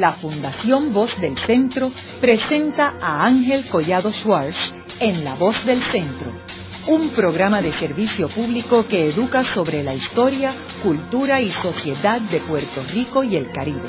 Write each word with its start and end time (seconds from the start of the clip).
la 0.00 0.14
Fundación 0.14 0.94
Voz 0.94 1.20
del 1.20 1.36
Centro 1.36 1.92
presenta 2.22 2.96
a 3.02 3.26
Ángel 3.26 3.68
Collado 3.68 4.10
Schwartz 4.10 4.72
en 4.98 5.24
La 5.24 5.34
Voz 5.34 5.62
del 5.66 5.82
Centro, 5.92 6.32
un 6.88 7.10
programa 7.10 7.60
de 7.60 7.70
servicio 7.72 8.28
público 8.28 8.86
que 8.88 9.10
educa 9.10 9.44
sobre 9.44 9.82
la 9.82 9.94
historia, 9.94 10.54
cultura 10.82 11.42
y 11.42 11.50
sociedad 11.50 12.18
de 12.18 12.40
Puerto 12.40 12.82
Rico 12.94 13.22
y 13.22 13.36
el 13.36 13.50
Caribe. 13.52 13.88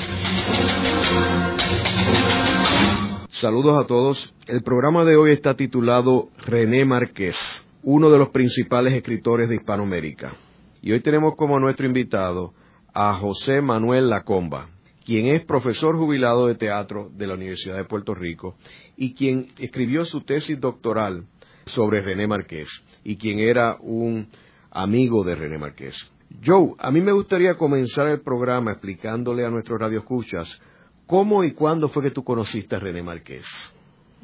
Saludos 3.30 3.82
a 3.82 3.86
todos. 3.86 4.34
El 4.46 4.62
programa 4.62 5.06
de 5.06 5.16
hoy 5.16 5.32
está 5.32 5.54
titulado 5.54 6.28
René 6.44 6.84
Márquez, 6.84 7.36
uno 7.82 8.10
de 8.10 8.18
los 8.18 8.28
principales 8.28 8.92
escritores 8.92 9.48
de 9.48 9.54
Hispanoamérica. 9.54 10.34
Y 10.82 10.92
hoy 10.92 11.00
tenemos 11.00 11.36
como 11.36 11.58
nuestro 11.58 11.86
invitado 11.86 12.52
a 12.92 13.14
José 13.14 13.62
Manuel 13.62 14.10
Lacomba, 14.10 14.68
quien 15.04 15.26
es 15.26 15.44
profesor 15.44 15.96
jubilado 15.96 16.46
de 16.46 16.54
teatro 16.54 17.10
de 17.14 17.26
la 17.26 17.34
Universidad 17.34 17.76
de 17.76 17.84
Puerto 17.84 18.14
Rico 18.14 18.56
y 18.96 19.14
quien 19.14 19.48
escribió 19.58 20.04
su 20.04 20.22
tesis 20.22 20.60
doctoral 20.60 21.26
sobre 21.66 22.02
René 22.02 22.26
Márquez 22.26 22.68
y 23.04 23.16
quien 23.16 23.38
era 23.38 23.76
un 23.80 24.28
amigo 24.70 25.24
de 25.24 25.34
René 25.34 25.58
Márquez. 25.58 26.10
Joe, 26.44 26.74
a 26.78 26.90
mí 26.90 27.00
me 27.00 27.12
gustaría 27.12 27.56
comenzar 27.56 28.08
el 28.08 28.20
programa 28.20 28.72
explicándole 28.72 29.44
a 29.44 29.50
nuestros 29.50 29.78
radioescuchas 29.78 30.60
cómo 31.06 31.44
y 31.44 31.52
cuándo 31.52 31.88
fue 31.88 32.04
que 32.04 32.10
tú 32.10 32.24
conociste 32.24 32.76
a 32.76 32.78
René 32.78 33.02
Márquez. 33.02 33.44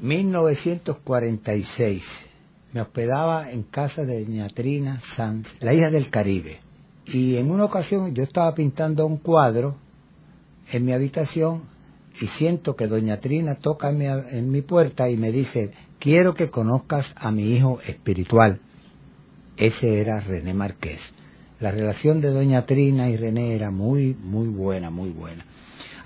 1946. 0.00 2.04
Me 2.72 2.82
hospedaba 2.82 3.50
en 3.50 3.64
casa 3.64 4.04
de 4.04 4.24
Doña 4.24 4.46
Trina 4.48 5.00
Sanz, 5.16 5.48
la 5.60 5.74
hija 5.74 5.90
del 5.90 6.10
Caribe. 6.10 6.60
Y 7.06 7.36
en 7.36 7.50
una 7.50 7.64
ocasión 7.64 8.14
yo 8.14 8.22
estaba 8.22 8.54
pintando 8.54 9.06
un 9.06 9.16
cuadro 9.18 9.76
en 10.70 10.84
mi 10.84 10.92
habitación 10.92 11.62
y 12.20 12.26
siento 12.26 12.74
que 12.74 12.86
doña 12.86 13.20
Trina 13.20 13.56
toca 13.56 13.90
en 13.90 14.50
mi, 14.50 14.62
puerta 14.62 15.08
y 15.08 15.16
me 15.16 15.30
dice, 15.30 15.70
quiero 15.98 16.34
que 16.34 16.50
conozcas 16.50 17.12
a 17.16 17.30
mi 17.30 17.52
hijo 17.54 17.80
espiritual. 17.86 18.60
Ese 19.56 20.00
era 20.00 20.20
René 20.20 20.54
Márquez. 20.54 21.00
La 21.60 21.70
relación 21.70 22.20
de 22.20 22.30
doña 22.30 22.66
Trina 22.66 23.08
y 23.08 23.16
René 23.16 23.54
era 23.54 23.70
muy, 23.70 24.14
muy 24.14 24.48
buena, 24.48 24.90
muy 24.90 25.10
buena. 25.10 25.44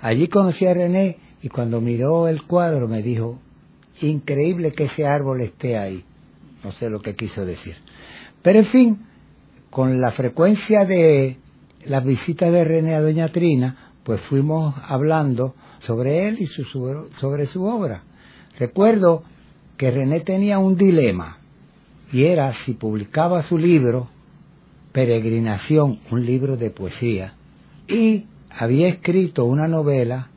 Allí 0.01 0.27
conocí 0.27 0.65
a 0.65 0.73
René 0.73 1.17
y 1.41 1.49
cuando 1.49 1.81
miró 1.81 2.27
el 2.27 2.43
cuadro 2.43 2.87
me 2.87 3.01
dijo, 3.01 3.39
increíble 4.01 4.71
que 4.71 4.85
ese 4.85 5.05
árbol 5.05 5.41
esté 5.41 5.77
ahí. 5.77 6.03
No 6.63 6.71
sé 6.71 6.89
lo 6.89 7.01
que 7.01 7.15
quiso 7.15 7.45
decir. 7.45 7.75
Pero 8.41 8.59
en 8.59 8.65
fin, 8.65 9.05
con 9.69 9.99
la 9.99 10.11
frecuencia 10.11 10.85
de 10.85 11.37
las 11.85 12.03
visitas 12.03 12.51
de 12.51 12.63
René 12.63 12.95
a 12.95 13.01
doña 13.01 13.29
Trina, 13.29 13.82
pues 14.03 14.21
fuimos 14.21 14.75
hablando 14.87 15.55
sobre 15.79 16.27
él 16.27 16.37
y 16.39 16.47
sobre 16.47 17.45
su 17.45 17.63
obra. 17.63 18.03
Recuerdo 18.57 19.23
que 19.77 19.91
René 19.91 20.21
tenía 20.21 20.59
un 20.59 20.75
dilema 20.75 21.37
y 22.11 22.25
era 22.25 22.53
si 22.53 22.73
publicaba 22.73 23.41
su 23.41 23.57
libro 23.57 24.07
Peregrinación, 24.91 25.99
un 26.11 26.23
libro 26.23 26.55
de 26.55 26.69
poesía, 26.69 27.33
y 27.87 28.27
había 28.51 28.87
escrito 28.87 29.45
una 29.45 29.67
novela 29.67 30.29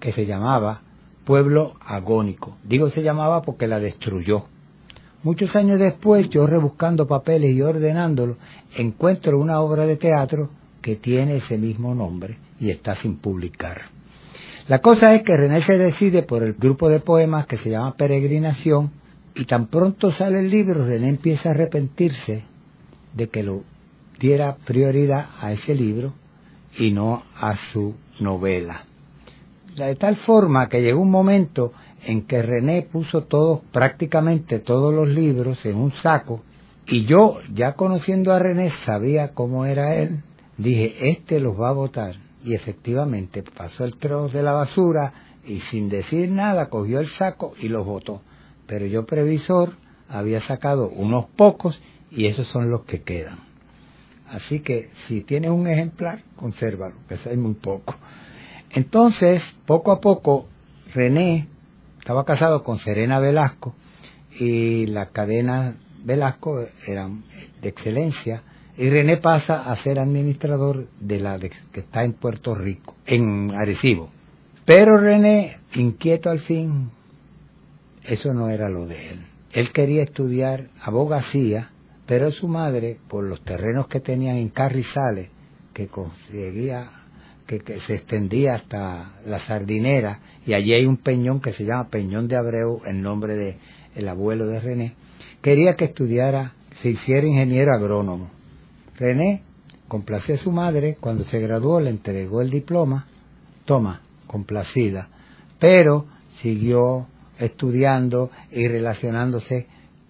que 0.00 0.10
se 0.10 0.26
llamaba 0.26 0.82
Pueblo 1.24 1.74
Agónico. 1.80 2.56
Digo 2.64 2.90
se 2.90 3.04
llamaba 3.04 3.42
porque 3.42 3.68
la 3.68 3.78
destruyó. 3.78 4.46
Muchos 5.22 5.54
años 5.54 5.78
después, 5.78 6.28
yo 6.30 6.46
rebuscando 6.46 7.06
papeles 7.06 7.54
y 7.54 7.62
ordenándolo, 7.62 8.36
encuentro 8.76 9.38
una 9.38 9.60
obra 9.60 9.86
de 9.86 9.96
teatro 9.96 10.50
que 10.80 10.96
tiene 10.96 11.36
ese 11.36 11.58
mismo 11.58 11.94
nombre 11.94 12.38
y 12.58 12.70
está 12.70 12.96
sin 12.96 13.16
publicar. 13.16 13.82
La 14.68 14.78
cosa 14.80 15.14
es 15.14 15.22
que 15.22 15.36
René 15.36 15.62
se 15.62 15.78
decide 15.78 16.22
por 16.22 16.42
el 16.42 16.54
grupo 16.54 16.88
de 16.88 17.00
poemas 17.00 17.46
que 17.46 17.58
se 17.58 17.70
llama 17.70 17.96
Peregrinación 17.96 18.92
y 19.34 19.44
tan 19.44 19.66
pronto 19.66 20.12
sale 20.12 20.40
el 20.40 20.50
libro, 20.50 20.84
René 20.84 21.08
empieza 21.08 21.48
a 21.48 21.52
arrepentirse 21.52 22.44
de 23.14 23.28
que 23.28 23.42
lo 23.42 23.64
diera 24.18 24.56
prioridad 24.64 25.30
a 25.40 25.52
ese 25.52 25.74
libro 25.74 26.12
y 26.78 26.92
no 26.92 27.22
a 27.34 27.56
su 27.72 27.94
novela. 28.20 28.84
De 29.74 29.96
tal 29.96 30.16
forma 30.16 30.68
que 30.68 30.82
llegó 30.82 31.00
un 31.00 31.10
momento 31.10 31.72
en 32.04 32.22
que 32.22 32.42
René 32.42 32.82
puso 32.82 33.24
todos, 33.24 33.60
prácticamente 33.72 34.58
todos 34.58 34.92
los 34.94 35.08
libros 35.08 35.64
en 35.66 35.76
un 35.76 35.92
saco 35.92 36.42
y 36.86 37.04
yo, 37.04 37.38
ya 37.54 37.74
conociendo 37.74 38.32
a 38.32 38.38
René, 38.40 38.72
sabía 38.84 39.32
cómo 39.32 39.64
era 39.64 39.94
él, 39.94 40.22
dije, 40.62 41.08
este 41.08 41.40
los 41.40 41.58
va 41.58 41.68
a 41.68 41.72
votar. 41.72 42.16
Y 42.44 42.54
efectivamente 42.54 43.42
pasó 43.42 43.84
el 43.84 43.96
trozo 43.96 44.36
de 44.36 44.42
la 44.42 44.52
basura 44.52 45.12
y 45.44 45.60
sin 45.60 45.88
decir 45.88 46.30
nada 46.30 46.68
cogió 46.68 47.00
el 47.00 47.06
saco 47.06 47.54
y 47.58 47.68
los 47.68 47.84
votó. 47.84 48.22
Pero 48.66 48.86
yo, 48.86 49.04
previsor, 49.04 49.74
había 50.08 50.40
sacado 50.40 50.88
unos 50.88 51.26
pocos 51.36 51.80
y 52.10 52.26
esos 52.26 52.46
son 52.48 52.70
los 52.70 52.84
que 52.84 53.02
quedan. 53.02 53.40
Así 54.28 54.60
que 54.60 54.90
si 55.06 55.22
tienes 55.22 55.50
un 55.50 55.66
ejemplar, 55.66 56.22
consérvalo, 56.36 56.94
que 57.08 57.14
es 57.14 57.36
muy 57.36 57.54
poco. 57.54 57.96
Entonces, 58.70 59.42
poco 59.66 59.90
a 59.90 60.00
poco, 60.00 60.46
René 60.94 61.48
estaba 61.98 62.24
casado 62.24 62.62
con 62.62 62.78
Serena 62.78 63.18
Velasco 63.18 63.74
y 64.38 64.86
la 64.86 65.06
cadena 65.06 65.74
Velasco 66.04 66.66
eran 66.86 67.24
de 67.60 67.68
excelencia 67.68 68.42
y 68.80 68.88
René 68.88 69.18
pasa 69.18 69.70
a 69.70 69.82
ser 69.82 69.98
administrador 69.98 70.86
de 70.98 71.20
la 71.20 71.38
que 71.38 71.80
está 71.80 72.02
en 72.02 72.14
Puerto 72.14 72.54
Rico, 72.54 72.94
en 73.04 73.52
Arecibo. 73.54 74.08
Pero 74.64 74.96
René, 74.96 75.58
inquieto 75.74 76.30
al 76.30 76.40
fin, 76.40 76.88
eso 78.02 78.32
no 78.32 78.48
era 78.48 78.70
lo 78.70 78.86
de 78.86 79.10
él. 79.10 79.26
Él 79.52 79.70
quería 79.70 80.02
estudiar 80.02 80.68
abogacía, 80.80 81.68
pero 82.06 82.32
su 82.32 82.48
madre, 82.48 82.96
por 83.06 83.24
los 83.24 83.42
terrenos 83.42 83.86
que 83.86 84.00
tenían 84.00 84.38
en 84.38 84.48
Carrizales, 84.48 85.28
que 85.74 85.88
conseguía, 85.88 86.90
que, 87.46 87.60
se 87.86 87.96
extendía 87.96 88.54
hasta 88.54 89.12
la 89.26 89.40
sardinera, 89.40 90.20
y 90.46 90.54
allí 90.54 90.72
hay 90.72 90.86
un 90.86 90.96
peñón 90.96 91.42
que 91.42 91.52
se 91.52 91.66
llama 91.66 91.90
Peñón 91.90 92.28
de 92.28 92.36
Abreu, 92.36 92.80
en 92.86 93.02
nombre 93.02 93.34
de 93.34 93.58
el 93.94 94.08
abuelo 94.08 94.46
de 94.46 94.58
René, 94.58 94.94
quería 95.42 95.76
que 95.76 95.84
estudiara, 95.84 96.54
se 96.80 96.88
hiciera 96.88 97.26
ingeniero 97.26 97.74
agrónomo. 97.74 98.39
René 99.00 99.42
complació 99.88 100.34
a 100.34 100.38
su 100.38 100.52
madre, 100.52 100.98
cuando 101.00 101.24
se 101.24 101.40
graduó 101.40 101.80
le 101.80 101.88
entregó 101.88 102.42
el 102.42 102.50
diploma, 102.50 103.06
toma, 103.64 104.02
complacida, 104.26 105.08
pero 105.58 106.04
siguió 106.36 107.06
estudiando 107.38 108.30
y 108.52 108.68
relacionándose 108.68 109.66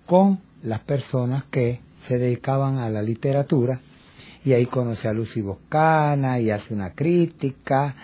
con 0.07 0.41
las 0.65 0.81
personas 0.81 1.45
que 1.45 1.81
se 2.09 2.19
dedicaban 2.19 2.79
a 2.79 2.91
la 2.91 3.01
literatura 3.01 3.81
y 4.45 4.53
ahí 4.53 4.67
conoce 4.67 5.07
a 5.07 5.13
Lucy 5.13 5.41
Boscana 5.41 6.41
y 6.41 6.51
hace 6.51 6.75
una 6.75 6.91
crítica 6.93 7.95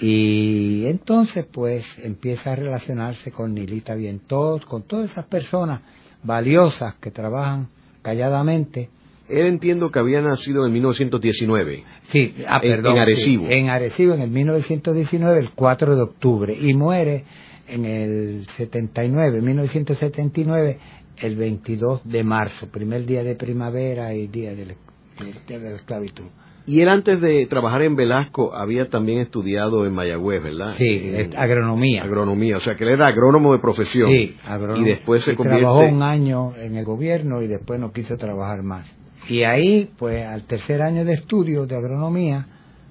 y 0.00 0.86
entonces 0.86 1.44
pues 1.44 1.84
empieza 1.98 2.52
a 2.52 2.56
relacionarse 2.56 3.30
con 3.30 3.52
Nilita 3.52 3.94
Vientos, 3.94 4.64
con 4.64 4.84
todas 4.84 5.10
esas 5.10 5.26
personas 5.26 5.82
valiosas 6.22 6.94
que 6.94 7.10
trabajan 7.10 7.68
calladamente 8.00 8.88
él 9.32 9.46
entiendo 9.46 9.90
que 9.90 9.98
había 9.98 10.20
nacido 10.20 10.66
en 10.66 10.72
1919. 10.72 11.84
Sí, 12.04 12.34
ah, 12.46 12.60
perdón, 12.60 12.96
en, 12.96 13.02
Arecibo. 13.02 13.46
en 13.48 13.70
Arecibo, 13.70 14.14
en 14.14 14.20
el 14.20 14.30
1919, 14.30 15.40
el 15.40 15.50
4 15.50 15.96
de 15.96 16.02
octubre, 16.02 16.56
y 16.58 16.74
muere 16.74 17.24
en 17.68 17.84
el 17.84 18.46
79, 18.48 19.40
1979, 19.40 20.78
el 21.18 21.36
22 21.36 22.02
de 22.04 22.24
marzo, 22.24 22.68
primer 22.68 23.06
día 23.06 23.22
de 23.22 23.34
primavera 23.34 24.14
y 24.14 24.26
día 24.26 24.54
de 24.54 24.66
la, 24.66 25.74
esclavitud. 25.74 26.24
Y 26.64 26.80
él 26.80 26.88
antes 26.88 27.20
de 27.20 27.46
trabajar 27.46 27.82
en 27.82 27.96
Velasco 27.96 28.54
había 28.54 28.88
también 28.88 29.18
estudiado 29.18 29.84
en 29.84 29.94
Mayagüez, 29.94 30.42
¿verdad? 30.44 30.70
Sí, 30.70 31.12
agronomía. 31.36 32.04
Agronomía, 32.04 32.56
o 32.56 32.60
sea 32.60 32.76
que 32.76 32.84
él 32.84 32.90
era 32.90 33.08
agrónomo 33.08 33.52
de 33.52 33.58
profesión. 33.58 34.08
Sí, 34.10 34.36
agrónomo. 34.46 34.86
Y 34.86 34.90
después 34.90 35.24
se 35.24 35.34
convierte... 35.34 35.62
Trabajó 35.62 35.92
un 35.92 36.02
año 36.02 36.54
en 36.56 36.76
el 36.76 36.84
gobierno 36.84 37.42
y 37.42 37.48
después 37.48 37.80
no 37.80 37.90
quiso 37.90 38.16
trabajar 38.16 38.62
más. 38.62 39.01
Y 39.28 39.44
ahí, 39.44 39.90
pues 39.98 40.26
al 40.26 40.44
tercer 40.44 40.82
año 40.82 41.04
de 41.04 41.14
estudio 41.14 41.66
de 41.66 41.76
agronomía, 41.76 42.46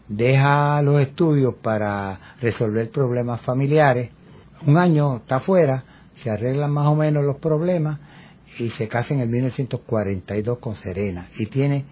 deja 0.08 0.82
los 0.82 1.02
estudios 1.02 1.56
para 1.56 2.36
resolver 2.42 2.90
problemas 2.90 3.42
familiares. 3.42 4.12
Un 4.66 4.78
año 4.78 5.18
está 5.18 5.38
afuera, 5.38 5.84
se 6.16 6.30
arreglan 6.30 6.72
más 6.72 6.88
o 6.88 6.96
menos 6.96 7.24
los 7.24 7.38
problemas 7.38 8.00
y 8.60 8.70
se 8.72 8.88
casa 8.88 9.14
en 9.14 9.22
el 9.22 9.30
1942 9.30 10.60
con 10.60 10.76
Serena. 10.76 11.30
Y 11.38 11.48
tiene 11.48 11.86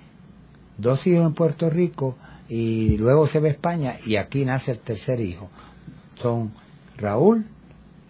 dos 0.78 1.06
hijos 1.06 1.26
en 1.26 1.34
Puerto 1.34 1.70
Rico 1.70 2.16
y 2.48 2.98
luego 2.98 3.28
se 3.28 3.40
va 3.40 3.48
a 3.48 3.52
España 3.52 3.98
y 4.06 4.16
aquí 4.16 4.46
nace 4.46 4.72
el 4.72 4.80
tercer 4.80 5.20
hijo. 5.20 5.50
Son 6.22 6.52
Raúl, 6.98 7.46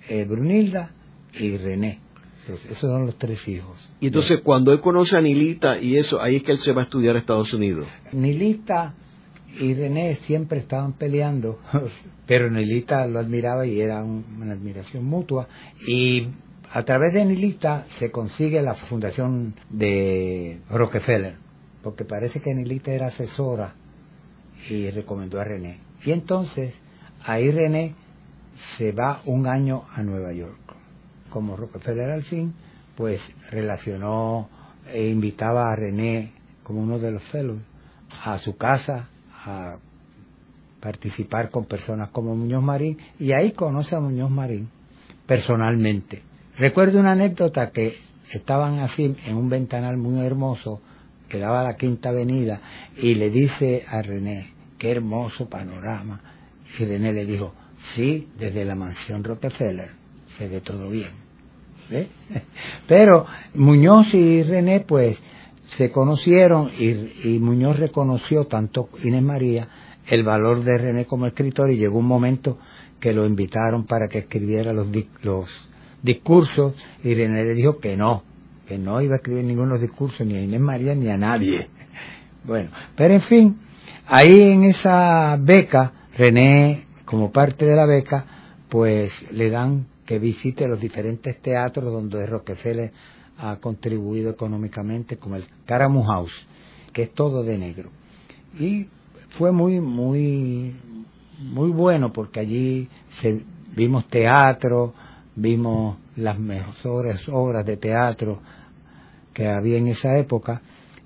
eh, 0.07 0.25
Brunilda 0.25 0.91
y 1.33 1.57
René 1.57 2.08
esos 2.49 2.77
son 2.77 3.05
los 3.05 3.17
tres 3.17 3.47
hijos. 3.47 3.91
Y 3.99 4.07
entonces 4.07 4.39
cuando 4.43 4.71
él 4.71 4.81
conoce 4.81 5.17
a 5.17 5.21
Nilita 5.21 5.79
y 5.79 5.97
eso, 5.97 6.21
ahí 6.21 6.37
es 6.37 6.43
que 6.43 6.51
él 6.51 6.59
se 6.59 6.73
va 6.73 6.81
a 6.81 6.85
estudiar 6.85 7.15
a 7.15 7.19
Estados 7.19 7.53
Unidos. 7.53 7.87
Nilita 8.11 8.95
y 9.59 9.73
René 9.73 10.15
siempre 10.15 10.59
estaban 10.59 10.93
peleando, 10.93 11.59
pero 12.27 12.49
Nelita 12.49 13.07
lo 13.07 13.19
admiraba 13.19 13.65
y 13.65 13.81
era 13.81 14.03
una 14.03 14.53
admiración 14.53 15.05
mutua. 15.05 15.47
Y 15.87 16.27
a 16.71 16.83
través 16.83 17.13
de 17.13 17.25
Nelita 17.25 17.87
se 17.97 18.11
consigue 18.11 18.61
la 18.61 18.75
fundación 18.75 19.55
de 19.69 20.59
Rockefeller, 20.69 21.37
porque 21.81 22.05
parece 22.05 22.41
que 22.41 22.53
Nelita 22.53 22.91
era 22.91 23.07
asesora 23.07 23.73
y 24.69 24.89
recomendó 24.91 25.39
a 25.39 25.43
René. 25.43 25.79
Y 26.05 26.11
entonces 26.11 26.73
ahí 27.23 27.49
René 27.51 27.95
se 28.77 28.91
va 28.91 29.21
un 29.25 29.47
año 29.47 29.83
a 29.91 30.03
Nueva 30.03 30.33
York. 30.33 30.59
Como 31.29 31.55
Rockefeller 31.55 32.09
al 32.09 32.23
fin, 32.23 32.53
pues 32.95 33.21
relacionó 33.51 34.49
e 34.91 35.07
invitaba 35.07 35.71
a 35.71 35.75
René 35.75 36.33
como 36.63 36.81
uno 36.81 36.99
de 36.99 37.11
los 37.11 37.23
fellows 37.25 37.61
a 38.23 38.37
su 38.39 38.57
casa 38.57 39.07
a 39.45 39.77
participar 40.79 41.49
con 41.49 41.65
personas 41.65 42.09
como 42.09 42.35
Muñoz 42.35 42.63
Marín 42.63 42.97
y 43.19 43.33
ahí 43.33 43.51
conoce 43.51 43.95
a 43.95 43.99
Muñoz 43.99 44.29
Marín 44.31 44.69
personalmente. 45.25 46.23
Recuerdo 46.57 46.99
una 46.99 47.11
anécdota 47.11 47.71
que 47.71 47.97
estaban 48.31 48.79
así 48.79 49.15
en 49.25 49.35
un 49.35 49.49
ventanal 49.49 49.97
muy 49.97 50.25
hermoso 50.25 50.81
que 51.27 51.39
daba 51.39 51.61
a 51.61 51.63
la 51.63 51.75
Quinta 51.75 52.09
Avenida 52.09 52.61
y 52.97 53.15
le 53.15 53.29
dice 53.29 53.85
a 53.87 54.01
René, 54.01 54.53
qué 54.77 54.91
hermoso 54.91 55.47
panorama. 55.47 56.19
Y 56.79 56.85
René 56.85 57.13
le 57.13 57.25
dijo, 57.25 57.53
sí, 57.93 58.27
desde 58.37 58.65
la 58.65 58.75
mansión 58.75 59.23
Rockefeller 59.23 59.98
se 60.39 60.47
ve 60.47 60.61
todo 60.61 60.89
bien. 60.89 61.11
Pero 62.87 63.25
Muñoz 63.55 64.13
y 64.13 64.41
René 64.43 64.79
pues 64.81 65.21
se 65.63 65.91
conocieron 65.91 66.71
y, 66.79 67.37
Muñoz 67.39 67.77
reconoció 67.77 68.45
tanto 68.45 68.89
Inés 69.03 69.21
María 69.21 69.67
el 70.07 70.23
valor 70.23 70.63
de 70.63 70.77
René 70.77 71.05
como 71.05 71.27
escritor 71.27 71.71
y 71.71 71.77
llegó 71.77 71.99
un 71.99 72.07
momento 72.07 72.57
que 72.99 73.13
lo 73.13 73.25
invitaron 73.25 73.85
para 73.85 74.07
que 74.07 74.19
escribiera 74.19 74.73
los, 74.73 74.87
los 75.21 75.69
discursos 76.01 76.73
y 77.03 77.13
René 77.13 77.43
le 77.43 77.53
dijo 77.53 77.77
que 77.79 77.95
no, 77.97 78.23
que 78.67 78.77
no 78.77 79.01
iba 79.01 79.15
a 79.15 79.17
escribir 79.17 79.43
ninguno 79.43 79.73
de 79.73 79.73
los 79.73 79.81
discursos 79.81 80.25
ni 80.25 80.35
a 80.35 80.41
Inés 80.41 80.61
María 80.61 80.95
ni 80.95 81.09
a 81.09 81.17
nadie. 81.17 81.67
Bueno, 82.41 82.69
pero 82.95 83.13
en 83.13 83.21
fin, 83.21 83.59
ahí 84.07 84.53
en 84.53 84.63
esa 84.63 85.37
beca, 85.37 85.91
René, 86.17 86.85
como 87.03 87.33
parte 87.33 87.65
de 87.65 87.75
la 87.75 87.85
beca, 87.85 88.25
pues 88.69 89.11
le 89.31 89.49
dan 89.49 89.87
que 90.09 90.17
visite 90.17 90.67
los 90.67 90.81
diferentes 90.81 91.39
teatros 91.39 91.93
donde 91.93 92.25
Rockefeller 92.25 92.91
ha 93.37 93.57
contribuido 93.57 94.31
económicamente, 94.31 95.17
como 95.17 95.35
el 95.35 95.43
Caramu 95.67 96.01
House, 96.01 96.47
que 96.91 97.03
es 97.03 97.13
todo 97.13 97.43
de 97.43 97.59
negro. 97.59 97.91
Y 98.59 98.87
fue 99.37 99.51
muy, 99.51 99.79
muy, 99.79 100.75
muy 101.37 101.69
bueno 101.69 102.11
porque 102.11 102.39
allí 102.39 102.89
se, 103.21 103.43
vimos 103.75 104.07
teatro, 104.07 104.95
vimos 105.35 105.97
las 106.15 106.39
mejores 106.39 107.29
obras 107.29 107.63
de 107.63 107.77
teatro 107.77 108.39
que 109.31 109.47
había 109.47 109.77
en 109.77 109.89
esa 109.89 110.17
época, 110.17 110.63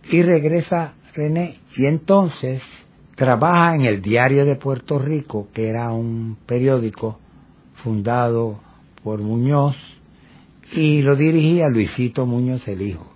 y 0.09 0.21
regresa 0.21 0.94
René 1.13 1.59
y 1.75 1.88
entonces 1.88 2.63
trabaja 3.15 3.75
en 3.75 3.81
el 3.81 4.01
Diario 4.01 4.45
de 4.45 4.55
Puerto 4.55 4.97
Rico, 4.97 5.50
que 5.53 5.67
era 5.67 5.91
un 5.91 6.38
periódico 6.45 7.19
fundado 7.83 8.61
por 9.03 9.21
Muñoz, 9.21 9.75
y 10.71 11.01
lo 11.01 11.15
dirigía 11.15 11.67
Luisito 11.67 12.25
Muñoz 12.25 12.67
el 12.67 12.81
hijo. 12.81 13.11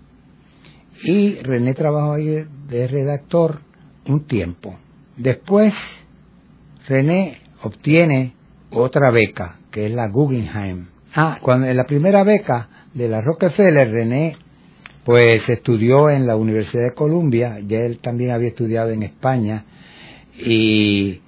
Y 1.04 1.36
René 1.36 1.74
trabajó 1.74 2.14
ahí 2.14 2.46
de 2.68 2.88
redactor 2.88 3.62
un 4.08 4.26
tiempo. 4.26 4.76
Después 5.16 5.74
René 6.88 7.40
obtiene 7.64 8.34
otra 8.72 9.12
beca, 9.12 9.60
que 9.72 9.86
es 9.86 9.92
la 9.92 10.08
Guggenheim. 10.08 10.88
Ah, 11.16 11.40
cuando 11.42 11.68
en 11.68 11.78
la 11.78 11.86
primera 11.86 12.24
beca 12.24 12.70
de 12.94 13.08
la 13.08 13.22
Rockefeller, 13.22 13.90
René 13.90 14.38
pues 15.04 15.50
estudió 15.50 16.10
en 16.10 16.28
la 16.28 16.36
Universidad 16.36 16.84
de 16.84 16.94
Columbia, 16.94 17.60
ya 17.66 17.78
él 17.78 18.00
también 18.00 18.32
había 18.32 18.50
estudiado 18.50 18.90
en 18.90 19.04
España, 19.04 19.64
y 20.38 21.22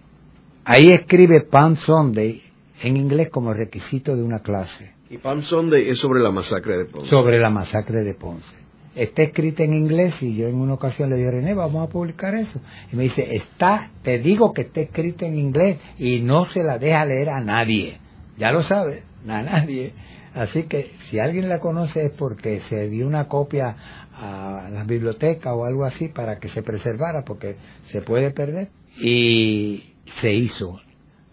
ahí 0.65 0.91
escribe 0.91 1.45
Palm 1.49 1.77
Sunday 1.77 2.41
en 2.81 2.97
inglés 2.97 3.29
como 3.29 3.53
requisito 3.53 4.15
de 4.15 4.23
una 4.23 4.39
clase. 4.39 4.93
Y 5.09 5.17
Palm 5.17 5.41
Sunday 5.41 5.89
es 5.89 5.97
sobre 5.97 6.21
la 6.21 6.31
masacre 6.31 6.77
de 6.77 6.85
Ponce. 6.85 7.09
Sobre 7.09 7.39
la 7.39 7.49
masacre 7.49 8.03
de 8.03 8.13
Ponce. 8.13 8.55
Está 8.95 9.23
escrita 9.23 9.63
en 9.63 9.73
inglés 9.73 10.21
y 10.21 10.35
yo 10.35 10.47
en 10.47 10.55
una 10.55 10.73
ocasión 10.73 11.09
le 11.09 11.15
dije, 11.15 11.31
René, 11.31 11.53
vamos 11.53 11.87
a 11.87 11.91
publicar 11.91 12.35
eso. 12.35 12.59
Y 12.91 12.95
me 12.95 13.03
dice, 13.03 13.35
está, 13.35 13.91
te 14.03 14.19
digo 14.19 14.53
que 14.53 14.63
está 14.63 14.81
escrita 14.81 15.25
en 15.25 15.37
inglés 15.37 15.79
y 15.97 16.19
no 16.19 16.49
se 16.49 16.63
la 16.63 16.77
deja 16.77 17.05
leer 17.05 17.29
a 17.29 17.39
nadie. 17.39 17.97
Ya 18.37 18.51
lo 18.51 18.63
sabes, 18.63 19.03
a 19.27 19.41
nadie. 19.41 19.93
Así 20.33 20.63
que 20.63 20.91
si 21.03 21.19
alguien 21.19 21.49
la 21.49 21.59
conoce 21.59 22.05
es 22.05 22.11
porque 22.11 22.61
se 22.69 22.87
dio 22.89 23.07
una 23.07 23.27
copia 23.27 23.75
a 24.13 24.69
la 24.71 24.83
biblioteca 24.83 25.53
o 25.53 25.65
algo 25.65 25.85
así 25.85 26.09
para 26.09 26.39
que 26.39 26.49
se 26.49 26.61
preservara, 26.61 27.23
porque 27.25 27.55
se 27.85 28.01
puede 28.01 28.31
perder. 28.31 28.69
Y 28.99 29.93
se 30.19 30.33
hizo. 30.33 30.79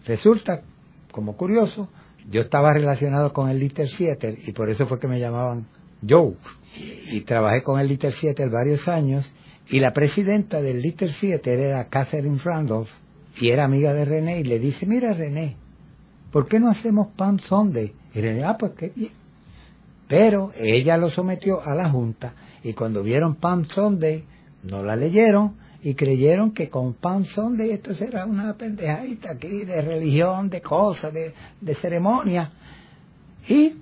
Resulta, 0.05 0.61
como 1.17 1.35
curioso, 1.35 1.89
yo 2.29 2.41
estaba 2.41 2.71
relacionado 2.71 3.33
con 3.33 3.49
el 3.49 3.57
Liter 3.57 3.89
7 3.89 4.37
y 4.45 4.51
por 4.51 4.69
eso 4.69 4.85
fue 4.85 4.99
que 4.99 5.07
me 5.07 5.19
llamaban 5.19 5.65
Joe. 6.07 6.35
Y, 7.11 7.21
trabajé 7.21 7.63
con 7.63 7.79
el 7.79 7.87
Liter 7.87 8.13
7 8.13 8.45
varios 8.49 8.87
años 8.87 9.27
y 9.67 9.79
la 9.79 9.93
presidenta 9.93 10.61
del 10.61 10.79
Liter 10.79 11.09
7 11.09 11.51
era 11.51 11.85
Catherine 11.85 12.37
Randolph 12.37 12.91
y 13.41 13.49
era 13.49 13.65
amiga 13.65 13.93
de 13.93 14.05
René 14.05 14.41
y 14.41 14.43
le 14.43 14.59
dice, 14.59 14.85
mira 14.85 15.11
René, 15.11 15.55
¿por 16.31 16.47
qué 16.47 16.59
no 16.59 16.69
hacemos 16.69 17.07
Pan 17.15 17.39
Sunday? 17.39 17.93
Y 18.13 18.21
René, 18.21 18.43
ah, 18.43 18.55
pues 18.59 18.73
qué 18.73 18.91
bien. 18.95 19.13
Pero 20.07 20.51
ella 20.55 20.97
lo 20.97 21.09
sometió 21.09 21.63
a 21.65 21.73
la 21.73 21.89
Junta 21.89 22.35
y 22.61 22.73
cuando 22.73 23.01
vieron 23.01 23.37
Pan 23.37 23.65
Sunday 23.65 24.23
no 24.61 24.83
la 24.83 24.95
leyeron 24.95 25.55
y 25.83 25.93
creyeron 25.93 26.51
que 26.51 26.69
con 26.69 26.93
Pan 26.93 27.23
Sunday 27.25 27.71
esto 27.71 27.93
será 27.93 28.25
una 28.25 28.53
pendejadita 28.55 29.31
aquí 29.31 29.63
de 29.63 29.81
religión, 29.81 30.49
de 30.49 30.61
cosas, 30.61 31.13
de, 31.13 31.33
de 31.61 31.75
ceremonia. 31.75 32.51
Y 33.47 33.75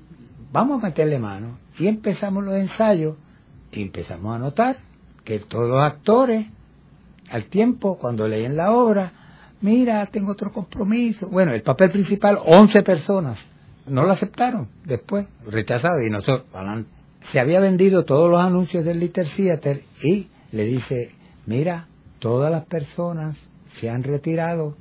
vamos 0.51 0.83
a 0.83 0.87
meterle 0.87 1.17
mano. 1.19 1.57
Y 1.77 1.87
empezamos 1.87 2.43
los 2.43 2.55
ensayos 2.55 3.15
y 3.71 3.81
empezamos 3.81 4.35
a 4.35 4.39
notar 4.39 4.77
que 5.23 5.39
todos 5.39 5.69
los 5.69 5.81
actores, 5.81 6.45
al 7.29 7.45
tiempo, 7.45 7.97
cuando 7.97 8.27
leen 8.27 8.55
la 8.55 8.71
obra, 8.71 9.11
mira, 9.61 10.05
tengo 10.07 10.31
otro 10.31 10.51
compromiso. 10.51 11.27
Bueno, 11.27 11.53
el 11.53 11.63
papel 11.63 11.91
principal, 11.91 12.39
11 12.45 12.83
personas. 12.83 13.39
No 13.87 14.03
lo 14.03 14.11
aceptaron 14.11 14.67
después, 14.83 15.27
rechazado. 15.45 16.01
Y 16.05 16.09
nosotros, 16.09 16.45
se 17.31 17.39
había 17.39 17.59
vendido 17.59 18.05
todos 18.05 18.29
los 18.29 18.43
anuncios 18.43 18.85
del 18.85 18.99
Little 18.99 19.25
Theater 19.25 19.81
y 20.03 20.27
le 20.51 20.65
dice 20.65 21.11
mira, 21.45 21.87
todas 22.19 22.51
las 22.51 22.65
personas 22.65 23.37
se 23.79 23.89
han 23.89 24.03
retirado 24.03 24.75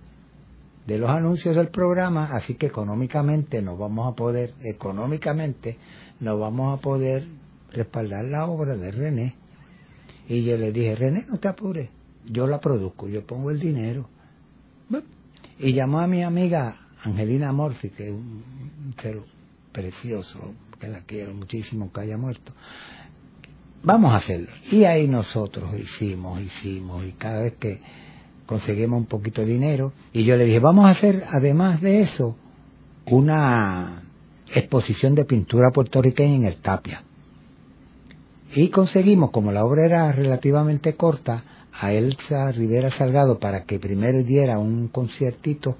de 0.86 0.98
los 0.98 1.10
anuncios 1.10 1.56
del 1.56 1.68
programa, 1.68 2.30
así 2.32 2.54
que 2.54 2.66
económicamente 2.66 3.62
no 3.62 3.76
vamos 3.76 4.12
a 4.12 4.14
poder, 4.14 4.54
económicamente 4.62 5.78
no 6.20 6.38
vamos 6.38 6.78
a 6.78 6.82
poder 6.82 7.26
respaldar 7.72 8.26
la 8.26 8.46
obra 8.46 8.76
de 8.76 8.90
René. 8.90 9.34
Y 10.28 10.44
yo 10.44 10.56
le 10.56 10.72
dije, 10.72 10.94
René, 10.94 11.26
no 11.28 11.38
te 11.38 11.48
apures, 11.48 11.88
yo 12.26 12.46
la 12.46 12.60
produzco, 12.60 13.08
yo 13.08 13.26
pongo 13.26 13.50
el 13.50 13.60
dinero. 13.60 14.08
Y 15.58 15.72
llamó 15.72 16.00
a 16.00 16.06
mi 16.06 16.24
amiga 16.24 16.88
Angelina 17.02 17.52
Morfi, 17.52 17.90
que 17.90 18.08
es 18.08 18.12
un 18.12 18.94
ser 19.00 19.20
precioso, 19.72 20.52
que 20.80 20.88
la 20.88 21.00
quiero 21.02 21.32
muchísimo, 21.32 21.92
que 21.92 22.00
haya 22.00 22.16
muerto 22.16 22.52
vamos 23.84 24.12
a 24.12 24.16
hacerlo. 24.16 24.48
Y 24.70 24.84
ahí 24.84 25.06
nosotros 25.06 25.78
hicimos, 25.78 26.40
hicimos, 26.40 27.06
y 27.06 27.12
cada 27.12 27.42
vez 27.42 27.54
que 27.54 27.80
conseguimos 28.46 28.98
un 28.98 29.06
poquito 29.06 29.42
de 29.42 29.48
dinero, 29.48 29.92
y 30.12 30.24
yo 30.24 30.36
le 30.36 30.44
dije, 30.44 30.58
vamos 30.58 30.86
a 30.86 30.90
hacer, 30.90 31.24
además 31.28 31.80
de 31.80 32.00
eso, 32.00 32.36
una 33.06 34.02
exposición 34.52 35.14
de 35.14 35.24
pintura 35.24 35.70
puertorriqueña 35.70 36.34
en 36.34 36.44
el 36.44 36.56
Tapia. 36.56 37.02
Y 38.54 38.70
conseguimos, 38.70 39.30
como 39.30 39.52
la 39.52 39.64
obra 39.64 39.84
era 39.84 40.12
relativamente 40.12 40.94
corta, 40.94 41.42
a 41.72 41.92
Elsa 41.92 42.52
Rivera 42.52 42.88
Salgado 42.90 43.40
para 43.40 43.64
que 43.64 43.80
primero 43.80 44.22
diera 44.22 44.60
un 44.60 44.86
conciertito 44.88 45.76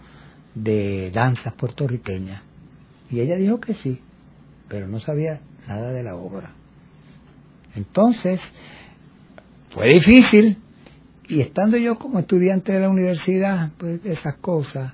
de 0.54 1.12
danzas 1.12 1.54
puertorriqueñas. 1.54 2.42
Y 3.10 3.20
ella 3.20 3.36
dijo 3.36 3.60
que 3.60 3.74
sí, 3.74 4.00
pero 4.68 4.88
no 4.88 4.98
sabía 4.98 5.40
nada 5.68 5.92
de 5.92 6.02
la 6.02 6.16
obra. 6.16 6.52
Entonces, 7.74 8.40
fue 9.70 9.88
difícil. 9.88 10.58
Y 11.28 11.40
estando 11.40 11.76
yo 11.76 11.98
como 11.98 12.18
estudiante 12.18 12.72
de 12.72 12.80
la 12.80 12.90
universidad, 12.90 13.72
pues 13.78 14.04
esas 14.04 14.36
cosas, 14.36 14.92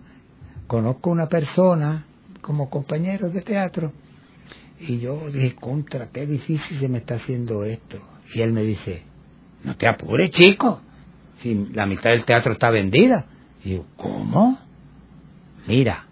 conozco 0.66 1.10
una 1.10 1.28
persona 1.28 2.04
como 2.40 2.70
compañero 2.70 3.28
de 3.28 3.42
teatro 3.42 3.92
y 4.80 4.98
yo 4.98 5.30
dije, 5.30 5.54
contra, 5.54 6.08
qué 6.10 6.26
difícil 6.26 6.78
se 6.78 6.88
me 6.88 6.98
está 6.98 7.16
haciendo 7.16 7.64
esto. 7.64 7.98
Y 8.34 8.40
él 8.40 8.52
me 8.52 8.62
dice, 8.62 9.02
no 9.62 9.76
te 9.76 9.86
apures, 9.86 10.30
chico. 10.30 10.80
si 11.36 11.54
la 11.72 11.86
mitad 11.86 12.10
del 12.10 12.24
teatro 12.24 12.52
está 12.52 12.70
vendida. 12.70 13.26
Y 13.62 13.70
digo, 13.70 13.86
¿cómo? 13.96 14.58
Mira, 15.66 16.06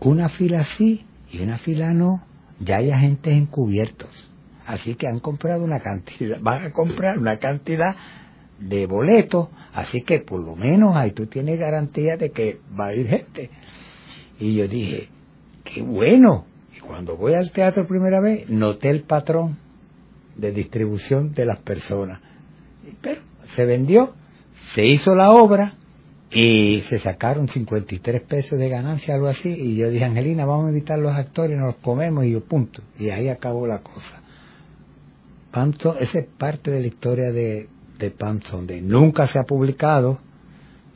una 0.00 0.28
fila 0.28 0.62
sí 0.76 1.04
y 1.32 1.40
una 1.40 1.58
fila 1.58 1.92
no, 1.92 2.22
ya 2.60 2.76
hay 2.76 2.92
agentes 2.92 3.34
encubiertos. 3.34 4.30
Así 4.68 4.96
que 4.96 5.08
han 5.08 5.18
comprado 5.20 5.64
una 5.64 5.80
cantidad, 5.80 6.38
van 6.42 6.66
a 6.66 6.72
comprar 6.72 7.18
una 7.18 7.38
cantidad 7.38 7.96
de 8.60 8.86
boletos, 8.86 9.48
así 9.72 10.02
que 10.02 10.20
por 10.20 10.40
lo 10.40 10.56
menos 10.56 10.94
ahí 10.94 11.12
tú 11.12 11.26
tienes 11.26 11.58
garantía 11.58 12.18
de 12.18 12.30
que 12.30 12.60
va 12.78 12.88
a 12.88 12.94
ir 12.94 13.08
gente. 13.08 13.50
Y 14.38 14.56
yo 14.56 14.68
dije, 14.68 15.08
qué 15.64 15.80
bueno. 15.80 16.44
Y 16.76 16.80
cuando 16.80 17.16
voy 17.16 17.32
al 17.32 17.50
teatro 17.50 17.86
primera 17.86 18.20
vez, 18.20 18.50
noté 18.50 18.90
el 18.90 19.04
patrón 19.04 19.56
de 20.36 20.52
distribución 20.52 21.32
de 21.32 21.46
las 21.46 21.60
personas. 21.60 22.20
Pero 23.00 23.22
se 23.56 23.64
vendió, 23.64 24.12
se 24.74 24.86
hizo 24.86 25.14
la 25.14 25.30
obra 25.30 25.76
y 26.30 26.82
se 26.88 26.98
sacaron 26.98 27.48
53 27.48 28.20
pesos 28.20 28.58
de 28.58 28.68
ganancia, 28.68 29.14
algo 29.14 29.28
así. 29.28 29.48
Y 29.48 29.76
yo 29.76 29.88
dije, 29.88 30.04
Angelina, 30.04 30.44
vamos 30.44 30.66
a 30.66 30.68
invitar 30.68 30.98
a 30.98 31.02
los 31.02 31.14
actores, 31.14 31.56
nos 31.56 31.68
los 31.68 31.76
comemos 31.76 32.26
y 32.26 32.32
yo 32.32 32.44
punto. 32.44 32.82
Y 32.98 33.08
ahí 33.08 33.30
acabó 33.30 33.66
la 33.66 33.78
cosa. 33.78 34.27
Panton, 35.50 35.96
esa 35.98 36.18
es 36.18 36.26
parte 36.26 36.70
de 36.70 36.80
la 36.80 36.86
historia 36.86 37.32
de, 37.32 37.68
de 37.98 38.10
Panton, 38.10 38.66
de 38.66 38.80
nunca 38.82 39.26
se 39.26 39.38
ha 39.38 39.44
publicado. 39.44 40.18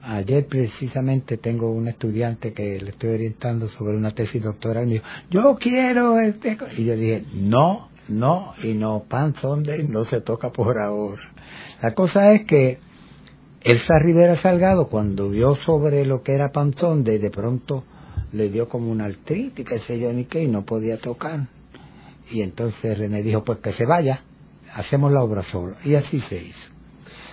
Ayer 0.03 0.47
precisamente 0.47 1.37
tengo 1.37 1.71
un 1.71 1.87
estudiante 1.87 2.53
que 2.53 2.81
le 2.81 2.91
estoy 2.91 3.11
orientando 3.11 3.69
sobre 3.69 3.97
una 3.97 4.11
tesis 4.11 4.43
doctoral 4.43 4.85
y 4.85 4.87
me 4.87 4.93
dijo, 4.95 5.07
yo 5.31 5.57
quiero 5.61 6.19
este... 6.19 6.59
Y 6.77 6.85
yo 6.85 6.97
dije, 6.97 7.25
no, 7.35 7.89
no 8.09 8.55
y 8.63 8.75
no, 8.75 9.05
Sunday 9.41 9.87
no 9.87 10.05
se 10.05 10.21
toca 10.21 10.51
por 10.51 10.79
ahora. 10.81 11.23
La 11.81 11.95
cosa 11.95 12.33
es 12.33 12.45
que 12.47 12.79
Elsa 13.63 13.95
Rivera 14.01 14.41
Salgado, 14.41 14.89
cuando 14.89 15.31
vio 15.31 15.55
sobre 15.65 16.05
lo 16.05 16.23
que 16.23 16.35
era 16.35 16.51
Pan 16.51 16.75
Sunday, 16.75 17.19
de 17.19 17.31
pronto 17.31 17.85
le 18.33 18.49
dio 18.49 18.69
como 18.69 18.91
una 18.91 19.05
artritis, 19.05 19.65
qué 19.65 19.79
sé 19.81 20.01
yo 20.01 20.13
ni 20.13 20.25
qué, 20.25 20.43
y 20.43 20.49
no 20.49 20.65
podía 20.65 20.99
tocar. 20.99 21.47
Y 22.31 22.43
entonces 22.43 22.99
René 22.99 23.23
dijo, 23.23 23.45
pues 23.45 23.59
que 23.59 23.73
se 23.73 23.85
vaya, 23.87 24.23
hacemos 24.75 25.13
la 25.13 25.23
obra 25.23 25.43
solo. 25.43 25.75
Y 25.85 25.95
así 25.95 26.21
se 26.21 26.37
hizo. 26.37 26.71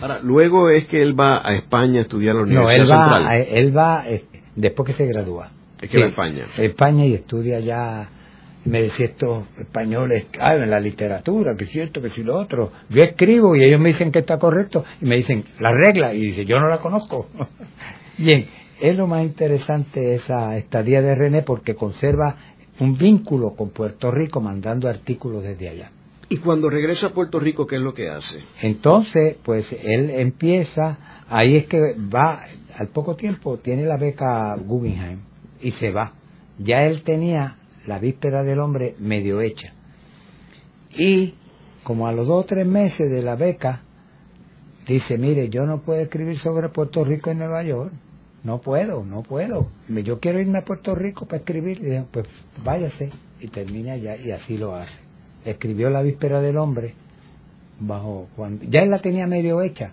Ahora, 0.02 0.20
luego 0.22 0.70
es 0.70 0.88
que 0.88 1.02
él 1.02 1.20
va 1.20 1.42
a 1.46 1.56
España 1.56 2.00
a 2.00 2.02
estudiar 2.04 2.36
la 2.36 2.42
No, 2.42 2.48
Universidad 2.62 2.78
él 2.78 2.92
va, 2.92 3.16
Central. 3.18 3.46
él 3.50 3.78
va 3.78 4.04
después 4.56 4.88
que 4.88 4.94
se 4.94 5.06
gradúa. 5.06 5.52
Es 5.82 5.90
que 5.90 6.00
va 6.00 6.06
a 6.06 6.10
España. 6.10 6.48
España 6.58 7.06
y 7.06 7.14
estudia 7.14 7.60
ya 7.60 8.10
me 8.66 8.82
decía 8.84 9.06
estos 9.08 9.46
españoles, 9.58 10.28
ah, 10.40 10.56
en 10.56 10.70
la 10.70 10.80
literatura, 10.80 11.56
que 11.56 11.66
si 11.66 11.80
esto, 11.80 12.02
que 12.02 12.10
si 12.10 12.24
lo 12.24 12.38
otro. 12.38 12.72
Yo 12.90 13.04
escribo 13.04 13.56
y 13.56 13.64
ellos 13.64 13.80
me 13.80 13.90
dicen 13.90 14.12
que 14.12 14.20
está 14.20 14.38
correcto 14.38 14.84
y 15.02 15.06
me 15.06 15.16
dicen 15.18 15.46
la 15.60 15.72
regla 15.72 16.14
y 16.14 16.22
dice, 16.22 16.46
yo 16.46 16.60
no 16.60 16.68
la 16.68 16.80
conozco. 16.80 17.28
Bien, 18.18 18.48
es 18.80 18.96
lo 18.96 19.08
más 19.08 19.24
interesante 19.24 20.16
esa 20.16 20.58
estadía 20.58 21.02
de 21.02 21.16
René 21.16 21.44
porque 21.44 21.76
conserva 21.76 22.36
un 22.80 22.98
vínculo 22.98 23.56
con 23.56 23.70
Puerto 23.72 24.12
Rico 24.12 24.42
mandando 24.42 24.88
artículos 24.90 25.44
desde 25.44 25.70
allá. 25.70 25.92
Y 26.30 26.38
cuando 26.38 26.70
regresa 26.70 27.08
a 27.08 27.10
Puerto 27.14 27.40
Rico, 27.40 27.66
¿qué 27.66 27.78
es 27.78 27.82
lo 27.82 27.96
que 27.96 28.08
hace? 28.08 28.44
Entonces, 28.62 29.38
pues 29.44 29.66
él 29.72 30.12
empieza, 30.12 31.24
ahí 31.28 31.56
es 31.56 31.66
que 31.66 31.96
va, 31.98 32.46
al 32.76 32.90
poco 32.90 33.16
tiempo 33.16 33.58
tiene 33.58 33.84
la 33.86 33.98
beca 33.98 34.56
Guggenheim 34.56 35.22
y 35.60 35.72
se 35.72 35.92
va. 35.92 36.14
Ya 36.60 36.86
él 36.86 37.02
tenía 37.02 37.58
la 37.88 37.98
víspera 37.98 38.44
del 38.44 38.60
hombre 38.60 38.96
medio 39.00 39.42
hecha. 39.42 39.74
Y 40.96 41.34
como 41.84 42.08
a 42.08 42.12
los 42.12 42.28
dos 42.28 42.44
o 42.44 42.48
tres 42.48 42.68
meses 42.68 43.10
de 43.10 43.24
la 43.24 43.36
beca, 43.36 43.82
dice, 44.88 45.18
mire, 45.18 45.50
yo 45.50 45.66
no 45.66 45.82
puedo 45.82 46.00
escribir 46.00 46.38
sobre 46.38 46.70
Puerto 46.70 47.04
Rico 47.04 47.32
en 47.32 47.40
Nueva 47.40 47.64
York. 47.64 47.92
No 48.44 48.62
puedo, 48.62 49.04
no 49.04 49.24
puedo. 49.24 49.68
Yo 49.88 50.20
quiero 50.20 50.40
irme 50.40 50.60
a 50.60 50.64
Puerto 50.64 50.94
Rico 50.94 51.26
para 51.26 51.40
escribir. 51.40 51.80
Y 51.80 51.86
dije, 51.86 52.06
pues 52.12 52.28
váyase 52.64 53.10
y 53.40 53.48
termine 53.48 53.92
allá. 53.92 54.16
Y 54.16 54.32
así 54.32 54.58
lo 54.58 54.76
hace. 54.76 55.09
Escribió 55.46 55.90
La 55.90 56.02
Víspera 56.02 56.42
del 56.42 56.58
Hombre 56.58 56.94
bajo 57.80 58.28
cuando 58.36 58.66
ya 58.66 58.82
él 58.82 58.90
la 58.90 59.00
tenía 59.00 59.26
medio 59.28 59.62
hecha. 59.62 59.92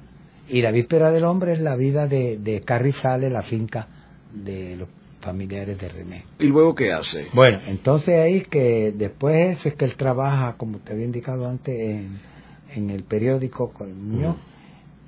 Y 0.48 0.62
La 0.62 0.70
Víspera 0.70 1.10
del 1.10 1.24
Hombre 1.24 1.54
es 1.54 1.60
la 1.60 1.76
vida 1.76 2.06
de, 2.06 2.38
de 2.38 2.60
Carrizales, 2.60 3.32
la 3.32 3.42
finca 3.42 3.88
de 4.32 4.76
los 4.76 4.88
familiares 5.20 5.78
de 5.78 5.88
René. 5.88 6.24
¿Y 6.38 6.46
luego 6.46 6.74
qué 6.74 6.92
hace? 6.92 7.26
Bueno, 7.32 7.58
entonces 7.66 8.16
ahí 8.16 8.42
que 8.42 8.92
después 8.96 9.64
es 9.66 9.74
que 9.74 9.84
él 9.84 9.96
trabaja, 9.96 10.56
como 10.56 10.78
te 10.78 10.92
había 10.92 11.04
indicado 11.04 11.48
antes, 11.48 11.76
en, 11.76 12.20
en 12.74 12.90
el 12.90 13.02
periódico 13.02 13.72
con 13.72 14.08
Muñoz, 14.08 14.36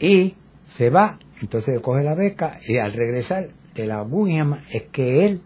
y 0.00 0.34
se 0.76 0.90
va, 0.90 1.18
entonces 1.40 1.78
coge 1.80 2.02
la 2.02 2.14
beca, 2.14 2.58
y 2.66 2.78
al 2.78 2.92
regresar 2.92 3.48
de 3.74 3.86
la 3.86 4.00
Guggenheim 4.02 4.54
es 4.72 4.84
que 4.90 5.24
él 5.24 5.40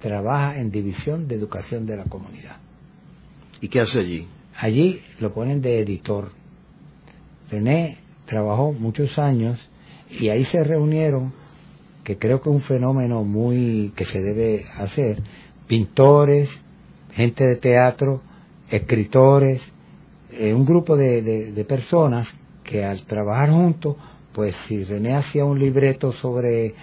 trabaja 0.00 0.58
en 0.58 0.70
División 0.70 1.26
de 1.26 1.36
Educación 1.36 1.86
de 1.86 1.96
la 1.96 2.04
Comunidad. 2.04 2.58
¿Y 3.60 3.68
qué 3.68 3.80
hace 3.80 4.00
allí? 4.00 4.28
Allí 4.58 5.00
lo 5.20 5.32
ponen 5.32 5.62
de 5.62 5.78
editor. 5.78 6.32
René 7.48 7.98
trabajó 8.26 8.72
muchos 8.72 9.16
años 9.16 9.56
y 10.10 10.30
ahí 10.30 10.44
se 10.44 10.64
reunieron 10.64 11.32
que 12.02 12.18
creo 12.18 12.40
que 12.40 12.50
es 12.50 12.56
un 12.56 12.62
fenómeno 12.62 13.22
muy 13.22 13.92
que 13.94 14.04
se 14.04 14.20
debe 14.20 14.66
hacer, 14.76 15.22
pintores, 15.68 16.50
gente 17.12 17.46
de 17.46 17.56
teatro, 17.56 18.20
escritores, 18.68 19.62
eh, 20.32 20.52
un 20.52 20.64
grupo 20.64 20.96
de, 20.96 21.22
de, 21.22 21.64
personas 21.64 22.28
que 22.64 22.84
al 22.84 23.06
trabajar 23.06 23.50
juntos, 23.50 23.96
pues 24.32 24.56
si 24.66 24.82
René 24.82 25.14
hacía 25.14 25.44
un 25.44 25.58
libreto 25.58 26.12
sobre 26.12 26.74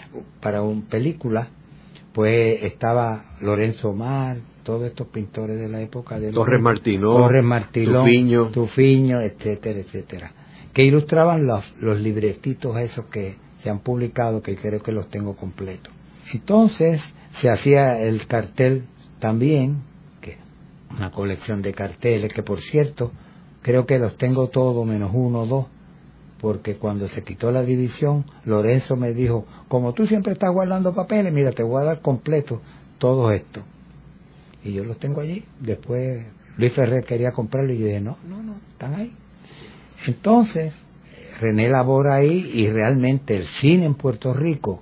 para 0.42 0.62
una 0.62 0.88
película, 0.88 1.50
pues 2.14 2.64
estaba 2.64 3.36
Lorenzo 3.42 3.92
Mar, 3.92 4.38
todos 4.66 4.88
estos 4.88 5.08
pintores 5.08 5.58
de 5.58 5.70
la 5.70 5.80
época 5.80 6.20
de 6.20 6.32
Torres 6.32 6.62
Martino, 6.62 7.16
Torres 7.16 7.46
Tufiño. 7.72 8.48
Tufiño, 8.48 9.22
etcétera, 9.22 9.80
etcétera, 9.80 10.32
que 10.74 10.84
ilustraban 10.84 11.46
los, 11.46 11.64
los 11.80 12.02
libretitos 12.02 12.76
esos 12.78 13.06
que 13.06 13.36
se 13.62 13.70
han 13.70 13.80
publicado, 13.80 14.42
que 14.42 14.58
creo 14.58 14.82
que 14.82 14.92
los 14.92 15.08
tengo 15.10 15.36
completos. 15.36 15.94
Entonces 16.34 17.00
se 17.40 17.50
hacía 17.50 18.02
el 18.02 18.26
cartel 18.26 18.86
también, 19.20 19.84
que 20.20 20.38
una 20.90 21.12
colección 21.12 21.62
de 21.62 21.72
carteles, 21.72 22.34
que 22.34 22.42
por 22.42 22.60
cierto, 22.60 23.12
creo 23.62 23.86
que 23.86 24.00
los 24.00 24.18
tengo 24.18 24.50
todos 24.50 24.86
menos 24.86 25.12
uno 25.14 25.44
o 25.44 25.46
dos, 25.46 25.66
porque 26.42 26.78
cuando 26.78 27.08
se 27.08 27.24
quitó 27.24 27.52
la 27.52 27.62
división, 27.62 28.26
Lorenzo 28.46 28.96
me 28.96 29.14
dijo, 29.14 29.46
como 29.68 29.94
tú 29.94 30.08
siempre 30.08 30.34
estás 30.34 30.52
guardando 30.52 30.96
papeles, 30.96 31.32
mira, 31.32 31.52
te 31.52 31.62
voy 31.62 31.84
a 31.84 31.86
dar 31.86 32.02
completo 32.02 32.62
todo 32.98 33.32
esto. 33.32 33.62
Y 34.66 34.74
yo 34.74 34.84
los 34.84 34.98
tengo 35.00 35.22
allí. 35.22 35.46
Después 35.62 36.26
Luis 36.58 36.74
Ferrer 36.74 37.06
quería 37.06 37.32
comprarlo 37.32 37.72
y 37.74 37.78
yo 37.78 37.86
dije, 37.86 38.02
no, 38.02 38.18
no, 38.28 38.44
no, 38.44 38.58
están 38.74 38.96
ahí. 38.96 39.14
Entonces, 40.08 40.74
René 41.40 41.70
labora 41.70 42.16
ahí 42.16 42.52
y 42.54 42.70
realmente 42.70 43.36
el 43.36 43.44
cine 43.44 43.86
en 43.86 43.96
Puerto 43.96 44.34
Rico, 44.34 44.82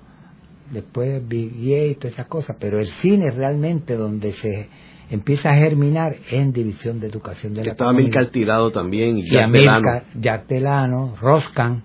después 0.71 1.27
Vivier 1.27 1.91
y 1.91 1.95
todas 1.95 2.13
esas 2.13 2.27
cosas, 2.27 2.57
pero 2.59 2.79
el 2.79 2.87
cine 3.01 3.31
realmente 3.31 3.95
donde 3.95 4.33
se 4.33 4.69
empieza 5.09 5.49
a 5.49 5.55
germinar 5.55 6.15
en 6.29 6.53
División 6.53 6.99
de 6.99 7.07
Educación 7.07 7.53
de 7.53 7.61
que 7.61 7.67
la 7.67 7.71
estaba. 7.71 7.93
Milcar 7.93 8.27
Tirado 8.27 8.71
también 8.71 9.17
y 9.17 9.23
Jack 9.23 9.51
Delano. 9.51 9.77
Amílcar, 9.77 10.03
Jack 10.19 10.47
Delano, 10.47 11.15
Roscan, 11.19 11.83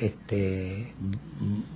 este, 0.00 0.94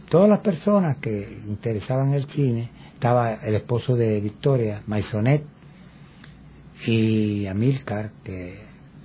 todas 0.08 0.28
las 0.28 0.40
personas 0.40 0.96
que 0.99 1.40
interesaban 1.46 2.14
el 2.14 2.25
cine, 2.30 2.70
estaba 3.04 3.34
el 3.34 3.54
esposo 3.56 3.96
de 3.96 4.18
Victoria, 4.18 4.80
Maisonet, 4.87 5.42
y 6.87 7.46
Amílcar, 7.46 8.12
que 8.25 8.61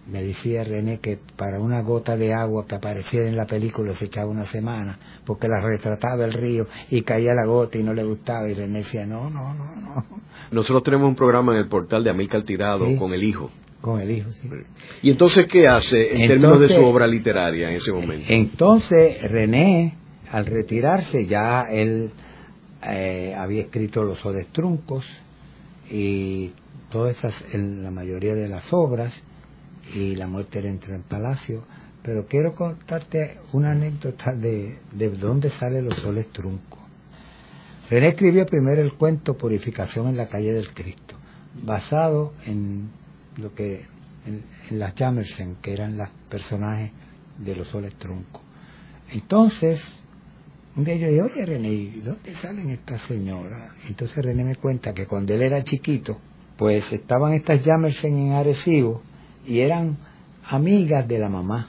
me 0.09 0.23
decía 0.23 0.63
René 0.63 0.99
que 0.99 1.19
para 1.35 1.59
una 1.59 1.81
gota 1.81 2.15
de 2.15 2.33
agua 2.33 2.65
que 2.65 2.75
apareciera 2.75 3.27
en 3.27 3.35
la 3.35 3.45
película 3.45 3.93
se 3.95 4.05
echaba 4.05 4.31
una 4.31 4.45
semana, 4.45 4.97
porque 5.25 5.49
la 5.49 5.59
retrataba 5.59 6.23
el 6.23 6.31
río 6.31 6.65
y 6.89 7.01
caía 7.01 7.33
la 7.33 7.45
gota 7.45 7.77
y 7.77 7.83
no 7.83 7.93
le 7.93 8.05
gustaba, 8.05 8.49
y 8.49 8.53
René 8.53 8.79
decía, 8.79 9.05
no, 9.05 9.29
no, 9.29 9.53
no, 9.53 9.75
no, 9.75 10.05
Nosotros 10.51 10.81
tenemos 10.83 11.09
un 11.09 11.15
programa 11.15 11.51
en 11.51 11.57
el 11.59 11.67
portal 11.67 12.01
de 12.01 12.09
Amílcar 12.11 12.43
Tirado 12.43 12.85
Sí. 12.87 12.95
con 12.95 13.11
el 13.13 13.21
hijo. 13.21 13.51
con 13.81 13.99
el 13.99 14.11
hijo, 14.11 14.29
sí. 14.31 14.49
¿Y 15.01 15.09
entonces 15.11 15.45
qué 15.47 15.67
hace 15.67 15.97
en 16.15 16.21
Entonces- 16.21 16.27
términos 16.29 16.59
de 16.61 16.69
su 16.69 16.81
obra 16.85 17.05
literaria 17.05 17.69
en 17.69 17.75
ese 17.75 17.91
momento? 17.91 18.25
Entonces 18.29 19.21
René, 19.29 19.95
al 20.31 20.45
retirarse, 20.45 21.25
ya 21.25 21.63
él 21.69 22.11
eh, 22.83 23.33
había 23.37 23.63
escrito 23.63 24.03
Los 24.03 24.25
Odestruncos 24.25 25.05
y 25.89 26.51
todas 26.89 27.17
esas, 27.17 27.33
en 27.53 27.83
la 27.83 27.91
mayoría 27.91 28.35
de 28.35 28.47
las 28.47 28.71
obras, 28.71 29.13
y 29.93 30.15
La 30.15 30.27
muerte 30.27 30.59
entra 30.59 30.95
en 30.95 31.03
palacio. 31.03 31.63
Pero 32.03 32.25
quiero 32.27 32.53
contarte 32.53 33.37
una 33.53 33.71
anécdota 33.71 34.33
de, 34.33 34.79
de 34.91 35.09
dónde 35.09 35.49
sale 35.51 35.81
Los 35.81 35.95
Soles 35.95 36.27
Truncos. 36.31 36.79
René 37.89 38.09
escribió 38.09 38.45
primero 38.45 38.81
el 38.81 38.93
cuento 38.93 39.35
Purificación 39.35 40.07
en 40.07 40.17
la 40.17 40.27
calle 40.27 40.53
del 40.53 40.73
Cristo, 40.73 41.15
basado 41.63 42.33
en 42.45 42.89
lo 43.37 43.53
que 43.55 43.85
en, 44.25 44.43
en 44.69 44.79
las 44.79 44.93
Jamersen, 44.93 45.57
que 45.61 45.73
eran 45.73 45.97
los 45.97 46.09
personajes 46.29 46.91
de 47.37 47.55
los 47.55 47.67
soles 47.69 47.95
truncos. 47.95 48.41
Entonces, 49.11 49.81
un 50.79 50.85
día 50.85 50.95
yo 50.95 51.25
oye 51.25 51.45
René, 51.45 51.91
¿dónde 52.05 52.33
salen 52.41 52.69
estas 52.69 53.01
señoras? 53.01 53.73
Entonces 53.89 54.15
René 54.23 54.45
me 54.45 54.55
cuenta 54.55 54.93
que 54.93 55.07
cuando 55.07 55.33
él 55.33 55.41
era 55.41 55.61
chiquito, 55.61 56.17
pues 56.57 56.91
estaban 56.93 57.33
estas 57.33 57.65
Jamerson 57.65 58.15
en 58.17 58.31
Arecibo 58.31 59.01
y 59.45 59.59
eran 59.59 59.97
amigas 60.45 61.05
de 61.05 61.19
la 61.19 61.27
mamá. 61.27 61.67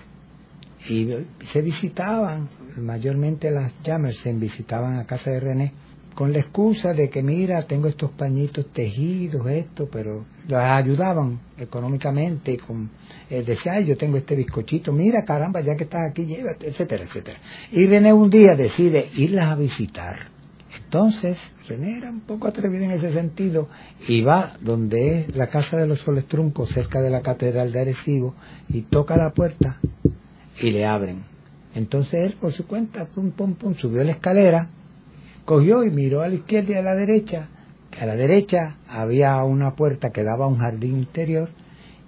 Y 0.89 1.09
se 1.43 1.61
visitaban, 1.61 2.49
mayormente 2.77 3.51
las 3.51 3.73
Jamerson 3.85 4.39
visitaban 4.39 5.01
a 5.01 5.07
casa 5.07 5.33
de 5.33 5.41
René 5.41 5.73
con 6.15 6.33
la 6.33 6.39
excusa 6.39 6.93
de 6.93 7.11
que 7.11 7.21
mira, 7.21 7.63
tengo 7.63 7.89
estos 7.89 8.13
pañitos 8.13 8.73
tejidos, 8.73 9.45
esto, 9.49 9.89
pero 9.91 10.25
las 10.51 10.83
ayudaban 10.83 11.41
económicamente, 11.59 12.59
con, 12.59 12.91
eh, 13.29 13.43
decía, 13.43 13.75
Ay, 13.75 13.87
yo 13.87 13.97
tengo 13.97 14.17
este 14.17 14.35
bizcochito, 14.35 14.93
mira, 14.93 15.25
caramba, 15.25 15.61
ya 15.61 15.77
que 15.77 15.85
estás 15.85 16.11
aquí, 16.11 16.27
llévate, 16.27 16.69
etcétera, 16.69 17.05
etcétera. 17.05 17.39
Y 17.73 17.87
René 17.87 18.13
un 18.13 18.29
día 18.29 18.55
decide 18.55 19.09
irlas 19.17 19.47
a 19.47 19.57
visitar. 19.57 20.29
Entonces, 20.85 21.39
René 21.69 21.99
era 21.99 22.11
un 22.11 22.21
poco 22.21 22.49
atrevido 22.49 22.85
en 22.85 22.93
ese 22.93 23.13
sentido 23.13 23.69
y 24.07 24.23
va 24.23 24.55
donde 24.61 25.21
es 25.21 25.37
la 25.37 25.49
casa 25.49 25.77
de 25.77 25.87
los 25.87 26.01
soles 26.01 26.27
truncos, 26.27 26.71
cerca 26.71 27.01
de 27.01 27.11
la 27.11 27.23
catedral 27.23 27.73
de 27.73 27.81
Arecibo, 27.81 28.35
y 28.69 28.83
toca 28.83 29.17
la 29.17 29.31
puerta 29.31 29.79
y 30.61 30.71
le 30.71 30.87
abren. 30.87 31.25
Entonces 31.75 32.21
él, 32.25 32.37
por 32.41 32.53
su 32.53 32.67
cuenta, 32.67 33.07
pum, 33.07 33.31
pum, 33.31 33.55
pum, 33.55 33.75
subió 33.75 34.03
la 34.05 34.13
escalera 34.13 34.69
cogió 35.51 35.83
y 35.83 35.91
miró 35.91 36.23
a 36.23 36.29
la 36.29 36.35
izquierda 36.35 36.73
y 36.73 36.77
a 36.77 36.83
la 36.83 36.95
derecha. 36.95 37.49
A 38.01 38.07
la 38.07 38.17
derecha 38.17 38.79
había 38.89 39.45
una 39.45 39.77
puerta 39.77 40.09
que 40.09 40.25
daba 40.25 40.47
a 40.47 40.49
un 40.49 40.57
jardín 40.57 40.97
interior 40.97 41.51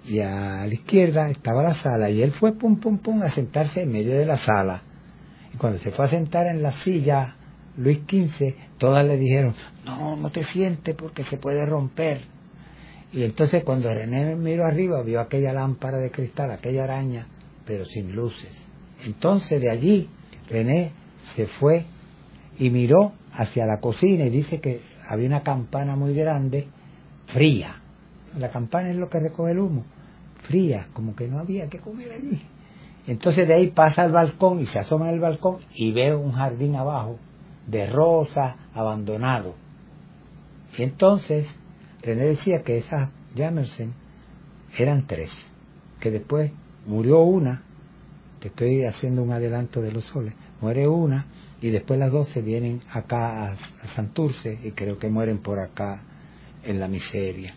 y 0.03 0.21
a 0.21 0.65
la 0.65 0.73
izquierda 0.73 1.29
estaba 1.29 1.61
la 1.61 1.75
sala 1.75 2.09
y 2.09 2.23
él 2.23 2.31
fue 2.31 2.53
pum 2.53 2.77
pum 2.79 2.97
pum 2.97 3.21
a 3.21 3.29
sentarse 3.29 3.83
en 3.83 3.91
medio 3.91 4.17
de 4.17 4.25
la 4.25 4.37
sala. 4.37 4.81
Y 5.53 5.57
cuando 5.57 5.77
se 5.77 5.91
fue 5.91 6.05
a 6.05 6.09
sentar 6.09 6.47
en 6.47 6.63
la 6.63 6.71
silla 6.81 7.35
Luis 7.77 7.99
XV, 8.09 8.55
todas 8.79 9.05
le 9.05 9.17
dijeron, 9.17 9.53
no, 9.85 10.15
no 10.15 10.31
te 10.31 10.43
sientes 10.45 10.95
porque 10.95 11.23
se 11.25 11.37
puede 11.37 11.63
romper. 11.63 12.21
Y 13.11 13.21
entonces 13.21 13.63
cuando 13.63 13.93
René 13.93 14.35
miró 14.35 14.65
arriba 14.65 15.03
vio 15.03 15.21
aquella 15.21 15.53
lámpara 15.53 15.99
de 15.99 16.09
cristal, 16.09 16.49
aquella 16.49 16.85
araña, 16.85 17.27
pero 17.67 17.85
sin 17.85 18.15
luces. 18.15 18.51
Entonces 19.05 19.61
de 19.61 19.69
allí 19.69 20.09
René 20.49 20.91
se 21.35 21.45
fue 21.45 21.85
y 22.57 22.71
miró 22.71 23.13
hacia 23.31 23.67
la 23.67 23.79
cocina 23.79 24.25
y 24.25 24.31
dice 24.31 24.59
que 24.59 24.92
había 25.07 25.27
una 25.27 25.43
campana 25.43 25.95
muy 25.95 26.13
grande, 26.13 26.67
fría. 27.27 27.81
La 28.37 28.49
campana 28.49 28.89
es 28.89 28.95
lo 28.95 29.09
que 29.09 29.19
recoge 29.19 29.51
el 29.51 29.59
humo, 29.59 29.85
fría, 30.43 30.87
como 30.93 31.15
que 31.15 31.27
no 31.27 31.39
había 31.39 31.67
que 31.69 31.79
comer 31.79 32.11
allí. 32.11 32.41
Entonces 33.05 33.47
de 33.47 33.53
ahí 33.53 33.67
pasa 33.67 34.03
al 34.03 34.11
balcón 34.11 34.61
y 34.61 34.65
se 34.65 34.79
asoma 34.79 35.11
el 35.11 35.19
balcón 35.19 35.59
y 35.73 35.91
ve 35.91 36.15
un 36.15 36.31
jardín 36.31 36.75
abajo 36.75 37.19
de 37.67 37.87
rosas 37.87 38.55
abandonado. 38.73 39.55
Y 40.77 40.83
entonces 40.83 41.45
René 42.01 42.25
decía 42.25 42.63
que 42.63 42.77
esas 42.77 43.09
Jamerson 43.35 43.93
eran 44.77 45.05
tres, 45.05 45.29
que 45.99 46.11
después 46.11 46.51
murió 46.85 47.21
una, 47.21 47.63
que 48.39 48.47
estoy 48.47 48.83
haciendo 48.85 49.23
un 49.23 49.31
adelanto 49.31 49.81
de 49.81 49.91
los 49.91 50.05
soles, 50.05 50.33
muere 50.61 50.87
una 50.87 51.25
y 51.63 51.69
después 51.69 51.97
las 51.97 52.11
dos 52.11 52.27
se 52.27 52.41
vienen 52.41 52.81
acá 52.91 53.53
a, 53.53 53.57
Santurce 53.95 54.59
y 54.65 54.71
creo 54.71 54.99
que 54.99 55.07
mueren 55.07 55.37
por 55.37 55.59
acá 55.59 56.01
en 56.61 56.77
la 56.77 56.89
miseria. 56.89 57.55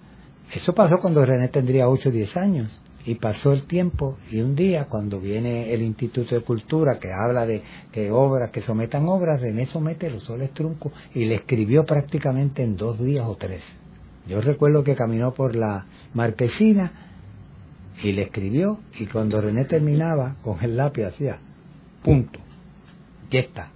Eso 0.54 0.72
pasó 0.76 0.98
cuando 1.00 1.26
René 1.26 1.48
tendría 1.48 1.88
8 1.88 2.10
o 2.10 2.12
10 2.12 2.36
años 2.36 2.82
y 3.04 3.16
pasó 3.16 3.52
el 3.52 3.64
tiempo 3.64 4.16
y 4.30 4.42
un 4.42 4.54
día 4.54 4.84
cuando 4.84 5.18
viene 5.18 5.72
el 5.72 5.82
Instituto 5.82 6.36
de 6.36 6.42
Cultura 6.42 7.00
que 7.00 7.08
habla 7.12 7.46
de 7.46 7.62
que 7.90 8.12
obras, 8.12 8.52
que 8.52 8.60
sometan 8.60 9.08
obras, 9.08 9.40
René 9.40 9.66
somete 9.66 10.08
los 10.08 10.22
soles 10.22 10.52
truncos 10.52 10.92
y 11.12 11.24
le 11.24 11.34
escribió 11.34 11.84
prácticamente 11.84 12.62
en 12.62 12.76
dos 12.76 13.00
días 13.00 13.26
o 13.26 13.34
tres. 13.34 13.64
Yo 14.28 14.40
recuerdo 14.40 14.84
que 14.84 14.94
caminó 14.94 15.34
por 15.34 15.56
la 15.56 15.84
marquesina 16.14 16.92
y 18.04 18.12
le 18.12 18.22
escribió 18.22 18.78
y 19.00 19.06
cuando 19.06 19.40
René 19.40 19.64
terminaba 19.64 20.36
con 20.42 20.62
el 20.62 20.76
lápiz 20.76 21.06
hacía 21.06 21.38
punto, 22.04 22.38
ya 23.30 23.40
está, 23.40 23.72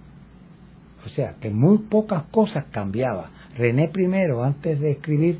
o 1.05 1.09
sea, 1.09 1.35
que 1.39 1.49
muy 1.49 1.79
pocas 1.79 2.23
cosas 2.31 2.65
cambiaba. 2.71 3.31
René 3.57 3.89
primero, 3.89 4.43
antes 4.43 4.79
de 4.79 4.91
escribir, 4.91 5.39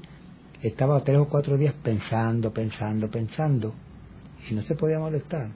estaba 0.62 1.04
tres 1.04 1.18
o 1.18 1.28
cuatro 1.28 1.58
días 1.58 1.76
pensando, 1.84 2.52
pensando, 2.52 3.10
pensando, 3.10 3.74
y 4.50 4.54
no 4.54 4.62
se 4.62 4.76
podía 4.76 5.00
molestar. 5.00 5.50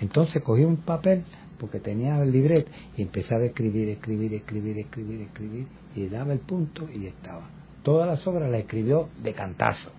Entonces 0.00 0.42
cogí 0.42 0.64
un 0.64 0.78
papel, 0.78 1.24
porque 1.58 1.80
tenía 1.80 2.18
el 2.18 2.32
libret, 2.32 2.68
y 2.96 3.02
empezaba 3.02 3.42
a 3.42 3.46
escribir, 3.46 3.88
escribir, 3.90 4.34
escribir, 4.34 4.78
escribir, 4.78 5.20
escribir, 5.22 5.66
y 5.94 6.06
daba 6.08 6.32
el 6.32 6.40
punto 6.40 6.88
y 6.92 7.06
estaba. 7.06 7.48
Todas 7.82 8.06
las 8.08 8.26
obras 8.26 8.50
las 8.50 8.60
escribió 8.60 9.08
de 9.22 9.32
cantazo, 9.32 9.90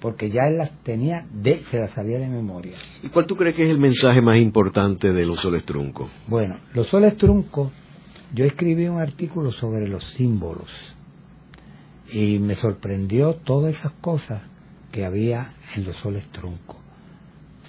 porque 0.00 0.30
ya 0.30 0.48
él 0.48 0.58
las 0.58 0.70
tenía, 0.82 1.26
de, 1.32 1.64
se 1.70 1.78
las 1.78 1.92
sabía 1.92 2.18
de 2.18 2.28
memoria. 2.28 2.76
¿Y 3.02 3.08
cuál 3.08 3.26
tú 3.26 3.36
crees 3.36 3.56
que 3.56 3.64
es 3.64 3.70
el 3.70 3.78
mensaje 3.78 4.20
más 4.20 4.38
importante 4.38 5.12
de 5.12 5.26
los 5.26 5.40
soles 5.40 5.64
truncos? 5.64 6.10
Bueno, 6.26 6.58
los 6.74 6.88
soles 6.88 7.16
truncos 7.16 7.72
yo 8.34 8.44
escribí 8.44 8.86
un 8.86 9.00
artículo 9.00 9.52
sobre 9.52 9.88
los 9.88 10.04
símbolos 10.12 10.70
y 12.12 12.38
me 12.38 12.54
sorprendió 12.54 13.34
todas 13.34 13.76
esas 13.76 13.92
cosas 14.00 14.42
que 14.92 15.04
había 15.04 15.54
en 15.74 15.84
los 15.84 15.96
soles 15.96 16.26
truncos. 16.28 16.76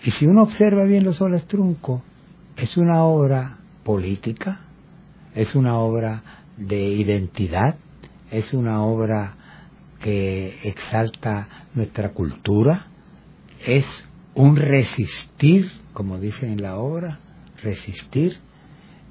Y 0.04 0.12
si 0.12 0.26
uno 0.26 0.44
observa 0.44 0.84
bien 0.84 1.04
los 1.04 1.18
soles 1.18 1.46
truncos, 1.46 2.02
es 2.56 2.78
una 2.78 3.04
obra 3.04 3.58
política, 3.84 4.62
es 5.36 5.56
una 5.56 5.78
obra 5.78 6.24
de 6.58 6.90
identidad, 6.90 7.76
es 8.32 8.54
una 8.54 8.84
obra 8.84 9.36
que 10.02 10.60
exalta 10.64 11.66
nuestra 11.74 12.12
cultura, 12.12 12.88
es 13.66 13.86
un 14.36 14.56
resistir, 14.56 15.70
como 15.94 16.18
dicen 16.20 16.52
en 16.52 16.62
la 16.62 16.78
obra, 16.78 17.20
resistir 17.62 18.38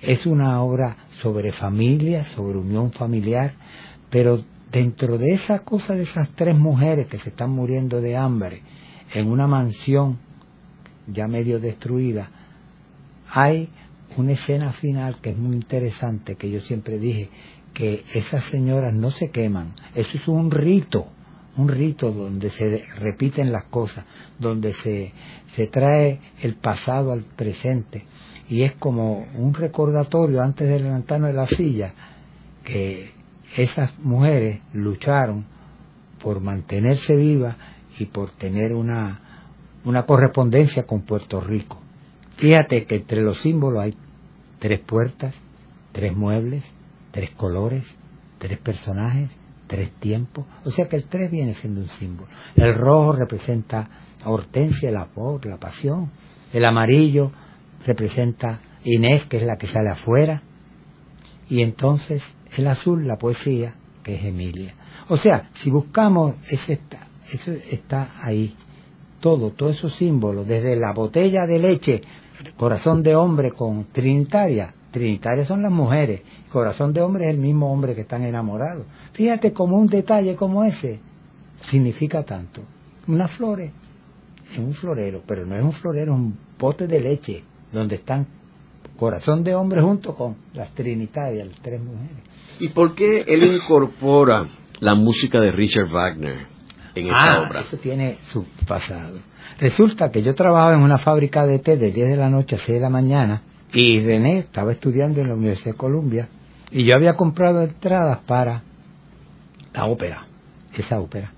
es 0.00 0.26
una 0.26 0.62
obra 0.62 0.96
sobre 1.22 1.52
familia, 1.52 2.24
sobre 2.24 2.58
unión 2.58 2.92
familiar, 2.92 3.52
pero 4.10 4.44
dentro 4.70 5.18
de 5.18 5.32
esa 5.32 5.60
cosa 5.60 5.94
de 5.94 6.02
esas 6.02 6.30
tres 6.30 6.56
mujeres 6.56 7.06
que 7.06 7.18
se 7.18 7.30
están 7.30 7.50
muriendo 7.50 8.00
de 8.00 8.16
hambre 8.16 8.62
en 9.14 9.28
una 9.28 9.46
mansión 9.46 10.18
ya 11.06 11.26
medio 11.26 11.58
destruida, 11.58 12.30
hay 13.30 13.68
una 14.16 14.32
escena 14.32 14.72
final 14.72 15.20
que 15.20 15.30
es 15.30 15.38
muy 15.38 15.56
interesante, 15.56 16.36
que 16.36 16.50
yo 16.50 16.60
siempre 16.60 16.98
dije, 16.98 17.30
que 17.72 18.04
esas 18.14 18.42
señoras 18.44 18.92
no 18.94 19.10
se 19.10 19.30
queman, 19.30 19.74
eso 19.94 20.16
es 20.16 20.28
un 20.28 20.50
rito, 20.50 21.08
un 21.58 21.68
rito 21.68 22.12
donde 22.12 22.50
se 22.50 22.84
repiten 22.96 23.52
las 23.52 23.64
cosas, 23.64 24.04
donde 24.38 24.72
se, 24.74 25.12
se 25.54 25.66
trae 25.66 26.20
el 26.40 26.54
pasado 26.54 27.12
al 27.12 27.24
presente 27.24 28.04
y 28.48 28.62
es 28.62 28.74
como 28.76 29.26
un 29.34 29.52
recordatorio 29.52 30.40
antes 30.40 30.68
de 30.68 30.80
levantarnos 30.80 31.28
de 31.28 31.34
la 31.34 31.46
silla 31.48 31.92
que 32.64 33.10
esas 33.56 33.98
mujeres 33.98 34.60
lucharon 34.72 35.44
por 36.22 36.40
mantenerse 36.40 37.16
vivas 37.16 37.56
y 37.98 38.06
por 38.06 38.30
tener 38.30 38.72
una, 38.72 39.20
una 39.84 40.04
correspondencia 40.04 40.84
con 40.84 41.02
Puerto 41.02 41.40
Rico. 41.40 41.80
Fíjate 42.36 42.84
que 42.84 42.96
entre 42.96 43.22
los 43.22 43.42
símbolos 43.42 43.82
hay 43.82 43.94
tres 44.58 44.80
puertas, 44.80 45.34
tres 45.92 46.16
muebles, 46.16 46.62
tres 47.10 47.30
colores, 47.30 47.84
tres 48.38 48.58
personajes, 48.58 49.30
tres 49.68 49.92
tiempos. 50.00 50.44
O 50.64 50.70
sea 50.70 50.88
que 50.88 50.96
el 50.96 51.04
tres 51.04 51.30
viene 51.30 51.54
siendo 51.54 51.82
un 51.82 51.88
símbolo. 51.88 52.28
El 52.56 52.74
rojo 52.74 53.12
representa 53.12 53.88
a 54.22 54.30
Hortensia, 54.30 54.88
el 54.88 54.96
amor, 54.96 55.46
la 55.46 55.58
pasión. 55.58 56.10
El 56.52 56.64
amarillo 56.64 57.30
representa 57.86 58.60
Inés, 58.84 59.26
que 59.26 59.36
es 59.36 59.42
la 59.44 59.56
que 59.56 59.68
sale 59.68 59.90
afuera, 59.90 60.42
y 61.48 61.62
entonces 61.62 62.22
el 62.56 62.66
azul, 62.66 63.06
la 63.06 63.16
poesía, 63.16 63.74
que 64.02 64.16
es 64.16 64.24
Emilia. 64.24 64.74
O 65.08 65.16
sea, 65.16 65.50
si 65.54 65.70
buscamos, 65.70 66.34
ese 66.48 66.74
está, 66.74 67.06
ese 67.32 67.62
está 67.70 68.12
ahí. 68.20 68.54
Todo, 69.20 69.50
todos 69.50 69.76
esos 69.76 69.96
símbolos, 69.96 70.46
desde 70.46 70.76
la 70.76 70.92
botella 70.92 71.46
de 71.46 71.58
leche, 71.58 72.02
corazón 72.56 73.02
de 73.02 73.16
hombre 73.16 73.52
con 73.52 73.86
trinitaria, 73.86 74.74
trinitarias 74.98 75.46
son 75.46 75.62
las 75.62 75.72
mujeres, 75.72 76.22
corazón 76.50 76.92
de 76.92 77.00
hombre 77.00 77.28
es 77.28 77.34
el 77.34 77.40
mismo 77.40 77.72
hombre 77.72 77.94
que 77.94 78.02
están 78.02 78.22
enamorados. 78.24 78.86
Fíjate 79.12 79.52
como 79.52 79.76
un 79.76 79.86
detalle 79.86 80.34
como 80.36 80.64
ese 80.64 81.00
significa 81.66 82.22
tanto. 82.24 82.62
Unas 83.06 83.30
flores 83.32 83.72
es 84.52 84.58
un 84.58 84.74
florero, 84.74 85.22
pero 85.26 85.46
no 85.46 85.56
es 85.56 85.62
un 85.62 85.72
florero, 85.72 86.12
es 86.12 86.18
un 86.18 86.38
pote 86.56 86.86
de 86.86 87.00
leche 87.00 87.44
donde 87.72 87.96
están 87.96 88.26
corazón 88.98 89.44
de 89.44 89.54
hombre 89.54 89.80
junto 89.80 90.14
con 90.14 90.36
las 90.54 90.74
trinitarias, 90.74 91.46
las 91.46 91.60
tres 91.60 91.80
mujeres. 91.80 92.24
¿Y 92.58 92.68
por 92.68 92.94
qué 92.94 93.24
él 93.26 93.44
incorpora 93.44 94.46
la 94.80 94.94
música 94.94 95.38
de 95.40 95.52
Richard 95.52 95.88
Wagner 95.90 96.46
en 96.94 97.06
esta 97.06 97.34
ah, 97.34 97.46
obra? 97.46 97.60
Eso 97.60 97.76
tiene 97.76 98.18
su 98.26 98.44
pasado. 98.66 99.20
Resulta 99.60 100.10
que 100.10 100.22
yo 100.22 100.34
trabajaba 100.34 100.74
en 100.74 100.82
una 100.82 100.98
fábrica 100.98 101.46
de 101.46 101.60
té 101.60 101.76
de 101.76 101.92
10 101.92 102.08
de 102.08 102.16
la 102.16 102.28
noche 102.28 102.56
a 102.56 102.58
6 102.58 102.76
de 102.76 102.80
la 102.80 102.90
mañana 102.90 103.42
Y 103.72 104.00
René 104.00 104.38
estaba 104.38 104.72
estudiando 104.72 105.20
en 105.20 105.28
la 105.28 105.34
Universidad 105.34 105.72
de 105.72 105.78
Columbia 105.78 106.28
y 106.70 106.84
yo 106.84 106.94
había 106.94 107.14
comprado 107.14 107.62
entradas 107.62 108.18
para 108.26 108.62
la 109.74 109.86
ópera, 109.86 110.26
esa 110.74 111.00
ópera. 111.00 111.32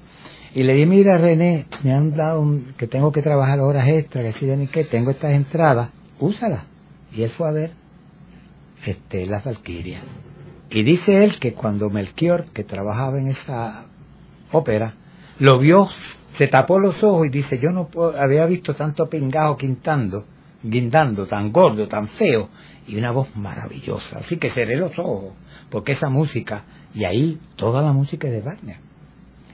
Y 0.54 0.64
le 0.64 0.74
dije, 0.74 0.86
mira 0.86 1.18
René, 1.18 1.66
me 1.84 1.92
han 1.92 2.10
dado 2.16 2.44
que 2.76 2.86
tengo 2.86 3.12
que 3.12 3.22
trabajar 3.22 3.60
horas 3.60 3.86
extras, 3.88 4.34
que 4.34 4.40
si 4.40 4.46
ni 4.46 4.66
qué, 4.66 4.84
tengo 4.84 5.10
estas 5.10 5.32
entradas, 5.32 5.90
úsalas. 6.18 6.64
Y 7.12 7.22
él 7.22 7.30
fue 7.30 7.48
a 7.48 7.52
ver 7.52 7.72
este, 8.84 9.26
las 9.26 9.44
Valquirias. 9.44 10.02
Y 10.70 10.82
dice 10.82 11.24
él 11.24 11.38
que 11.38 11.52
cuando 11.52 11.90
Melchior, 11.90 12.46
que 12.52 12.64
trabajaba 12.64 13.18
en 13.18 13.28
esa 13.28 13.86
ópera, 14.52 14.94
lo 15.38 15.58
vio, 15.58 15.88
se 16.36 16.46
tapó 16.48 16.78
los 16.78 17.02
ojos 17.02 17.26
y 17.26 17.30
dice, 17.30 17.58
yo 17.60 17.70
no 17.70 17.88
había 18.16 18.46
visto 18.46 18.74
tanto 18.74 19.08
pingajo 19.08 19.56
quintando, 19.56 20.24
guindando, 20.62 21.26
tan 21.26 21.52
gordo, 21.52 21.88
tan 21.88 22.08
feo, 22.08 22.48
y 22.86 22.96
una 22.96 23.12
voz 23.12 23.34
maravillosa. 23.36 24.18
Así 24.18 24.38
que 24.38 24.50
cerré 24.50 24.76
los 24.76 24.98
ojos, 24.98 25.34
porque 25.70 25.92
esa 25.92 26.08
música, 26.08 26.64
y 26.94 27.04
ahí 27.04 27.38
toda 27.56 27.82
la 27.82 27.92
música 27.92 28.28
es 28.28 28.34
de 28.34 28.40
Wagner. 28.40 28.90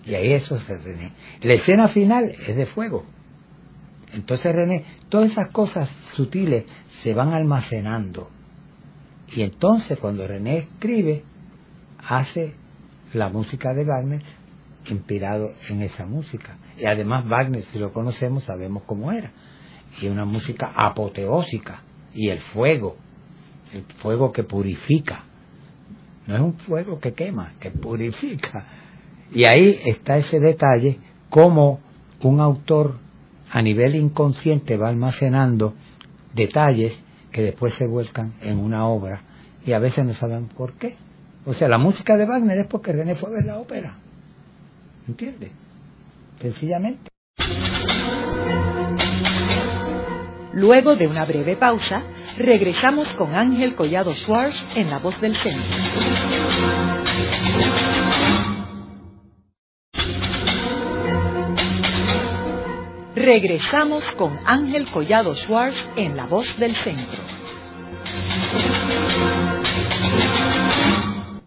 Y 0.04 0.14
ahí 0.14 0.32
eso 0.32 0.58
se 0.60 0.76
René. 0.76 1.12
La 1.42 1.54
escena 1.54 1.88
final 1.88 2.32
es 2.46 2.56
de 2.56 2.66
fuego. 2.66 3.04
Entonces 4.12 4.54
René, 4.54 4.84
todas 5.08 5.32
esas 5.32 5.50
cosas 5.50 5.90
sutiles 6.14 6.64
se 7.02 7.12
van 7.12 7.32
almacenando. 7.32 8.30
Y 9.32 9.42
entonces 9.42 9.98
cuando 9.98 10.26
René 10.26 10.58
escribe, 10.58 11.24
hace 11.98 12.54
la 13.12 13.28
música 13.28 13.74
de 13.74 13.84
Wagner 13.84 14.22
inspirado 14.88 15.52
en 15.68 15.82
esa 15.82 16.06
música. 16.06 16.56
Y 16.78 16.86
además 16.86 17.28
Wagner, 17.28 17.64
si 17.64 17.78
lo 17.80 17.92
conocemos, 17.92 18.44
sabemos 18.44 18.84
cómo 18.84 19.10
era. 19.10 19.32
Y 20.00 20.08
una 20.08 20.24
música 20.24 20.72
apoteósica. 20.74 21.82
Y 22.14 22.28
el 22.28 22.38
fuego, 22.38 22.96
el 23.72 23.82
fuego 23.98 24.32
que 24.32 24.44
purifica. 24.44 25.24
No 26.26 26.34
es 26.34 26.40
un 26.40 26.54
fuego 26.54 26.98
que 26.98 27.12
quema, 27.12 27.54
que 27.60 27.70
purifica. 27.70 28.66
Y 29.32 29.44
ahí 29.44 29.80
está 29.84 30.18
ese 30.18 30.40
detalle, 30.40 30.98
como 31.30 31.80
un 32.22 32.40
autor 32.40 32.98
a 33.50 33.62
nivel 33.62 33.94
inconsciente 33.94 34.76
va 34.76 34.88
almacenando 34.88 35.74
detalles 36.34 37.02
que 37.30 37.42
después 37.42 37.74
se 37.74 37.86
vuelcan 37.86 38.34
en 38.40 38.58
una 38.58 38.86
obra 38.88 39.22
y 39.64 39.72
a 39.72 39.78
veces 39.78 40.04
no 40.04 40.14
saben 40.14 40.46
por 40.46 40.74
qué. 40.74 40.96
O 41.44 41.52
sea, 41.52 41.68
la 41.68 41.78
música 41.78 42.16
de 42.16 42.26
Wagner 42.26 42.58
es 42.58 42.66
porque 42.66 42.92
René 42.92 43.14
fue 43.14 43.30
a 43.30 43.32
ver 43.32 43.44
la 43.44 43.58
ópera. 43.58 43.98
¿Entiendes? 45.06 45.52
Sencillamente. 46.40 47.10
Luego 50.56 50.96
de 50.96 51.06
una 51.06 51.26
breve 51.26 51.54
pausa, 51.54 52.02
regresamos 52.38 53.12
con 53.12 53.34
Ángel 53.34 53.74
Collado 53.74 54.14
Schwartz 54.14 54.64
en 54.74 54.88
La 54.88 54.96
Voz 54.96 55.20
del 55.20 55.36
Centro. 55.36 55.60
Regresamos 63.14 64.10
con 64.12 64.38
Ángel 64.46 64.86
Collado 64.90 65.36
Schwartz 65.36 65.86
en 65.94 66.16
La 66.16 66.24
Voz 66.24 66.58
del 66.58 66.74
Centro. 66.76 67.20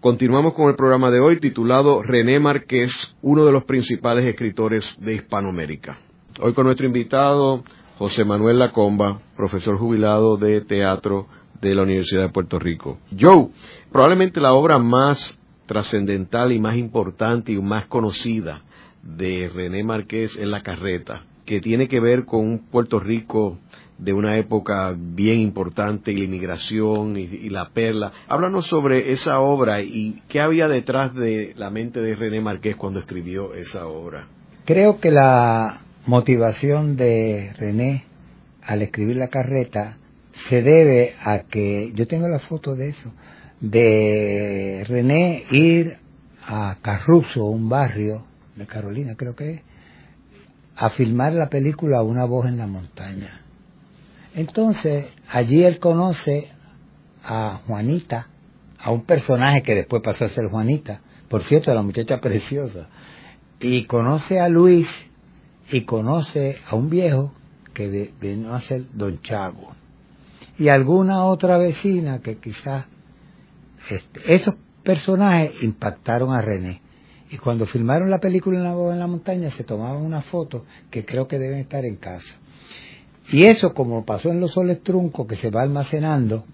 Continuamos 0.02 0.54
con 0.54 0.70
el 0.70 0.76
programa 0.76 1.10
de 1.10 1.20
hoy 1.20 1.40
titulado 1.40 2.04
René 2.04 2.40
Márquez, 2.40 3.16
uno 3.24 3.44
de 3.44 3.54
los 3.54 3.64
principales 3.64 4.28
escritores 4.28 4.96
de 5.00 5.16
Hispanoamérica. 5.16 5.98
Hoy 6.42 6.54
con 6.54 6.66
nuestro 6.68 6.86
invitado 6.86 7.64
José 8.00 8.24
Manuel 8.24 8.60
Lacomba, 8.60 9.20
profesor 9.36 9.78
jubilado 9.78 10.38
de 10.38 10.62
teatro 10.62 11.28
de 11.60 11.76
la 11.76 11.82
Universidad 11.82 12.22
de 12.22 12.30
Puerto 12.30 12.58
Rico. 12.58 12.98
Joe, 13.20 13.50
probablemente 13.92 14.40
la 14.40 14.54
obra 14.54 14.80
más 14.80 15.38
trascendental 15.66 16.54
y 16.54 16.62
más 16.62 16.78
importante 16.78 17.52
y 17.52 17.58
más 17.58 17.88
conocida 17.88 18.62
de 19.04 19.52
René 19.54 19.84
Márquez 19.84 20.38
es 20.38 20.48
La 20.48 20.62
Carreta, 20.62 21.24
que 21.46 21.60
tiene 21.60 21.90
que 21.90 22.00
ver 22.00 22.24
con 22.24 22.40
un 22.40 22.60
Puerto 22.70 23.02
Rico 23.02 23.60
de 23.98 24.14
una 24.14 24.38
época 24.38 24.96
bien 24.98 25.42
importante 25.42 26.14
y 26.14 26.20
la 26.20 26.24
inmigración 26.24 27.18
y, 27.18 27.50
la 27.50 27.68
perla. 27.72 28.14
Háblanos 28.30 28.68
sobre 28.68 29.12
esa 29.12 29.40
obra 29.40 29.82
y 29.82 30.22
qué 30.30 30.40
había 30.40 30.70
detrás 30.70 31.14
de 31.16 31.54
la 31.58 31.70
mente 31.70 32.00
de 32.00 32.16
René 32.16 32.40
Márquez 32.40 32.78
cuando 32.78 33.02
escribió 33.02 33.56
esa 33.56 33.88
obra. 33.88 34.30
Creo 34.64 35.02
que 35.02 35.12
la 35.12 35.82
motivación 36.10 36.98
de 36.98 37.54
René 37.58 38.04
al 38.64 38.82
escribir 38.82 39.18
la 39.18 39.28
carreta 39.28 39.98
se 40.50 40.64
debe 40.64 41.14
a 41.24 41.42
que, 41.42 41.92
yo 41.94 42.08
tengo 42.08 42.28
la 42.28 42.40
foto 42.40 42.76
de 42.76 42.90
eso, 42.90 43.14
de 43.62 44.84
René 44.88 45.46
ir 45.52 45.98
a 46.48 46.78
Carruso, 46.82 47.46
un 47.46 47.70
barrio 47.70 48.24
de 48.56 48.66
Carolina 48.66 49.16
creo 49.16 49.36
que 49.36 49.54
es, 49.54 49.62
a 50.76 50.90
filmar 50.90 51.34
la 51.34 51.50
película 51.50 52.02
Una 52.02 52.26
voz 52.26 52.48
en 52.48 52.58
la 52.58 52.66
montaña. 52.66 53.42
Entonces, 54.34 55.08
allí 55.30 55.64
él 55.64 55.78
conoce 55.78 56.48
a 57.24 57.62
Juanita, 57.68 58.30
a 58.80 58.92
un 58.92 59.04
personaje 59.04 59.62
que 59.62 59.76
después 59.76 60.02
pasó 60.02 60.26
a 60.26 60.30
ser 60.30 60.48
Juanita, 60.48 61.02
por 61.28 61.44
cierto, 61.44 61.74
la 61.74 61.84
muchacha 61.84 62.20
preciosa, 62.20 62.88
y 63.60 63.84
conoce 63.84 64.40
a 64.40 64.48
Luis 64.48 64.88
y 65.72 65.86
conoce 65.86 66.58
a 66.68 66.76
un 66.76 66.90
viejo 66.90 67.34
que 67.74 68.12
vino 68.20 68.54
a 68.54 68.62
ser 68.62 68.86
Don 68.94 69.22
Chago, 69.22 69.74
y 70.58 70.68
alguna 70.68 71.24
otra 71.26 71.58
vecina 71.58 72.20
que 72.20 72.38
quizás 72.38 72.86
este, 73.90 74.34
esos 74.34 74.56
personajes 74.84 75.52
impactaron 75.64 76.34
a 76.34 76.42
René. 76.42 76.82
Y 77.32 77.38
cuando 77.38 77.66
filmaron 77.66 78.10
la 78.10 78.20
película 78.20 78.58
en 78.58 78.64
la, 78.64 78.72
en 78.72 79.00
la 79.00 79.08
montaña 79.08 79.52
se 79.52 79.64
tomaban 79.64 80.02
una 80.02 80.22
foto 80.22 80.66
que 80.90 81.06
creo 81.06 81.28
que 81.28 81.38
deben 81.38 81.60
estar 81.60 81.86
en 81.86 81.96
casa. 81.96 82.36
Y 83.32 83.44
eso, 83.44 83.74
como 83.74 84.04
pasó 84.04 84.30
en 84.30 84.40
los 84.40 84.54
soles 84.54 84.82
truncos, 84.82 85.28
que 85.28 85.36
se 85.36 85.52
va 85.52 85.62
almacenando, 85.62 86.46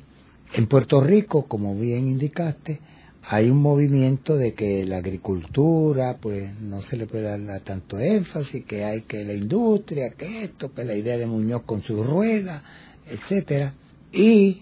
en 0.53 0.67
Puerto 0.67 1.01
Rico, 1.01 1.47
como 1.47 1.75
bien 1.75 2.07
indicaste, 2.09 2.81
hay 3.27 3.49
un 3.49 3.57
movimiento 3.57 4.37
de 4.37 4.53
que 4.53 4.85
la 4.85 4.97
agricultura, 4.97 6.17
pues 6.21 6.53
no 6.61 6.83
se 6.83 6.95
le 6.95 7.07
puede 7.07 7.23
dar 7.23 7.61
tanto 7.61 7.99
énfasis, 7.99 8.65
que 8.65 8.85
hay 8.85 9.01
que 9.01 9.23
la 9.23 9.33
industria, 9.33 10.13
que 10.15 10.43
esto, 10.43 10.73
que 10.73 10.83
la 10.83 10.95
idea 10.95 11.17
de 11.17 11.25
Muñoz 11.25 11.63
con 11.63 11.81
su 11.81 12.03
rueda, 12.03 12.63
etcétera. 13.07 13.73
Y 14.11 14.61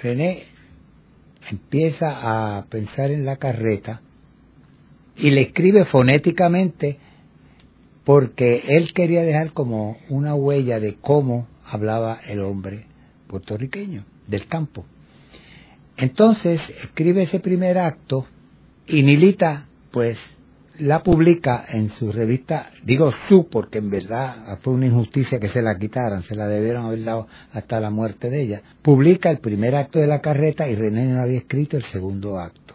René 0.00 0.44
empieza 1.50 2.58
a 2.58 2.66
pensar 2.66 3.10
en 3.10 3.24
la 3.24 3.38
carreta 3.38 4.02
y 5.16 5.30
le 5.30 5.42
escribe 5.42 5.84
fonéticamente 5.84 6.98
porque 8.04 8.62
él 8.68 8.92
quería 8.92 9.24
dejar 9.24 9.52
como 9.52 9.96
una 10.08 10.36
huella 10.36 10.78
de 10.78 10.94
cómo 10.94 11.48
hablaba 11.64 12.20
el 12.28 12.40
hombre 12.40 12.86
puertorriqueño 13.26 14.04
del 14.28 14.46
campo. 14.46 14.84
Entonces 15.96 16.60
escribe 16.82 17.22
ese 17.22 17.40
primer 17.40 17.78
acto 17.78 18.26
y 18.86 19.02
Nilita 19.02 19.66
pues 19.90 20.18
la 20.78 21.02
publica 21.02 21.64
en 21.68 21.90
su 21.90 22.12
revista, 22.12 22.70
digo 22.84 23.10
su 23.28 23.48
porque 23.48 23.78
en 23.78 23.88
verdad 23.88 24.58
fue 24.62 24.74
una 24.74 24.86
injusticia 24.86 25.38
que 25.38 25.48
se 25.48 25.62
la 25.62 25.78
quitaran, 25.78 26.22
se 26.22 26.34
la 26.34 26.46
debieron 26.46 26.86
haber 26.86 27.02
dado 27.02 27.28
hasta 27.52 27.80
la 27.80 27.90
muerte 27.90 28.28
de 28.28 28.42
ella. 28.42 28.62
Publica 28.82 29.30
el 29.30 29.38
primer 29.38 29.74
acto 29.74 29.98
de 29.98 30.06
la 30.06 30.20
carreta 30.20 30.68
y 30.68 30.74
René 30.74 31.06
no 31.06 31.22
había 31.22 31.38
escrito 31.38 31.76
el 31.78 31.84
segundo 31.84 32.38
acto. 32.38 32.74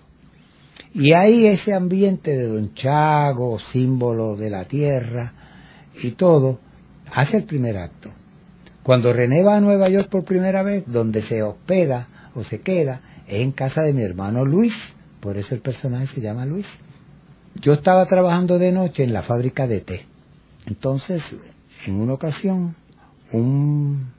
Y 0.93 1.13
ahí 1.13 1.45
ese 1.45 1.73
ambiente 1.73 2.35
de 2.35 2.47
Don 2.47 2.73
Chago, 2.73 3.59
símbolo 3.59 4.35
de 4.35 4.49
la 4.49 4.65
tierra 4.65 5.33
y 6.01 6.11
todo, 6.11 6.59
hace 7.13 7.37
el 7.37 7.43
primer 7.43 7.77
acto. 7.77 8.09
Cuando 8.83 9.13
René 9.13 9.43
va 9.43 9.57
a 9.57 9.61
Nueva 9.61 9.89
York 9.89 10.09
por 10.09 10.23
primera 10.23 10.63
vez, 10.63 10.83
donde 10.87 11.21
se 11.23 11.43
hospeda 11.43 12.07
o 12.33 12.43
se 12.43 12.61
queda, 12.61 13.01
en 13.31 13.53
casa 13.53 13.81
de 13.81 13.93
mi 13.93 14.03
hermano 14.03 14.45
Luis, 14.45 14.73
por 15.21 15.37
eso 15.37 15.55
el 15.55 15.61
personaje 15.61 16.13
se 16.13 16.21
llama 16.21 16.45
Luis. 16.45 16.67
Yo 17.55 17.73
estaba 17.73 18.05
trabajando 18.05 18.59
de 18.59 18.71
noche 18.71 19.03
en 19.03 19.13
la 19.13 19.23
fábrica 19.23 19.67
de 19.67 19.81
té. 19.81 20.05
Entonces, 20.65 21.23
en 21.85 21.95
una 21.95 22.13
ocasión, 22.13 22.75
un 23.31 24.11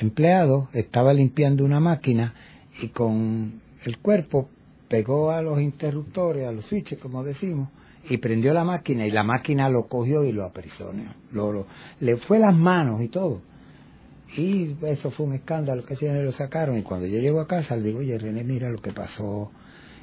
empleado 0.00 0.68
estaba 0.72 1.12
limpiando 1.12 1.64
una 1.64 1.80
máquina 1.80 2.34
y 2.80 2.88
con 2.88 3.60
el 3.84 3.98
cuerpo 3.98 4.48
pegó 4.88 5.30
a 5.30 5.42
los 5.42 5.60
interruptores, 5.60 6.46
a 6.46 6.52
los 6.52 6.64
switches, 6.66 6.98
como 6.98 7.24
decimos, 7.24 7.68
y 8.08 8.18
prendió 8.18 8.54
la 8.54 8.64
máquina 8.64 9.06
y 9.06 9.10
la 9.10 9.24
máquina 9.24 9.68
lo 9.68 9.86
cogió 9.86 10.24
y 10.24 10.32
lo 10.32 10.44
aprisionó. 10.44 11.14
Lo, 11.32 11.66
le 12.00 12.16
fue 12.16 12.38
las 12.38 12.54
manos 12.54 13.02
y 13.02 13.08
todo. 13.08 13.42
Y 14.36 14.76
eso 14.86 15.10
fue 15.10 15.26
un 15.26 15.34
escándalo 15.34 15.84
que 15.84 15.96
se 15.96 16.12
lo 16.12 16.32
sacaron. 16.32 16.78
Y 16.78 16.82
cuando 16.82 17.06
yo 17.06 17.18
llego 17.18 17.40
a 17.40 17.46
casa, 17.46 17.76
le 17.76 17.82
digo, 17.82 17.98
oye, 17.98 18.16
René, 18.18 18.44
mira 18.44 18.68
lo 18.68 18.78
que 18.78 18.92
pasó, 18.92 19.50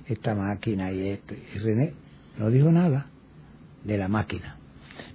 esta 0.05 0.35
máquina 0.35 0.91
y 0.91 1.09
esto. 1.09 1.33
Y 1.33 1.59
René 1.59 1.93
no 2.37 2.49
dijo 2.49 2.71
nada 2.71 3.07
de 3.83 3.97
la 3.97 4.07
máquina. 4.07 4.57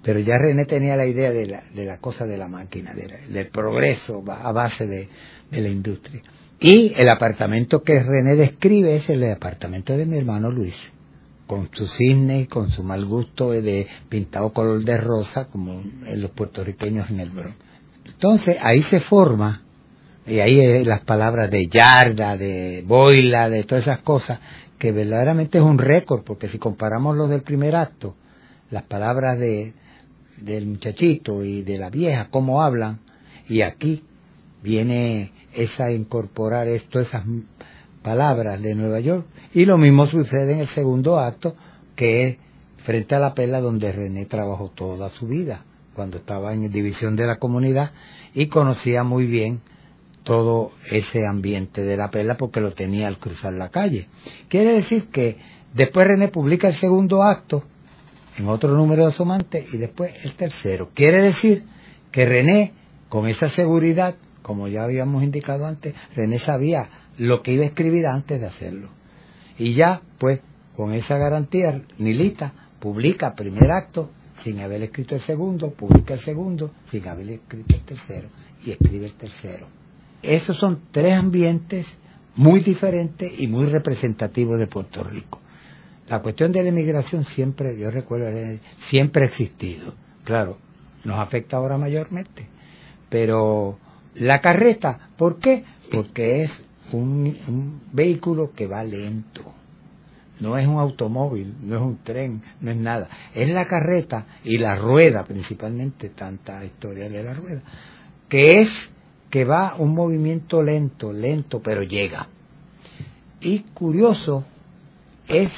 Pero 0.03 0.21
ya 0.21 0.37
René 0.39 0.65
tenía 0.65 0.97
la 0.97 1.07
idea 1.07 1.31
de 1.31 1.47
la, 1.47 1.65
de 1.75 1.85
la 1.85 1.99
cosa 1.99 2.25
de 2.25 2.39
la 2.39 2.49
máquina, 2.49 2.95
del 2.95 3.49
progreso 3.49 4.25
a 4.29 4.53
base 4.53 4.87
de, 4.87 5.09
de 5.51 5.61
la 5.61 5.69
industria. 5.69 6.23
Y 6.61 6.93
el 6.97 7.09
apartamento 7.09 7.83
que 7.83 8.03
René 8.03 8.37
describe 8.37 8.97
es 8.97 9.11
el 9.11 9.31
apartamento 9.31 9.97
de 9.97 10.07
mi 10.07 10.19
hermano 10.19 10.51
Luis, 10.51 10.77
con 11.47 11.69
su 11.73 11.87
cisne 11.87 12.43
y 12.43 12.47
con 12.47 12.71
su 12.71 12.85
mal 12.85 13.05
gusto 13.05 13.51
de 13.51 13.87
pintado 14.09 14.53
color 14.53 14.83
de 14.85 14.97
rosa, 14.97 15.47
como 15.47 15.83
los 16.15 16.31
puertorriqueños 16.31 17.11
en 17.11 17.21
el 17.21 17.31
Bronx. 17.31 17.72
Entonces 18.23 18.57
ahí 18.63 18.83
se 18.85 19.01
forma, 19.01 19.63
y 20.29 20.39
ahí 20.39 20.85
las 20.85 21.01
palabras 21.01 21.51
de 21.51 21.67
yarda, 21.67 22.37
de 22.37 22.85
boila, 22.87 23.49
de 23.49 23.65
todas 23.65 23.83
esas 23.83 23.99
cosas, 24.03 24.39
que 24.79 24.93
verdaderamente 24.93 25.59
es 25.59 25.65
un 25.65 25.77
récord, 25.77 26.23
porque 26.23 26.47
si 26.47 26.57
comparamos 26.57 27.17
los 27.17 27.29
del 27.29 27.43
primer 27.43 27.75
acto, 27.75 28.15
las 28.71 28.85
palabras 28.85 29.41
de, 29.41 29.73
del 30.37 30.69
muchachito 30.69 31.43
y 31.43 31.63
de 31.63 31.79
la 31.79 31.91
vieja, 31.91 32.29
cómo 32.31 32.63
hablan, 32.63 33.01
y 33.49 33.63
aquí 33.63 34.05
viene 34.63 35.33
esa 35.53 35.91
incorporar 35.91 36.69
esto, 36.69 37.01
esas 37.01 37.25
palabras 38.03 38.63
de 38.63 38.77
Nueva 38.77 39.01
York, 39.01 39.27
y 39.53 39.65
lo 39.65 39.79
mismo 39.79 40.07
sucede 40.07 40.53
en 40.53 40.61
el 40.61 40.69
segundo 40.69 41.19
acto, 41.19 41.57
que 41.97 42.29
es 42.29 42.37
frente 42.85 43.17
a 43.17 43.19
la 43.19 43.35
pela 43.35 43.59
donde 43.61 43.91
René 43.91 44.27
trabajó 44.27 44.69
toda 44.69 45.11
su 45.11 45.27
vida 45.27 45.65
cuando 45.95 46.19
estaba 46.19 46.53
en 46.53 46.71
división 46.71 47.17
de 47.17 47.27
la 47.27 47.39
comunidad 47.39 47.93
y 48.35 48.47
conocía 48.47 49.03
muy 49.03 49.27
bien 49.27 49.61
todo 50.23 50.73
ese 50.91 51.27
ambiente 51.27 51.83
de 51.83 51.97
la 51.97 52.11
pela 52.11 52.37
porque 52.37 52.61
lo 52.61 52.73
tenía 52.73 53.09
al 53.09 53.19
cruzar 53.19 53.53
la 53.53 53.71
calle. 53.71 54.09
Quiere 54.49 54.73
decir 54.75 55.09
que 55.09 55.37
después 55.75 56.07
René 56.07 56.29
publica 56.29 56.69
el 56.69 56.75
segundo 56.75 57.23
acto 57.23 57.65
en 58.39 58.49
otro 58.49 58.75
número 58.75 59.03
de 59.03 59.09
Asomante 59.09 59.67
y 59.73 59.77
después 59.77 60.13
el 60.25 60.35
tercero. 60.35 60.91
Quiere 60.95 61.21
decir 61.23 61.65
que 62.11 62.25
René, 62.25 62.73
con 63.09 63.27
esa 63.27 63.49
seguridad, 63.51 64.17
como 64.43 64.69
ya 64.69 64.85
habíamos 64.85 65.23
indicado 65.23 65.67
antes, 65.67 65.95
René 66.15 66.39
sabía 66.39 66.89
lo 67.19 67.43
que 67.43 67.53
iba 67.53 67.65
a 67.65 67.69
escribir 67.69 68.07
antes 68.07 68.41
de 68.41 68.47
hacerlo. 68.47 68.89
Y 69.59 69.75
ya, 69.75 70.03
pues, 70.19 70.41
con 70.77 70.95
esa 70.95 71.19
garantía, 71.19 71.83
Nilita 71.99 72.53
publica 72.81 73.35
primer 73.35 73.71
acto 73.71 74.11
sin 74.43 74.61
haber 74.61 74.83
escrito 74.83 75.15
el 75.15 75.21
segundo, 75.23 75.71
publica 75.71 76.15
el 76.15 76.21
segundo, 76.21 76.73
sin 76.91 77.07
haber 77.09 77.31
escrito 77.31 77.77
el 77.77 77.83
tercero, 77.83 78.29
y 78.65 78.73
escribe 78.73 79.07
el 79.07 79.15
tercero. 79.15 79.67
Esos 80.23 80.57
son 80.59 80.83
tres 80.91 81.17
ambientes 81.17 81.87
muy 82.37 82.61
diferentes 82.61 83.33
y 83.39 83.47
muy 83.47 83.67
representativos 83.67 84.59
de 84.59 84.67
Puerto 84.67 85.05
Rico. 85.05 85.41
La 86.09 86.21
cuestión 86.21 86.53
de 86.53 86.63
la 86.63 86.69
inmigración 86.69 87.25
siempre, 87.25 87.79
yo 87.79 87.91
recuerdo, 87.91 88.27
siempre 88.87 89.25
ha 89.25 89.29
existido. 89.29 89.95
Claro, 90.25 90.59
nos 91.05 91.19
afecta 91.19 91.57
ahora 91.57 91.79
mayormente. 91.79 92.47
Pero 93.09 93.79
la 94.15 94.41
carreta, 94.41 95.11
¿por 95.17 95.39
qué? 95.39 95.65
Porque 95.91 96.43
es 96.43 96.51
un 96.93 97.81
vehículo 97.93 98.53
que 98.53 98.67
va 98.67 98.83
lento 98.85 99.62
no 100.43 100.59
es 100.59 100.67
un 100.67 100.79
automóvil, 100.79 101.55
no 101.63 101.77
es 101.77 101.83
un 101.83 101.99
tren, 102.03 102.43
no 102.61 102.73
es 102.73 102.77
nada. 102.77 103.09
Es 103.33 103.49
la 103.49 103.69
carreta 103.69 104.27
y 104.43 104.59
la 104.59 104.75
rueda, 104.75 105.23
principalmente, 105.23 106.09
tanta 106.09 106.65
historia 106.65 107.09
de 107.09 107.23
la 107.23 107.33
rueda, 107.33 107.63
que 108.29 108.61
es 108.61 108.69
que 109.31 109.45
va 109.45 109.77
un 109.79 109.95
movimiento 109.95 110.61
lento, 110.61 111.13
lento, 111.13 111.63
pero 111.63 111.85
llega. 111.85 112.27
Y 113.41 113.61
curioso 113.73 114.45
es 115.29 115.53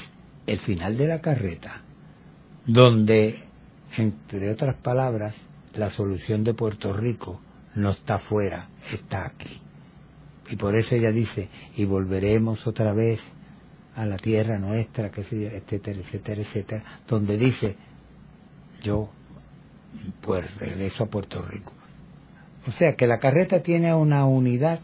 el 0.47 0.59
final 0.59 0.99
de 0.99 1.07
la 1.07 1.21
carreta, 1.23 1.81
donde, 2.67 3.43
entre 3.97 4.51
otras 4.51 4.77
palabras, 4.77 5.35
la 5.73 5.91
solución 5.91 6.45
de 6.45 6.53
Puerto 6.53 6.93
Rico 6.93 7.41
no 7.75 7.93
está 7.93 8.17
afuera, 8.17 8.69
está 8.93 9.25
aquí. 9.25 9.63
Y 10.51 10.57
por 10.57 10.77
eso 10.77 10.95
ella 10.95 11.11
dice, 11.11 11.49
y 11.75 11.87
volveremos 11.87 12.67
otra 12.67 12.93
vez 12.93 13.21
a 13.95 14.07
la 14.07 14.17
tierra 14.17 14.59
nuestra, 14.59 15.11
que 15.11 15.23
etcétera, 15.23 16.01
etcétera, 16.01 16.43
etcétera, 16.43 16.85
donde 17.07 17.37
dice, 17.37 17.77
yo 18.83 19.11
pues 20.21 20.53
regreso 20.57 21.05
a 21.05 21.07
Puerto 21.07 21.43
Rico. 21.43 21.73
O 22.67 22.73
sea 22.73 22.95
que 22.97 23.07
la 23.07 23.19
carreta 23.19 23.63
tiene 23.63 23.95
una 23.95 24.25
unidad 24.27 24.81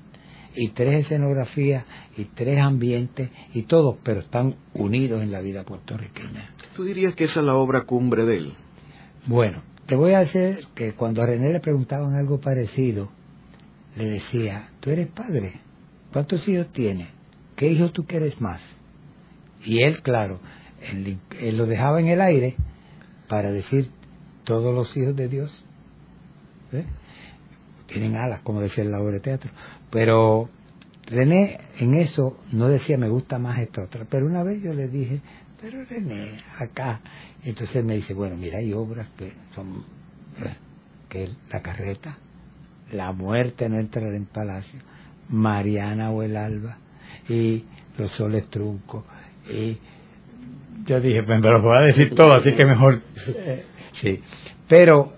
y 0.55 0.68
tres 0.70 1.07
escenografías 1.07 1.85
y 2.16 2.25
tres 2.25 2.61
ambientes 2.61 3.31
y 3.55 3.62
todos, 3.62 3.96
pero 4.03 4.20
están 4.20 4.57
unidos 4.75 5.23
en 5.23 5.33
la 5.33 5.40
vida 5.40 5.64
puertorriqueña. 5.64 6.55
¿Tú 6.75 6.85
dirías 6.85 7.14
que 7.14 7.25
esa 7.25 7.40
es 7.40 7.46
la 7.46 7.55
obra 7.55 7.85
cumbre 7.85 8.25
de 8.25 8.37
él? 8.37 8.53
Bueno, 9.27 9.62
te 9.87 9.96
voy 9.96 10.12
a 10.12 10.20
decir 10.20 10.66
que 10.75 10.92
cuando 10.94 11.23
a 11.23 11.27
René 11.27 11.53
le 11.53 11.61
preguntaban 11.61 12.14
algo 12.14 12.40
parecido, 12.40 13.11
le 13.96 14.05
decía, 14.05 14.70
tú 14.81 14.90
eres 14.90 15.09
padre, 15.09 15.61
¿cuántos 16.12 16.46
hijos 16.49 16.68
tienes? 16.73 17.09
¿Qué 17.57 17.68
hijos 17.68 17.92
tú 17.92 18.05
quieres 18.05 18.40
más? 18.40 18.61
Y 19.64 19.83
él, 19.83 20.03
claro, 20.03 20.40
él, 20.92 21.57
lo 21.57 21.66
dejaba 21.66 22.01
en 22.01 22.09
el 22.09 22.20
aire 22.20 22.57
para 23.29 23.53
decir 23.53 23.90
todos 24.44 24.75
los 24.75 24.96
hijos 24.96 25.14
de 25.14 25.29
Dios 25.29 25.64
¿eh? 26.73 26.85
tienen 27.87 28.16
alas, 28.16 28.40
como 28.42 28.61
decía 28.61 28.85
el 28.85 28.90
labor 28.90 29.12
de 29.12 29.20
teatro. 29.20 29.51
Pero 29.90 30.49
René 31.07 31.59
en 31.79 31.94
eso 31.94 32.38
no 32.53 32.68
decía 32.68 32.96
me 32.96 33.09
gusta 33.09 33.38
más 33.38 33.61
esta 33.61 33.83
otra. 33.83 34.07
Pero 34.09 34.27
una 34.27 34.42
vez 34.42 34.62
yo 34.62 34.73
le 34.73 34.88
dije, 34.88 35.20
pero 35.61 35.85
René, 35.85 36.42
acá. 36.59 37.01
Entonces 37.44 37.85
me 37.85 37.96
dice, 37.96 38.14
bueno, 38.14 38.37
mira, 38.37 38.59
hay 38.59 38.73
obras 38.73 39.09
que 39.16 39.33
son, 39.55 39.85
¿eh? 40.44 40.57
que 41.09 41.31
la 41.51 41.61
carreta, 41.61 42.18
la 42.92 43.12
muerte 43.12 43.68
no 43.68 43.79
entrar 43.79 44.12
en 44.14 44.27
palacio, 44.27 44.81
Mariana 45.29 46.11
o 46.11 46.23
el 46.23 46.37
alba, 46.37 46.79
y 47.29 47.64
los 47.99 48.12
soles 48.12 48.46
truncos, 48.49 49.05
y 49.51 49.79
yo 50.87 51.01
dije, 51.01 51.23
pues 51.23 51.41
me 51.41 51.51
lo 51.51 51.63
voy 51.63 51.77
a 51.77 51.87
decir 51.87 52.15
todo, 52.15 52.35
así 52.35 52.53
que 52.53 52.65
mejor. 52.65 53.01
sí. 53.95 54.21
Pero, 54.69 55.13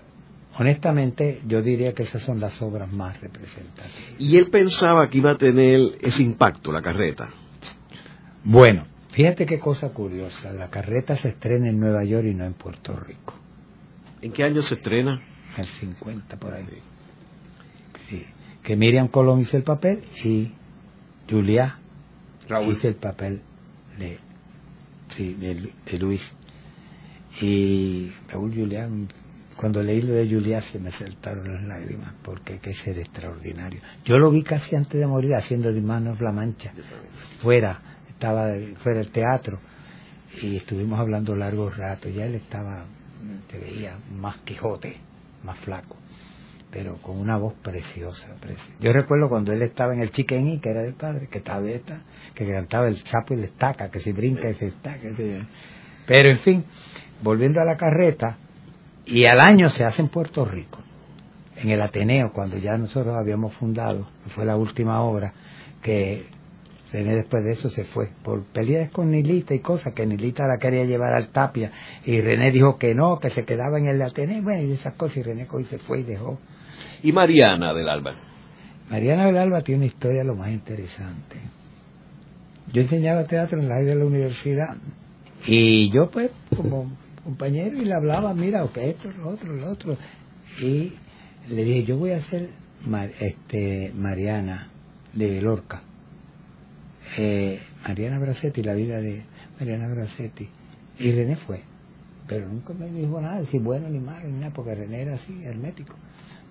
honestamente, 0.57 1.41
yo 1.47 1.61
diría 1.61 1.93
que 1.93 2.03
esas 2.03 2.21
son 2.23 2.39
las 2.39 2.61
obras 2.61 2.91
más 2.91 3.19
representativas. 3.21 4.15
¿Y 4.19 4.37
él 4.37 4.49
pensaba 4.49 5.09
que 5.09 5.19
iba 5.19 5.31
a 5.31 5.37
tener 5.37 5.81
ese 6.01 6.23
impacto, 6.23 6.71
la 6.71 6.81
carreta? 6.81 7.29
Bueno, 8.43 8.85
fíjate 9.11 9.45
qué 9.45 9.59
cosa 9.59 9.89
curiosa. 9.89 10.51
La 10.53 10.69
carreta 10.69 11.15
se 11.15 11.29
estrena 11.29 11.69
en 11.69 11.79
Nueva 11.79 12.03
York 12.03 12.25
y 12.25 12.33
no 12.33 12.45
en 12.45 12.53
Puerto 12.53 12.99
Rico. 12.99 13.35
¿En 14.21 14.31
qué 14.31 14.43
año 14.43 14.61
se 14.61 14.75
estrena? 14.75 15.21
En 15.55 15.61
el 15.61 15.67
50, 15.67 16.37
por 16.37 16.53
ahí. 16.53 16.65
Sí. 18.09 18.25
Que 18.63 18.75
Miriam 18.75 19.07
Colón 19.07 19.41
hizo 19.41 19.57
el 19.57 19.63
papel 19.63 20.03
y 20.23 20.51
Julia 21.29 21.77
hizo 22.67 22.87
el 22.87 22.95
papel 22.95 23.41
de, 23.97 24.19
sí, 25.15 25.33
de, 25.35 25.97
Luis. 25.97 26.21
Y 27.41 28.11
Raúl 28.29 28.53
Julián, 28.53 29.07
cuando 29.57 29.81
leí 29.81 30.01
lo 30.01 30.13
de 30.13 30.29
Julián 30.29 30.61
se 30.71 30.79
me 30.79 30.91
saltaron 30.91 31.53
las 31.53 31.63
lágrimas, 31.63 32.13
porque 32.23 32.59
que 32.59 32.73
ser 32.73 32.99
extraordinario. 32.99 33.81
Yo 34.05 34.17
lo 34.17 34.29
vi 34.29 34.43
casi 34.43 34.75
antes 34.75 34.99
de 34.99 35.07
morir 35.07 35.33
haciendo 35.35 35.71
de 35.71 35.81
manos 35.81 36.19
la 36.21 36.31
mancha, 36.31 36.71
fuera, 37.41 37.79
estaba 38.09 38.49
fuera 38.83 38.99
del 38.99 39.11
teatro, 39.11 39.59
y 40.41 40.57
estuvimos 40.57 40.99
hablando 40.99 41.35
largo 41.35 41.69
rato, 41.69 42.09
ya 42.09 42.25
él 42.25 42.35
estaba, 42.35 42.85
te 43.49 43.57
veía 43.57 43.97
más 44.19 44.37
Quijote, 44.37 44.97
más 45.43 45.57
flaco 45.59 46.02
pero 46.73 46.95
con 46.95 47.17
una 47.19 47.37
voz 47.37 47.53
preciosa, 47.61 48.29
Yo 48.79 48.91
recuerdo 48.91 49.29
cuando 49.29 49.53
él 49.53 49.61
estaba 49.61 49.93
en 49.93 50.01
el 50.01 50.09
Chiquení, 50.09 50.59
que 50.59 50.71
era 50.71 50.81
del 50.81 50.95
padre, 50.95 51.27
que 51.27 51.37
estaba 51.37 51.69
esta, 51.69 52.01
que 52.33 52.49
cantaba 52.49 52.87
el 52.87 52.97
sapo 52.97 53.35
y 53.35 53.37
la 53.37 53.45
estaca, 53.45 53.91
que 53.91 53.99
se 53.99 54.11
brinca 54.11 54.49
y 54.49 54.55
se 54.55 54.67
estaca. 54.67 55.07
Pero 56.07 56.29
en 56.29 56.39
fin, 56.39 56.65
volviendo 57.21 57.61
a 57.61 57.63
la 57.63 57.77
carreta, 57.77 58.37
y 59.05 59.25
al 59.25 59.39
año 59.39 59.69
se 59.69 59.85
hace 59.85 60.01
en 60.01 60.07
Puerto 60.07 60.45
Rico, 60.45 60.79
en 61.57 61.69
el 61.69 61.79
Ateneo, 61.79 62.31
cuando 62.33 62.57
ya 62.57 62.75
nosotros 62.75 63.15
habíamos 63.15 63.53
fundado, 63.53 64.07
fue 64.29 64.43
la 64.43 64.57
última 64.57 65.03
obra, 65.03 65.31
que 65.83 66.25
René 66.91 67.15
después 67.15 67.43
de 67.43 67.53
eso 67.53 67.69
se 67.69 67.83
fue, 67.83 68.09
por 68.23 68.45
peleas 68.45 68.89
con 68.89 69.11
Nilita 69.11 69.53
y 69.53 69.59
cosas, 69.59 69.93
que 69.93 70.07
Nilita 70.07 70.47
la 70.47 70.57
quería 70.57 70.85
llevar 70.85 71.13
al 71.13 71.27
Tapia, 71.27 71.71
y 72.03 72.19
René 72.19 72.49
dijo 72.49 72.77
que 72.79 72.95
no, 72.95 73.19
que 73.19 73.29
se 73.29 73.45
quedaba 73.45 73.77
en 73.77 73.87
el 73.87 74.01
Ateneo, 74.01 74.41
bueno, 74.41 74.63
y 74.63 74.71
esas 74.71 74.95
cosas, 74.95 75.17
y 75.17 75.23
René 75.23 75.45
hoy 75.51 75.65
se 75.65 75.77
fue 75.77 75.99
y 75.99 76.03
dejó 76.03 76.39
¿Y 77.01 77.11
Mariana 77.11 77.73
del 77.73 77.89
Alba? 77.89 78.15
Mariana 78.89 79.25
del 79.27 79.37
Alba 79.37 79.61
tiene 79.61 79.79
una 79.79 79.87
historia 79.87 80.23
lo 80.23 80.35
más 80.35 80.51
interesante. 80.51 81.37
Yo 82.71 82.81
enseñaba 82.81 83.25
teatro 83.25 83.59
en 83.59 83.69
la 83.69 83.79
de 83.79 83.95
la 83.95 84.05
universidad 84.05 84.77
y 85.45 85.91
yo 85.91 86.09
pues 86.09 86.31
como 86.55 86.91
compañero 87.23 87.77
y 87.77 87.85
le 87.85 87.93
hablaba, 87.93 88.33
mira, 88.33 88.63
ok, 88.63 88.77
esto, 88.77 89.11
lo 89.11 89.29
otro, 89.29 89.53
lo 89.53 89.69
otro. 89.69 89.97
Y 90.61 90.93
le 91.49 91.63
dije, 91.63 91.83
yo 91.83 91.97
voy 91.97 92.11
a 92.11 92.17
hacer 92.17 92.49
este, 93.19 93.91
Mariana 93.95 94.69
de 95.13 95.41
Lorca. 95.41 95.81
Eh, 97.17 97.61
Mariana 97.87 98.19
Bracetti, 98.19 98.63
la 98.63 98.73
vida 98.73 98.99
de 98.99 99.23
Mariana 99.59 99.87
Bracetti. 99.89 100.49
Y 100.99 101.11
René 101.11 101.35
fue. 101.37 101.61
Pero 102.27 102.47
nunca 102.47 102.73
me 102.73 102.87
dijo 102.87 103.19
nada, 103.19 103.45
si 103.47 103.59
bueno 103.59 103.89
ni 103.89 103.99
malo, 103.99 104.27
ni 104.29 104.39
nada, 104.39 104.53
porque 104.53 104.75
René 104.75 105.01
era 105.01 105.15
así, 105.15 105.43
hermético. 105.43 105.95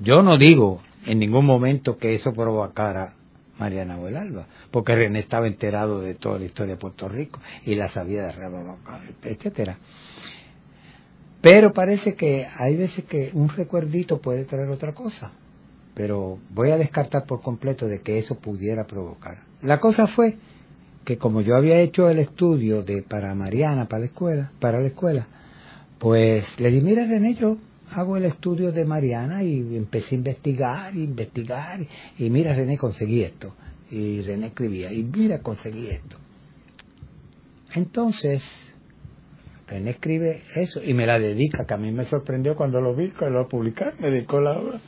Yo 0.03 0.23
no 0.23 0.37
digo 0.37 0.81
en 1.07 1.21
ningún 1.21 1.47
momento 1.47 1.97
que 1.97 2.17
eso 2.17 2.33
provocara 2.33 3.15
Mariana 3.59 3.97
Huelalba, 3.99 4.47
porque 4.73 4.97
René 4.97 5.21
estaba 5.21 5.47
enterado 5.47 6.01
de 6.01 6.15
toda 6.15 6.41
la 6.41 6.47
historia 6.47 6.75
de 6.75 6.81
Puerto 6.81 7.09
Rico 7.09 7.41
y 7.65 7.77
la 7.77 7.89
sabía 7.89 8.27
de 8.27 8.35
etcétera. 9.23 9.79
Pero 11.41 11.73
parece 11.73 12.15
que 12.15 12.47
hay 12.53 12.77
veces 12.77 13.05
que 13.05 13.31
un 13.33 13.49
recuerdito 13.49 14.21
puede 14.21 14.45
traer 14.45 14.69
otra 14.71 14.93
cosa, 14.93 15.31
pero 15.95 16.39
voy 16.51 16.73
a 16.73 16.79
descartar 16.79 17.25
por 17.25 17.41
completo 17.41 17.87
de 17.87 18.01
que 18.01 18.19
eso 18.19 18.37
pudiera 18.41 18.85
provocar. 18.85 19.39
La 19.61 19.79
cosa 19.79 20.09
fue 20.09 20.37
que 21.05 21.17
como 21.17 21.43
yo 21.43 21.55
había 21.55 21.79
hecho 21.79 22.09
el 22.09 22.19
estudio 22.19 22.83
de 22.83 23.03
para 23.03 23.35
Mariana 23.37 23.87
para 23.87 24.01
la 24.01 24.07
escuela, 24.07 24.51
para 24.59 24.81
la 24.81 24.89
escuela, 24.89 25.29
pues 26.01 26.45
le 26.59 26.73
di, 26.73 26.81
mira 26.81 27.07
René, 27.07 27.35
yo 27.35 27.57
hago 27.95 28.17
el 28.17 28.25
estudio 28.25 28.73
de 28.73 28.85
Mariana 28.85 29.43
y 29.43 29.77
empecé 29.77 30.15
a 30.15 30.19
investigar, 30.19 30.95
investigar, 30.95 31.81
y 32.19 32.31
mira 32.31 32.55
René, 32.55 32.77
conseguí 32.79 33.23
esto. 33.23 33.55
Y 33.91 34.23
René 34.23 34.49
escribía, 34.49 34.93
y 34.93 35.03
mira, 35.03 35.41
conseguí 35.41 35.89
esto. 35.89 36.17
Entonces, 37.75 38.43
René 39.67 39.91
escribe 39.91 40.43
eso 40.55 40.83
y 40.83 40.95
me 40.95 41.07
la 41.07 41.19
dedica, 41.19 41.65
que 41.67 41.75
a 41.75 41.77
mí 41.77 41.93
me 41.93 42.05
sorprendió 42.07 42.55
cuando 42.55 42.81
lo 42.81 42.95
vi, 42.95 43.11
cuando 43.11 43.41
lo 43.41 43.49
publicar, 43.49 43.95
me 44.01 44.11
dedicó 44.11 44.41
la 44.41 44.59
obra. 44.59 44.81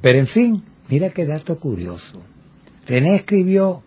Pero 0.00 0.18
en 0.18 0.26
fin, 0.26 0.62
mira 0.88 1.10
qué 1.10 1.24
dato 1.24 1.58
curioso. 1.58 2.22
René 2.86 3.16
escribió 3.16 3.82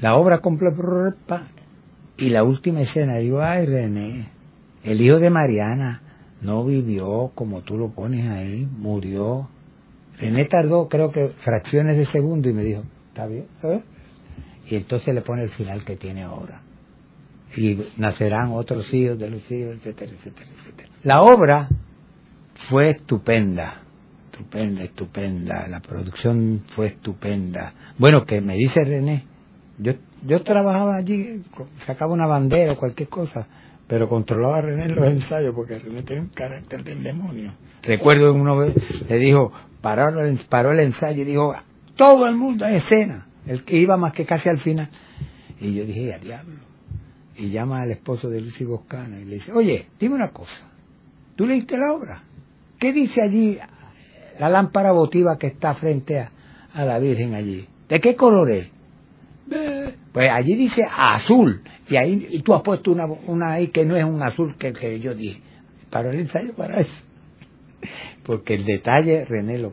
la 0.00 0.16
obra 0.16 0.40
completa 0.40 1.48
y 2.16 2.30
la 2.30 2.42
última 2.42 2.82
escena. 2.82 3.16
Digo, 3.18 3.40
ay 3.40 3.66
René, 3.66 4.28
el 4.84 5.00
hijo 5.00 5.18
de 5.18 5.30
Mariana 5.30 6.02
no 6.40 6.64
vivió 6.64 7.32
como 7.34 7.62
tú 7.62 7.76
lo 7.76 7.90
pones 7.90 8.28
ahí, 8.28 8.68
murió. 8.78 9.48
René 10.18 10.44
tardó 10.46 10.88
creo 10.88 11.10
que 11.10 11.28
fracciones 11.38 11.96
de 11.96 12.06
segundo 12.06 12.48
y 12.48 12.52
me 12.52 12.64
dijo, 12.64 12.82
está 13.08 13.26
bien, 13.26 13.46
¿sabes? 13.60 13.82
Y 14.66 14.76
entonces 14.76 15.14
le 15.14 15.22
pone 15.22 15.44
el 15.44 15.50
final 15.50 15.84
que 15.84 15.96
tiene 15.96 16.22
ahora. 16.22 16.62
Y 17.56 17.78
nacerán 17.96 18.52
otros 18.52 18.92
hijos 18.92 19.18
de 19.18 19.30
los 19.30 19.50
hijos, 19.50 19.76
etcétera, 19.76 20.12
etcétera, 20.12 20.50
etcétera. 20.58 20.88
La 21.02 21.22
obra 21.22 21.68
fue 22.68 22.86
estupenda, 22.86 23.82
estupenda, 24.30 24.82
estupenda. 24.82 25.66
La 25.68 25.80
producción 25.80 26.62
fue 26.70 26.88
estupenda. 26.88 27.72
Bueno, 27.98 28.26
que 28.26 28.40
me 28.40 28.54
dice 28.54 28.84
René, 28.84 29.24
yo, 29.78 29.92
yo 30.26 30.42
trabajaba 30.42 30.96
allí, 30.96 31.42
sacaba 31.86 32.12
una 32.12 32.26
bandera 32.26 32.72
o 32.72 32.76
cualquier 32.76 33.08
cosa, 33.08 33.46
pero 33.88 34.06
controlaba 34.08 34.58
a 34.58 34.60
René 34.60 34.88
los 34.88 35.04
ensayos 35.06 35.54
porque 35.54 35.78
René 35.78 36.02
tiene 36.02 36.22
un 36.22 36.28
carácter 36.28 36.84
del 36.84 37.02
demonio. 37.02 37.52
Recuerdo 37.82 38.34
una 38.34 38.54
vez 38.54 38.74
le 39.08 39.18
dijo, 39.18 39.50
paró, 39.80 40.04
paró 40.48 40.72
el 40.72 40.80
ensayo 40.80 41.22
y 41.22 41.24
dijo, 41.24 41.54
todo 41.96 42.28
el 42.28 42.36
mundo 42.36 42.66
en 42.66 42.74
escena, 42.74 43.26
el 43.46 43.64
que 43.64 43.76
iba 43.76 43.96
más 43.96 44.12
que 44.12 44.26
casi 44.26 44.48
al 44.50 44.58
final. 44.58 44.90
Y 45.58 45.74
yo 45.74 45.84
dije, 45.84 46.14
a 46.14 46.18
diablo. 46.18 46.60
Y 47.36 47.50
llama 47.50 47.80
al 47.80 47.90
esposo 47.90 48.28
de 48.28 48.42
Lucy 48.42 48.64
Boscana 48.64 49.18
y 49.20 49.24
le 49.24 49.36
dice, 49.36 49.52
oye, 49.52 49.86
dime 49.98 50.16
una 50.16 50.32
cosa, 50.32 50.66
¿tú 51.34 51.46
leíste 51.46 51.78
la 51.78 51.92
obra? 51.92 52.22
¿Qué 52.78 52.92
dice 52.92 53.22
allí 53.22 53.58
la 54.38 54.48
lámpara 54.50 54.92
votiva 54.92 55.38
que 55.38 55.46
está 55.46 55.74
frente 55.74 56.20
a, 56.20 56.30
a 56.74 56.84
la 56.84 56.98
Virgen 56.98 57.34
allí? 57.34 57.66
¿De 57.88 58.00
qué 58.00 58.14
color 58.14 58.50
es? 58.50 58.77
Pues 60.12 60.30
allí 60.30 60.54
dice 60.54 60.86
azul, 60.90 61.62
y 61.88 61.96
ahí 61.96 62.42
tú 62.44 62.54
has 62.54 62.62
puesto 62.62 62.92
una, 62.92 63.06
una 63.06 63.52
ahí 63.52 63.68
que 63.68 63.84
no 63.84 63.96
es 63.96 64.04
un 64.04 64.22
azul 64.22 64.56
que, 64.56 64.72
que 64.72 65.00
yo 65.00 65.14
dije. 65.14 65.40
Para 65.90 66.10
el 66.10 66.20
ensayo, 66.20 66.54
para 66.54 66.80
eso. 66.80 66.96
Porque 68.24 68.54
el 68.54 68.64
detalle, 68.64 69.24
René, 69.24 69.58
lo, 69.58 69.72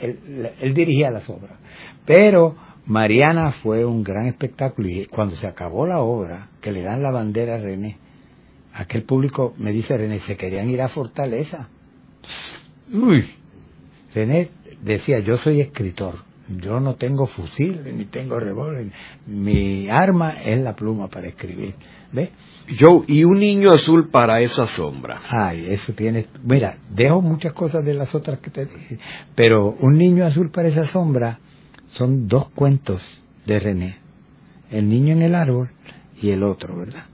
él, 0.00 0.50
él 0.60 0.74
dirigía 0.74 1.10
las 1.10 1.28
obras. 1.28 1.58
Pero 2.04 2.56
Mariana 2.86 3.50
fue 3.50 3.84
un 3.84 4.04
gran 4.04 4.28
espectáculo 4.28 4.88
y 4.88 5.06
cuando 5.06 5.34
se 5.34 5.46
acabó 5.46 5.86
la 5.86 6.00
obra, 6.00 6.50
que 6.60 6.70
le 6.70 6.82
dan 6.82 7.02
la 7.02 7.10
bandera 7.10 7.56
a 7.56 7.58
René, 7.58 7.98
aquel 8.74 9.02
público 9.02 9.54
me 9.58 9.72
dice 9.72 9.96
René, 9.96 10.20
se 10.20 10.36
querían 10.36 10.70
ir 10.70 10.80
a 10.82 10.88
Fortaleza. 10.88 11.68
Uy, 12.92 13.24
René 14.14 14.50
decía, 14.82 15.18
yo 15.18 15.36
soy 15.38 15.60
escritor, 15.60 16.14
yo 16.48 16.80
no 16.80 16.94
tengo 16.94 17.26
fusil 17.26 17.80
ni 17.96 18.04
tengo 18.06 18.38
revólver. 18.38 18.90
Mi 19.26 19.88
arma 19.88 20.42
es 20.42 20.62
la 20.62 20.74
pluma 20.74 21.08
para 21.08 21.28
escribir. 21.28 21.74
¿Ves? 22.12 22.30
Joe, 22.78 23.04
y 23.06 23.24
un 23.24 23.38
niño 23.38 23.72
azul 23.72 24.08
para 24.10 24.40
esa 24.40 24.66
sombra. 24.66 25.22
Ay, 25.28 25.66
eso 25.68 25.92
tiene. 25.92 26.26
Mira, 26.44 26.78
dejo 26.90 27.20
muchas 27.20 27.52
cosas 27.52 27.84
de 27.84 27.94
las 27.94 28.14
otras 28.14 28.38
que 28.40 28.50
te 28.50 28.66
dije. 28.66 28.98
Pero 29.34 29.76
un 29.80 29.96
niño 29.96 30.24
azul 30.24 30.50
para 30.50 30.68
esa 30.68 30.84
sombra 30.84 31.38
son 31.88 32.28
dos 32.28 32.50
cuentos 32.50 33.02
de 33.44 33.58
René: 33.58 33.98
El 34.70 34.88
niño 34.88 35.12
en 35.12 35.22
el 35.22 35.34
árbol 35.34 35.70
y 36.20 36.30
el 36.30 36.42
otro, 36.42 36.76
¿verdad? 36.76 37.06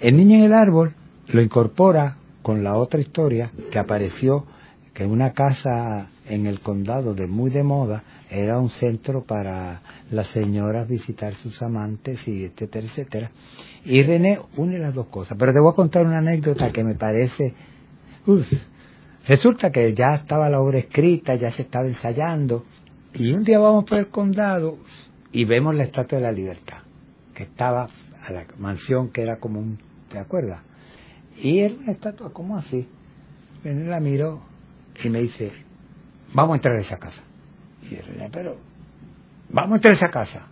El 0.00 0.16
niño 0.16 0.36
en 0.36 0.44
el 0.44 0.54
árbol 0.54 0.94
lo 1.28 1.42
incorpora 1.42 2.16
con 2.42 2.62
la 2.62 2.76
otra 2.76 3.00
historia 3.00 3.50
que 3.70 3.78
apareció, 3.78 4.46
que 4.94 5.04
en 5.04 5.10
una 5.10 5.32
casa 5.32 6.08
en 6.28 6.46
el 6.46 6.60
condado 6.60 7.14
de 7.14 7.26
muy 7.26 7.50
de 7.50 7.62
moda 7.62 8.02
era 8.30 8.58
un 8.58 8.70
centro 8.70 9.24
para 9.24 9.82
las 10.10 10.26
señoras 10.28 10.88
visitar 10.88 11.34
sus 11.34 11.62
amantes 11.62 12.26
y 12.26 12.44
etcétera, 12.44 12.86
etcétera. 12.86 13.30
Y 13.84 14.02
René 14.02 14.40
une 14.56 14.78
las 14.78 14.94
dos 14.94 15.06
cosas. 15.06 15.36
Pero 15.38 15.52
te 15.52 15.60
voy 15.60 15.72
a 15.72 15.76
contar 15.76 16.06
una 16.06 16.18
anécdota 16.18 16.72
que 16.72 16.82
me 16.82 16.94
parece... 16.94 17.54
resulta 19.28 19.70
que 19.70 19.94
ya 19.94 20.14
estaba 20.14 20.48
la 20.48 20.60
obra 20.60 20.78
escrita, 20.78 21.34
ya 21.36 21.52
se 21.52 21.62
estaba 21.62 21.86
ensayando, 21.86 22.64
y 23.14 23.32
un 23.32 23.44
día 23.44 23.58
vamos 23.58 23.84
por 23.84 23.98
el 23.98 24.08
condado 24.08 24.78
y 25.32 25.44
vemos 25.44 25.74
la 25.74 25.84
Estatua 25.84 26.18
de 26.18 26.24
la 26.24 26.32
Libertad, 26.32 26.78
que 27.34 27.44
estaba 27.44 27.88
a 28.20 28.32
la 28.32 28.46
mansión 28.58 29.10
que 29.10 29.22
era 29.22 29.38
como 29.38 29.60
un... 29.60 29.78
¿Te 30.10 30.18
acuerdas? 30.18 30.60
Y 31.36 31.58
era 31.58 31.74
una 31.74 31.92
estatua 31.92 32.32
como 32.32 32.56
así. 32.56 32.88
René 33.62 33.84
la 33.84 34.00
miró 34.00 34.40
y 35.02 35.08
me 35.10 35.20
dice, 35.20 35.52
vamos 36.32 36.54
a 36.54 36.56
entrar 36.56 36.76
a 36.76 36.80
esa 36.80 36.98
casa. 36.98 37.25
Y 37.90 37.98
pero 38.32 38.56
vamos 39.48 39.84
a 39.84 39.90
esa 39.90 40.10
casa. 40.10 40.46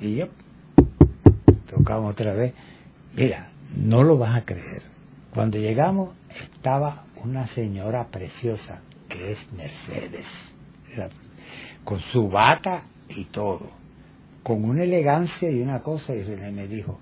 Y 0.00 0.16
yo 0.16 0.28
tocamos 1.68 2.12
otra 2.12 2.34
vez. 2.34 2.54
Mira, 3.14 3.50
no 3.76 4.02
lo 4.02 4.18
vas 4.18 4.36
a 4.36 4.44
creer. 4.44 4.82
Cuando 5.32 5.58
llegamos 5.58 6.10
estaba 6.54 7.04
una 7.22 7.46
señora 7.48 8.08
preciosa 8.08 8.80
que 9.08 9.32
es 9.32 9.52
Mercedes, 9.52 10.24
con 11.84 12.00
su 12.00 12.28
bata 12.28 12.84
y 13.08 13.24
todo, 13.24 13.70
con 14.42 14.64
una 14.64 14.84
elegancia 14.84 15.50
y 15.50 15.60
una 15.60 15.80
cosa. 15.80 16.14
Y 16.14 16.22
René 16.22 16.52
me 16.52 16.66
dijo, 16.66 16.98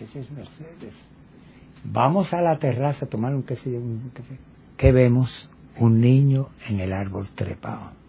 ese 0.00 0.20
es 0.20 0.30
Mercedes. 0.30 0.94
Vamos 1.84 2.32
a 2.32 2.40
la 2.40 2.58
terraza 2.58 3.06
a 3.06 3.08
tomar 3.08 3.34
un. 3.34 3.44
Un 3.48 4.10
café. 4.14 4.38
¿Qué 4.76 4.92
vemos? 4.92 5.48
Un 5.78 6.00
niño 6.00 6.50
en 6.68 6.80
el 6.80 6.92
árbol 6.92 7.30
trepado. 7.34 8.01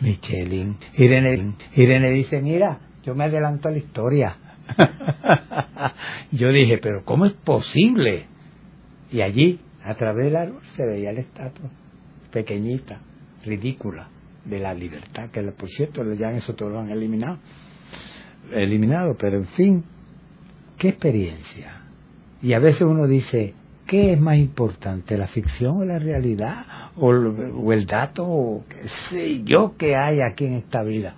Michelin. 0.00 0.76
Irene, 0.96 1.54
Irene 1.74 2.10
dice, 2.10 2.40
mira, 2.40 2.78
yo 3.04 3.14
me 3.14 3.24
adelanto 3.24 3.68
a 3.68 3.72
la 3.72 3.78
historia. 3.78 4.36
yo 6.32 6.52
dije, 6.52 6.78
pero 6.78 7.04
¿cómo 7.04 7.26
es 7.26 7.32
posible? 7.32 8.26
Y 9.10 9.22
allí, 9.22 9.60
a 9.82 9.94
través 9.94 10.26
del 10.26 10.36
árbol, 10.36 10.60
se 10.76 10.86
veía 10.86 11.12
la 11.12 11.20
estatua, 11.20 11.70
pequeñita, 12.30 13.00
ridícula, 13.44 14.08
de 14.44 14.58
la 14.58 14.74
libertad, 14.74 15.30
que 15.30 15.42
por 15.52 15.68
cierto, 15.68 16.02
ya 16.14 16.30
eso 16.30 16.54
todo 16.54 16.70
lo 16.70 16.80
han 16.80 16.90
eliminado. 16.90 17.38
Eliminado, 18.52 19.14
pero 19.18 19.36
en 19.38 19.46
fin, 19.46 19.84
qué 20.78 20.88
experiencia. 20.88 21.82
Y 22.40 22.54
a 22.54 22.58
veces 22.58 22.82
uno 22.82 23.06
dice, 23.06 23.54
¿qué 23.88 24.12
es 24.12 24.20
más 24.20 24.36
importante, 24.36 25.16
la 25.16 25.26
ficción 25.26 25.78
o 25.78 25.84
la 25.84 25.98
realidad? 25.98 26.66
O, 26.96 27.72
el 27.72 27.86
dato, 27.86 28.24
o 28.24 28.64
qué 28.68 28.86
sé 28.86 29.42
yo 29.42 29.74
que 29.76 29.96
hay 29.96 30.18
aquí 30.20 30.44
en 30.44 30.54
esta 30.54 30.84
vida. 30.84 31.16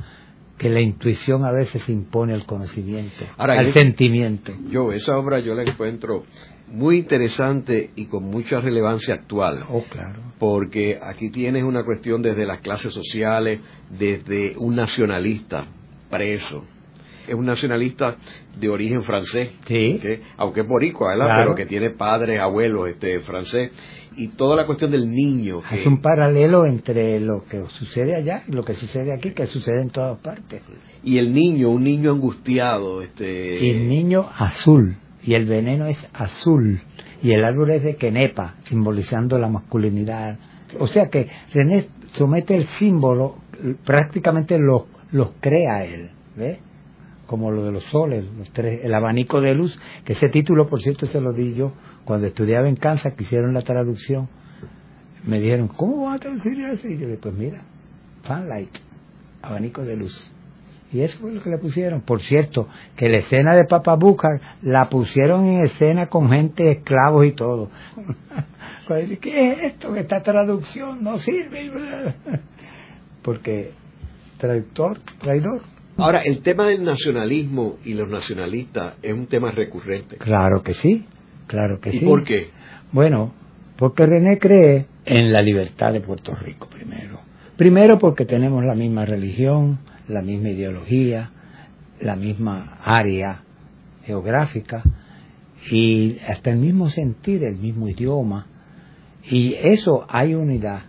Que 0.56 0.68
la 0.70 0.80
intuición 0.80 1.45
a 1.45 1.53
veces 1.53 1.88
impone 1.88 2.34
al 2.34 2.45
conocimiento, 2.47 3.24
al 3.36 3.66
sentimiento. 3.72 4.53
Yo, 4.70 4.92
esa 4.92 5.16
obra 5.16 5.40
yo 5.40 5.55
la 5.55 5.62
encuentro 5.62 6.24
muy 6.68 6.99
interesante 6.99 7.90
y 7.97 8.07
con 8.07 8.24
mucha 8.24 8.61
relevancia 8.61 9.14
actual. 9.14 9.64
Oh, 9.70 9.82
claro. 9.90 10.20
Porque 10.38 10.99
aquí 11.03 11.30
tienes 11.30 11.64
una 11.64 11.82
cuestión 11.82 12.22
desde 12.22 12.47
las 12.47 12.61
clases 12.61 12.92
sociales, 12.92 13.61
desde 13.90 14.55
un 14.59 14.76
nacionalista 14.76 15.66
preso, 16.11 16.64
es 17.31 17.37
un 17.37 17.47
nacionalista 17.47 18.16
de 18.59 18.68
origen 18.68 19.03
francés, 19.03 19.51
sí. 19.64 20.01
aunque 20.37 20.61
es 20.62 20.66
boricua, 20.66 21.14
pero 21.37 21.55
que 21.55 21.66
tiene 21.66 21.91
padres, 21.91 22.41
abuelos 22.41 22.89
este, 22.89 23.20
francés, 23.20 23.70
y 24.16 24.28
toda 24.28 24.57
la 24.57 24.66
cuestión 24.66 24.91
del 24.91 25.11
niño. 25.11 25.62
Es 25.70 25.87
un 25.87 26.01
paralelo 26.01 26.66
entre 26.66 27.20
lo 27.20 27.45
que 27.45 27.62
sucede 27.68 28.16
allá 28.16 28.43
y 28.49 28.53
lo 28.53 28.64
que 28.64 28.74
sucede 28.74 29.14
aquí, 29.14 29.31
que 29.31 29.47
sucede 29.47 29.83
en 29.83 29.91
todas 29.91 30.18
partes. 30.18 30.62
Y 31.05 31.18
el 31.18 31.33
niño, 31.33 31.70
un 31.70 31.85
niño 31.85 32.11
angustiado. 32.11 33.01
Este... 33.03 33.64
Y 33.64 33.70
el 33.70 33.89
niño 33.89 34.28
azul, 34.37 34.97
y 35.22 35.35
el 35.35 35.47
veneno 35.47 35.87
es 35.87 35.99
azul, 36.12 36.81
y 37.22 37.33
el 37.33 37.45
árbol 37.45 37.70
es 37.70 37.85
de 37.85 37.97
quenepa, 37.97 38.57
simbolizando 38.64 39.39
la 39.39 39.49
masculinidad. 39.49 40.39
O 40.78 40.87
sea 40.87 41.09
que 41.09 41.28
René 41.53 41.87
somete 42.12 42.57
el 42.57 42.66
símbolo, 42.66 43.37
prácticamente 43.85 44.59
los 44.59 44.85
lo 45.12 45.33
crea 45.41 45.85
él, 45.85 46.11
¿ves? 46.37 46.59
Como 47.31 47.53
lo 47.53 47.64
de 47.64 47.70
los 47.70 47.85
soles, 47.85 48.24
los 48.37 48.51
tres, 48.51 48.81
el 48.85 48.93
abanico 48.93 49.41
de 49.41 49.55
luz, 49.55 49.81
que 50.05 50.14
ese 50.14 50.31
título, 50.31 50.68
por 50.68 50.81
cierto, 50.81 51.07
se 51.07 51.20
lo 51.20 51.33
di 51.33 51.55
yo 51.55 51.70
cuando 52.05 52.26
estudiaba 52.26 52.68
en 52.68 52.74
Kansas, 52.74 53.14
que 53.14 53.22
hicieron 53.22 53.55
la 53.55 53.62
traducción. 53.62 54.28
Me 55.22 55.39
dijeron, 55.39 55.68
¿cómo 55.68 56.07
va 56.07 56.14
a 56.14 56.18
traducir 56.18 56.61
eso? 56.61 56.89
Y 56.89 56.95
yo 56.95 57.03
le 57.03 57.07
dije, 57.07 57.18
pues 57.22 57.33
mira, 57.37 57.62
fanlight, 58.24 58.76
abanico 59.43 59.85
de 59.85 59.95
luz. 59.95 60.33
Y 60.93 61.03
eso 61.03 61.20
fue 61.20 61.31
lo 61.31 61.41
que 61.41 61.51
le 61.51 61.59
pusieron. 61.59 62.01
Por 62.01 62.20
cierto, 62.20 62.66
que 62.97 63.09
la 63.09 63.18
escena 63.18 63.55
de 63.55 63.64
Papa 63.64 63.95
Búcar 63.95 64.59
la 64.62 64.89
pusieron 64.89 65.47
en 65.47 65.61
escena 65.61 66.09
con 66.09 66.31
gente, 66.31 66.68
esclavos 66.68 67.26
y 67.26 67.31
todo. 67.31 67.70
¿Qué 69.20 69.53
es 69.53 69.62
esto? 69.62 69.95
Esta 69.95 70.20
traducción 70.20 71.05
no 71.05 71.16
sirve. 71.18 71.70
Porque 73.22 73.70
traductor, 74.37 74.99
traidor. 75.20 75.62
Ahora, 75.97 76.20
el 76.20 76.41
tema 76.41 76.66
del 76.66 76.84
nacionalismo 76.84 77.76
y 77.84 77.95
los 77.95 78.09
nacionalistas 78.09 78.95
es 79.03 79.12
un 79.12 79.26
tema 79.26 79.51
recurrente. 79.51 80.16
Claro 80.16 80.62
que 80.62 80.74
sí, 80.74 81.05
claro 81.47 81.78
que 81.80 81.91
sí. 81.91 81.99
¿Y 81.99 82.01
por 82.01 82.24
qué? 82.24 82.49
Bueno, 82.93 83.32
porque 83.76 84.07
René 84.07 84.38
cree 84.38 84.86
en 85.05 85.32
la 85.32 85.43
libertad 85.43 85.93
de 85.93 86.01
Puerto 86.01 86.34
Rico 86.34 86.68
primero. 86.68 87.20
Primero 87.57 87.99
porque 87.99 88.24
tenemos 88.24 88.64
la 88.64 88.74
misma 88.74 89.05
religión, 89.05 89.78
la 90.09 90.22
misma 90.22 90.51
ideología, 90.51 91.30
la 92.01 92.16
misma 92.16 92.78
área 92.82 93.43
geográfica 94.05 94.82
y 95.70 96.18
hasta 96.26 96.51
el 96.51 96.59
mismo 96.59 96.88
sentir, 96.88 97.45
el 97.45 97.57
mismo 97.57 97.88
idioma. 97.88 98.47
Y 99.24 99.55
eso 99.55 100.07
hay 100.09 100.34
unidad. 100.34 100.84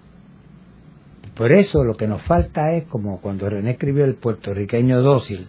Por 1.35 1.53
eso 1.53 1.83
lo 1.83 1.95
que 1.95 2.07
nos 2.07 2.21
falta 2.23 2.73
es 2.73 2.85
como 2.85 3.21
cuando 3.21 3.49
René 3.49 3.71
escribió 3.71 4.05
el 4.05 4.15
puertorriqueño 4.15 5.01
dócil, 5.01 5.47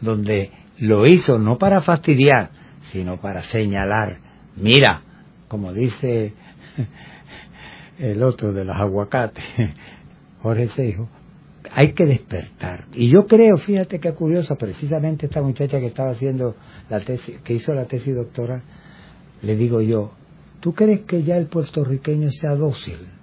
donde 0.00 0.50
lo 0.78 1.06
hizo 1.06 1.38
no 1.38 1.58
para 1.58 1.80
fastidiar, 1.82 2.50
sino 2.90 3.20
para 3.20 3.42
señalar, 3.42 4.18
mira, 4.56 5.02
como 5.48 5.72
dice 5.72 6.32
el 7.98 8.22
otro 8.22 8.52
de 8.52 8.64
los 8.64 8.76
aguacates, 8.76 9.44
Jorge 10.42 10.68
Seijo, 10.68 11.08
hay 11.72 11.92
que 11.92 12.06
despertar. 12.06 12.86
Y 12.94 13.08
yo 13.10 13.26
creo, 13.26 13.56
fíjate 13.56 14.00
qué 14.00 14.12
curioso, 14.12 14.56
precisamente 14.56 15.26
esta 15.26 15.42
muchacha 15.42 15.78
que 15.78 15.86
estaba 15.86 16.10
haciendo 16.10 16.56
la 16.88 17.00
tesis, 17.00 17.40
que 17.42 17.54
hizo 17.54 17.74
la 17.74 17.84
tesis 17.84 18.14
doctoral, 18.14 18.62
le 19.42 19.56
digo 19.56 19.80
yo, 19.80 20.12
¿tú 20.60 20.74
crees 20.74 21.00
que 21.00 21.22
ya 21.22 21.36
el 21.36 21.46
puertorriqueño 21.46 22.30
sea 22.30 22.54
dócil? 22.56 23.19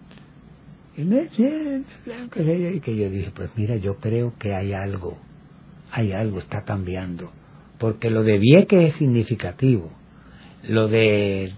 Y 0.97 2.79
que 2.79 2.95
yo 2.95 3.09
dije, 3.09 3.31
pues 3.33 3.51
mira, 3.55 3.75
yo 3.77 3.97
creo 3.97 4.33
que 4.39 4.55
hay 4.55 4.73
algo, 4.73 5.19
hay 5.91 6.11
algo, 6.11 6.39
está 6.39 6.63
cambiando. 6.63 7.31
Porque 7.77 8.09
lo 8.09 8.23
de 8.23 8.39
Vieques 8.39 8.89
es 8.89 8.95
significativo, 8.95 9.91
lo 10.67 10.87
de 10.87 11.53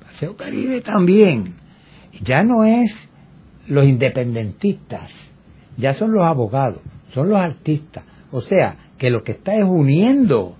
Paseo 0.00 0.36
Caribe 0.36 0.80
también. 0.80 1.54
Ya 2.22 2.44
no 2.44 2.64
es 2.64 2.94
los 3.66 3.84
independentistas, 3.84 5.10
ya 5.76 5.94
son 5.94 6.12
los 6.12 6.24
abogados, 6.24 6.80
son 7.12 7.30
los 7.30 7.38
artistas. 7.38 8.04
O 8.30 8.42
sea, 8.42 8.92
que 8.96 9.10
lo 9.10 9.24
que 9.24 9.32
está 9.32 9.56
es 9.56 9.64
uniendo 9.64 10.56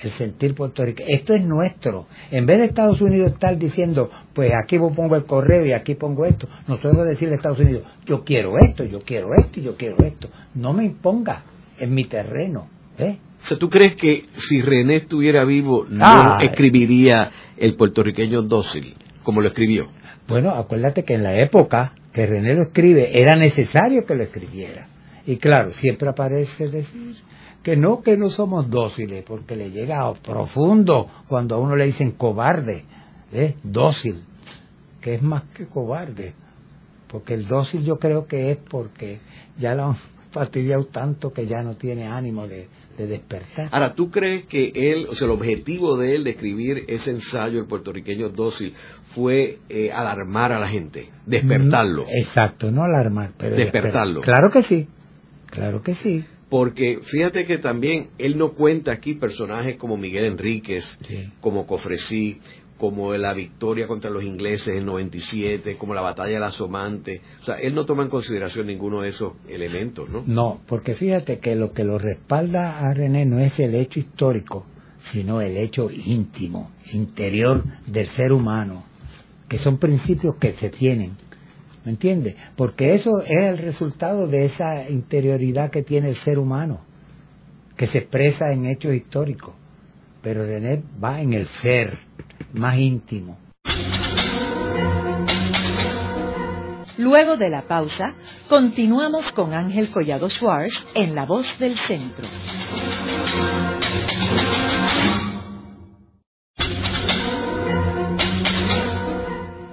el 0.00 0.10
sentir 0.12 0.54
puertorriqueño. 0.54 1.08
Esto 1.08 1.34
es 1.34 1.44
nuestro. 1.44 2.06
En 2.30 2.46
vez 2.46 2.58
de 2.58 2.64
Estados 2.66 3.00
Unidos 3.00 3.32
estar 3.32 3.56
diciendo, 3.58 4.10
pues 4.32 4.52
aquí 4.62 4.78
pongo 4.78 5.16
el 5.16 5.24
correo 5.24 5.66
y 5.66 5.72
aquí 5.72 5.94
pongo 5.94 6.24
esto, 6.24 6.48
nosotros 6.66 7.06
decirle 7.06 7.34
a 7.34 7.36
Estados 7.36 7.58
Unidos, 7.58 7.84
yo 8.06 8.24
quiero 8.24 8.58
esto, 8.58 8.84
yo 8.84 9.00
quiero 9.00 9.34
esto 9.34 9.60
y 9.60 9.62
yo 9.64 9.76
quiero 9.76 9.96
esto. 10.04 10.28
No 10.54 10.72
me 10.72 10.84
imponga 10.84 11.42
en 11.78 11.94
mi 11.94 12.04
terreno. 12.04 12.68
¿eh? 12.98 13.18
O 13.42 13.46
sea, 13.46 13.58
¿tú 13.58 13.68
crees 13.68 13.96
que 13.96 14.24
si 14.36 14.60
René 14.60 14.96
estuviera 14.96 15.44
vivo 15.44 15.86
no 15.88 16.38
escribiría 16.40 17.30
el 17.56 17.74
puertorriqueño 17.74 18.42
dócil 18.42 18.94
como 19.22 19.40
lo 19.40 19.48
escribió? 19.48 19.88
Bueno, 20.26 20.50
acuérdate 20.50 21.04
que 21.04 21.14
en 21.14 21.22
la 21.22 21.40
época 21.40 21.94
que 22.12 22.26
René 22.26 22.54
lo 22.54 22.64
escribe 22.64 23.20
era 23.20 23.36
necesario 23.36 24.04
que 24.04 24.14
lo 24.14 24.24
escribiera. 24.24 24.88
Y 25.26 25.36
claro, 25.36 25.72
siempre 25.72 26.08
aparece 26.08 26.68
decir 26.68 27.16
que 27.68 27.76
no, 27.76 28.00
que 28.00 28.16
no 28.16 28.30
somos 28.30 28.70
dóciles, 28.70 29.22
porque 29.26 29.54
le 29.54 29.70
llega 29.70 30.00
a 30.00 30.14
profundo 30.14 31.06
cuando 31.28 31.54
a 31.54 31.58
uno 31.58 31.76
le 31.76 31.84
dicen 31.84 32.12
cobarde, 32.12 32.86
¿eh? 33.30 33.56
dócil, 33.62 34.22
que 35.02 35.16
es 35.16 35.22
más 35.22 35.42
que 35.54 35.66
cobarde, 35.66 36.32
porque 37.08 37.34
el 37.34 37.46
dócil 37.46 37.84
yo 37.84 37.98
creo 37.98 38.26
que 38.26 38.52
es 38.52 38.56
porque 38.56 39.18
ya 39.58 39.74
lo 39.74 39.84
han 39.84 39.96
fastidiado 40.30 40.86
tanto 40.86 41.30
que 41.34 41.46
ya 41.46 41.60
no 41.60 41.76
tiene 41.76 42.06
ánimo 42.06 42.48
de, 42.48 42.68
despertar. 42.96 43.68
Ahora, 43.70 43.92
¿tú 43.92 44.10
crees 44.10 44.46
que 44.46 44.72
él, 44.74 45.06
o 45.10 45.14
sea, 45.14 45.26
el 45.26 45.32
objetivo 45.32 45.98
de 45.98 46.16
él 46.16 46.24
de 46.24 46.30
escribir 46.30 46.84
ese 46.88 47.10
ensayo, 47.10 47.60
el 47.60 47.66
puertorriqueño 47.66 48.30
dócil, 48.30 48.72
fue 49.14 49.58
eh, 49.68 49.92
alarmar 49.92 50.52
a 50.52 50.58
la 50.58 50.68
gente, 50.68 51.10
despertarlo? 51.26 52.06
Exacto, 52.08 52.70
no 52.70 52.82
alarmar, 52.82 53.32
pero 53.36 53.56
despertarlo. 53.56 54.22
Claro 54.22 54.50
que 54.50 54.62
sí, 54.62 54.88
claro 55.50 55.82
que 55.82 55.92
sí 55.92 56.24
porque 56.48 57.00
fíjate 57.02 57.44
que 57.44 57.58
también 57.58 58.08
él 58.18 58.38
no 58.38 58.52
cuenta 58.52 58.92
aquí 58.92 59.14
personajes 59.14 59.76
como 59.76 59.96
Miguel 59.96 60.24
Enríquez, 60.24 60.98
como 61.40 61.66
Cofresí, 61.66 62.40
como 62.78 63.12
la 63.14 63.34
victoria 63.34 63.86
contra 63.86 64.10
los 64.10 64.24
ingleses 64.24 64.68
en 64.68 64.86
97, 64.86 65.76
como 65.76 65.94
la 65.94 66.00
batalla 66.00 66.34
de 66.34 66.40
la 66.40 66.50
Somante. 66.50 67.20
O 67.40 67.44
sea, 67.44 67.56
él 67.56 67.74
no 67.74 67.84
toma 67.84 68.04
en 68.04 68.08
consideración 68.08 68.68
ninguno 68.68 69.00
de 69.00 69.08
esos 69.08 69.32
elementos, 69.48 70.08
¿no? 70.08 70.22
No, 70.26 70.60
porque 70.66 70.94
fíjate 70.94 71.38
que 71.40 71.56
lo 71.56 71.72
que 71.72 71.84
lo 71.84 71.98
respalda 71.98 72.78
a 72.78 72.94
René 72.94 73.26
no 73.26 73.40
es 73.40 73.58
el 73.58 73.74
hecho 73.74 73.98
histórico, 73.98 74.64
sino 75.12 75.40
el 75.40 75.56
hecho 75.56 75.90
íntimo, 75.90 76.70
interior 76.92 77.64
del 77.86 78.06
ser 78.10 78.32
humano, 78.32 78.84
que 79.48 79.58
son 79.58 79.78
principios 79.78 80.36
que 80.36 80.52
se 80.54 80.70
tienen 80.70 81.16
¿Me 81.88 81.92
entiendes? 81.92 82.36
Porque 82.54 82.94
eso 82.94 83.22
es 83.22 83.44
el 83.44 83.56
resultado 83.56 84.26
de 84.26 84.44
esa 84.44 84.90
interioridad 84.90 85.70
que 85.70 85.82
tiene 85.82 86.10
el 86.10 86.16
ser 86.16 86.38
humano, 86.38 86.80
que 87.78 87.86
se 87.86 87.96
expresa 87.96 88.52
en 88.52 88.66
hechos 88.66 88.92
históricos. 88.92 89.54
Pero 90.20 90.44
René 90.44 90.82
va 91.02 91.18
en 91.22 91.32
el 91.32 91.46
ser 91.62 91.96
más 92.52 92.78
íntimo. 92.78 93.38
Luego 96.98 97.38
de 97.38 97.48
la 97.48 97.62
pausa, 97.62 98.16
continuamos 98.50 99.32
con 99.32 99.54
Ángel 99.54 99.88
Collado 99.88 100.28
Schwartz 100.28 100.84
en 100.94 101.14
La 101.14 101.24
Voz 101.24 101.58
del 101.58 101.74
Centro. 101.78 102.26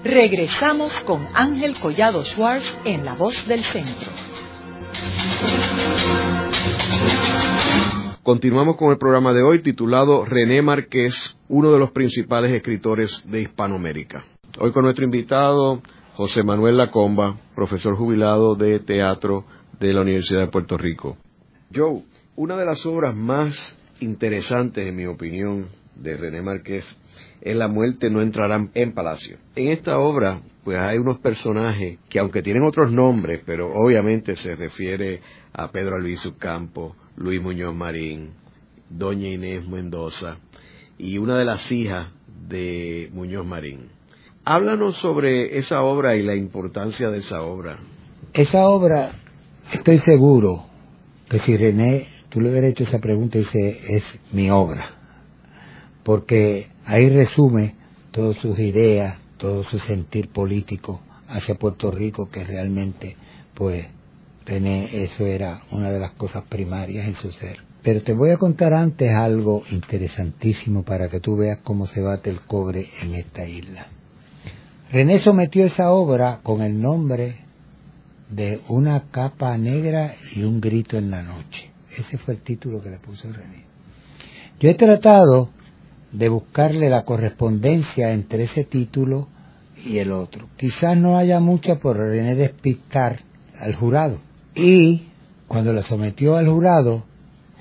Regresamos 0.06 0.94
con 1.04 1.28
Ángel 1.34 1.74
Collado 1.82 2.24
Schwartz 2.24 2.78
en 2.86 3.04
La 3.04 3.16
Voz 3.16 3.48
del 3.48 3.66
Centro. 3.66 4.12
Continuamos 8.22 8.78
con 8.78 8.92
el 8.92 9.00
programa 9.00 9.34
de 9.34 9.42
hoy 9.42 9.64
titulado 9.64 10.24
René 10.24 10.62
Márquez, 10.62 11.36
uno 11.50 11.72
de 11.72 11.80
los 11.80 11.90
principales 11.90 12.54
escritores 12.54 13.24
de 13.26 13.42
Hispanoamérica. 13.42 14.24
Hoy 14.60 14.72
con 14.72 14.84
nuestro 14.84 15.06
invitado 15.06 15.82
José 16.14 16.44
Manuel 16.44 16.78
Lacomba, 16.78 17.38
profesor 17.56 17.98
jubilado 17.98 18.54
de 18.54 18.80
teatro 18.82 19.44
de 19.80 19.92
la 19.92 20.02
Universidad 20.02 20.42
de 20.42 20.52
Puerto 20.52 20.78
Rico. 20.78 21.18
Joe, 21.74 22.04
una 22.36 22.56
de 22.56 22.66
las 22.66 22.86
obras 22.86 23.16
más 23.16 23.76
interesantes, 24.02 24.88
en 24.88 24.96
mi 24.96 25.08
opinión, 25.08 25.66
de 25.96 26.18
René 26.18 26.42
Márquez 26.42 26.86
en 27.42 27.60
la 27.60 27.68
muerte 27.68 28.10
no 28.10 28.22
entrarán 28.22 28.72
en 28.74 28.94
palacio. 28.94 29.38
En 29.56 29.68
esta 29.70 30.00
obra, 30.00 30.42
pues 30.64 30.80
hay 30.80 30.98
unos 30.98 31.20
personajes 31.20 32.00
que 32.10 32.20
aunque 32.20 32.42
tienen 32.42 32.64
otros 32.64 32.92
nombres, 32.92 33.42
pero 33.46 33.72
obviamente 33.74 34.36
se 34.36 34.56
refiere 34.56 35.22
a 35.54 35.72
Pedro 35.72 35.96
Albizu 35.96 36.38
Campo, 36.38 36.96
Luis 37.16 37.42
Muñoz 37.42 37.76
Marín, 37.76 38.32
Doña 38.90 39.30
Inés 39.30 39.68
Mendoza 39.68 40.38
y 40.98 41.18
una 41.18 41.38
de 41.38 41.46
las 41.46 41.72
hijas 41.72 42.12
de 42.48 43.10
Muñoz 43.14 43.46
Marín. 43.46 43.90
Háblanos 44.44 44.98
sobre 44.98 45.58
esa 45.58 45.84
obra 45.84 46.16
y 46.16 46.24
la 46.24 46.36
importancia 46.36 47.10
de 47.10 47.18
esa 47.20 47.42
obra. 47.42 47.80
Esa 48.34 48.68
obra, 48.68 49.14
estoy 49.72 50.00
seguro 50.00 50.66
que 51.30 51.40
si 51.40 51.58
René, 51.58 52.08
tú 52.30 52.42
le 52.42 52.50
hubieras 52.50 52.72
hecho 52.72 52.84
esa 52.84 53.00
pregunta, 53.00 53.38
dice, 53.38 53.82
es 53.88 54.04
mi 54.32 54.50
obra. 54.50 54.95
Porque 56.06 56.70
Ahí 56.86 57.10
resume 57.10 57.74
todas 58.12 58.38
sus 58.38 58.60
ideas, 58.60 59.18
todo 59.38 59.64
su 59.64 59.80
sentir 59.80 60.30
político 60.30 61.02
hacia 61.28 61.56
Puerto 61.56 61.90
Rico, 61.90 62.30
que 62.30 62.44
realmente, 62.44 63.18
pues, 63.56 63.88
René, 64.46 65.04
eso 65.04 65.26
era 65.26 65.64
una 65.72 65.90
de 65.90 66.00
las 66.00 66.12
cosas 66.12 66.44
primarias 66.44 67.08
en 67.08 67.16
su 67.16 67.32
ser. 67.32 67.58
Pero 67.82 68.04
te 68.04 68.14
voy 68.14 68.30
a 68.30 68.38
contar 68.38 68.76
antes 68.76 69.10
algo 69.12 69.64
interesantísimo 69.72 70.84
para 70.84 71.10
que 71.10 71.20
tú 71.20 71.38
veas 71.38 71.60
cómo 71.64 71.88
se 71.88 72.02
bate 72.02 72.30
el 72.30 72.42
cobre 72.42 72.90
en 73.02 73.16
esta 73.16 73.48
isla. 73.48 73.88
René 74.92 75.18
sometió 75.20 75.66
esa 75.66 75.90
obra 75.90 76.42
con 76.44 76.62
el 76.62 76.80
nombre 76.80 77.38
de 78.30 78.62
Una 78.70 79.06
capa 79.10 79.58
negra 79.58 80.16
y 80.36 80.44
un 80.44 80.62
grito 80.62 80.98
en 80.98 81.10
la 81.10 81.24
noche. 81.24 81.72
Ese 81.98 82.20
fue 82.20 82.36
el 82.36 82.42
título 82.42 82.82
que 82.82 82.92
le 82.92 83.00
puso 83.00 83.32
René. 83.32 83.66
Yo 84.60 84.70
he 84.70 84.76
tratado 84.76 85.50
de 86.12 86.30
buscarle 86.30 86.90
la 86.90 87.04
correspondencia 87.04 88.12
entre 88.14 88.44
ese 88.44 88.64
título 88.64 89.28
y 89.86 90.00
el 90.00 90.12
otro. 90.12 90.48
Quizás 90.58 90.98
no 90.98 91.18
haya 91.18 91.40
mucha 91.40 91.76
por 91.76 91.98
René 91.98 92.36
despistar 92.36 93.20
al 93.60 93.76
jurado. 93.76 94.20
Y 94.56 95.08
cuando 95.48 95.74
la 95.74 95.84
sometió 95.84 96.38
al 96.38 96.50
jurado, 96.50 97.04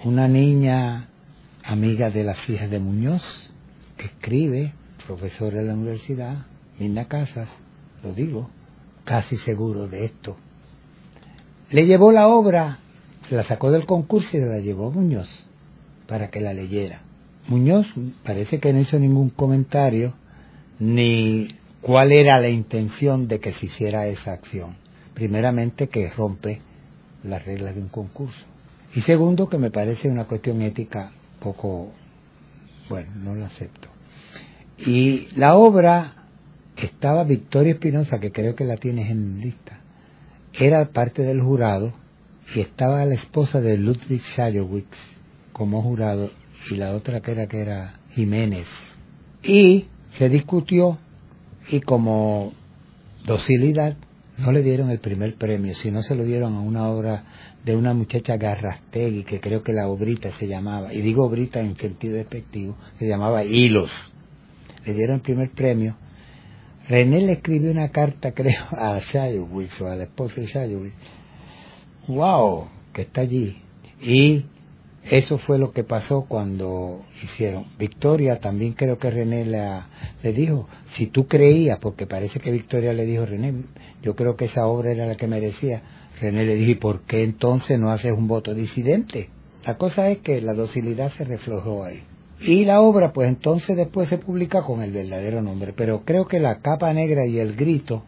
una 0.05 0.29
niña 0.29 1.09
amiga 1.63 2.11
de 2.11 2.25
las 2.25 2.49
hijas 2.49 2.71
de 2.71 2.79
Muñoz, 2.79 3.23
que 3.97 4.07
escribe, 4.07 4.73
profesora 5.07 5.59
de 5.59 5.65
la 5.65 5.75
universidad, 5.75 6.47
Linda 6.79 7.07
Casas, 7.07 7.49
lo 8.03 8.13
digo, 8.13 8.51
casi 9.05 9.37
seguro 9.39 9.87
de 9.89 10.05
esto, 10.05 10.37
le 11.71 11.87
llevó 11.87 12.13
la 12.13 12.29
obra, 12.29 12.79
la 13.31 13.45
sacó 13.45 13.71
del 13.71 13.87
concurso 13.87 14.37
y 14.37 14.41
la 14.41 14.59
llevó 14.59 14.89
a 14.89 14.91
Muñoz 14.91 15.29
para 16.07 16.31
que 16.31 16.41
la 16.41 16.53
leyera. 16.53 17.03
Muñoz 17.47 17.87
parece 18.23 18.59
que 18.59 18.73
no 18.73 18.81
hizo 18.81 18.99
ningún 18.99 19.31
comentario 19.31 20.15
ni 20.79 21.49
cuál 21.81 22.13
era 22.13 22.41
la 22.41 22.49
intención 22.49 23.29
de 23.29 23.41
que 23.41 23.53
se 23.53 23.67
hiciera 23.67 24.07
esa 24.07 24.33
acción. 24.33 24.77
Primeramente 25.13 25.89
que 25.89 26.11
rompe 26.11 26.61
las 27.23 27.45
reglas 27.45 27.75
de 27.75 27.83
un 27.83 27.89
concurso. 27.89 28.45
Y 28.95 29.03
segundo 29.03 29.49
que 29.49 29.59
me 29.59 29.71
parece 29.71 30.09
una 30.09 30.25
cuestión 30.25 30.63
ética 30.63 31.13
poco, 31.41 31.93
bueno, 32.89 33.13
no 33.17 33.35
la 33.35 33.47
acepto. 33.47 33.89
Y 34.79 35.29
la 35.37 35.57
obra 35.57 36.25
estaba 36.77 37.25
Victoria 37.25 37.75
Espinosa, 37.75 38.19
que 38.19 38.33
creo 38.33 38.55
que 38.55 38.65
la 38.65 38.77
tienes 38.77 39.11
en 39.11 39.41
lista, 39.41 39.81
era 40.53 40.85
parte 40.87 41.23
del 41.23 41.43
jurado 41.43 41.93
y 42.55 42.61
estaba 42.61 43.05
la 43.05 43.15
esposa 43.15 43.61
de 43.61 43.77
Ludwig 43.77 44.23
Schallowitz 44.23 44.97
como 45.53 45.83
jurado 45.83 46.31
y 46.71 46.77
la 46.77 46.93
otra 46.93 47.21
que 47.21 47.33
era 47.33 47.47
que 47.47 47.61
era 47.61 48.01
Jiménez. 48.11 48.67
Y 49.43 49.87
se 50.19 50.29
discutió 50.29 50.99
y 51.69 51.81
como 51.81 52.53
docilidad 53.25 53.97
no 54.39 54.53
le 54.53 54.63
dieron 54.63 54.91
el 54.91 54.99
primer 54.99 55.37
premio, 55.37 55.75
sino 55.75 56.03
se 56.03 56.15
lo 56.15 56.25
dieron 56.25 56.55
a 56.55 56.61
una 56.61 56.89
obra 56.89 57.25
de 57.65 57.77
una 57.77 57.95
muchacha 57.95 58.37
Garrastegui, 58.37 59.25
que 59.25 59.41
creo 59.41 59.63
que 59.63 59.73
la 59.73 59.89
obrita 59.89 60.33
se 60.39 60.47
llamaba, 60.47 60.93
y 60.93 61.01
digo 61.01 61.25
obrita 61.25 61.61
en 61.61 61.77
sentido 61.77 62.17
despectivo, 62.17 62.77
se 62.99 63.07
llamaba 63.07 63.45
Hilos. 63.45 63.91
Le 64.85 64.93
dieron 64.93 65.17
el 65.17 65.23
primer 65.23 65.51
premio. 65.53 65.97
René 66.89 67.23
le 67.23 67.33
escribió 67.33 67.71
una 67.71 67.91
carta, 67.91 68.33
creo, 68.35 68.65
a 68.71 68.99
Shayowitz 68.99 69.81
o 69.81 69.89
a 69.89 69.97
la 69.97 70.05
esposa 70.05 70.41
de 70.41 70.47
Shayowitz. 70.47 70.95
¡Wow! 72.09 72.69
Que 72.93 73.03
está 73.03 73.23
allí. 73.23 73.57
Y 74.03 74.45
eso 75.11 75.37
fue 75.37 75.59
lo 75.59 75.73
que 75.73 75.85
pasó 75.85 76.25
cuando 76.27 77.05
hicieron. 77.23 77.67
Victoria 77.79 78.41
también 78.41 78.73
creo 78.73 78.97
que 78.97 79.11
René 79.11 79.45
le 79.45 80.33
dijo, 80.33 80.67
si 80.89 81.09
tú 81.09 81.27
creías, 81.27 81.79
porque 81.79 82.07
parece 82.07 82.41
que 82.41 82.51
Victoria 82.51 82.93
le 82.95 83.05
dijo, 83.05 83.27
René, 83.27 83.55
yo 84.03 84.17
creo 84.17 84.37
que 84.37 84.47
esa 84.47 84.67
obra 84.67 84.93
era 84.93 85.07
la 85.07 85.15
que 85.15 85.27
merecía. 85.27 85.83
René 86.21 86.45
le 86.45 86.55
dijo, 86.55 86.71
¿y 86.71 86.77
por 86.77 87.03
qué 87.03 87.23
entonces 87.23 87.79
no 87.79 87.91
haces 87.91 88.13
un 88.13 88.29
voto 88.29 88.55
disidente? 88.55 89.29
La 89.67 89.77
cosa 89.77 90.09
es 90.09 90.19
que 90.19 90.41
la 90.41 90.55
docilidad 90.55 91.13
se 91.13 91.25
reflejó 91.25 91.85
ahí. 91.85 92.03
Y 92.41 92.65
la 92.65 92.81
obra, 92.81 93.13
pues 93.13 93.29
entonces 93.29 93.77
después 93.77 94.09
se 94.09 94.19
publica 94.19 94.63
con 94.63 94.83
el 94.83 94.91
verdadero 94.91 95.43
nombre. 95.43 95.73
Pero 95.75 96.03
creo 96.05 96.27
que 96.27 96.41
la 96.41 96.61
capa 96.61 96.93
negra 96.93 97.27
y 97.27 97.39
el 97.39 97.57
grito 97.57 98.05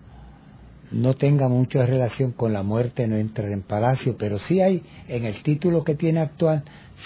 no 0.93 1.15
tenga 1.15 1.49
mucha 1.49 1.85
relación 1.85 2.33
con 2.33 2.53
la 2.53 2.63
muerte 2.63 3.07
no 3.07 3.17
entrar 3.17 3.51
en 3.51 3.63
palacio, 3.63 4.17
pero 4.17 4.39
sí 4.39 4.61
hay 4.61 4.83
en 5.09 5.25
el 5.25 5.43
título 5.43 5.85
que 5.85 5.95
tiene 5.95 6.21
actual 6.21 6.65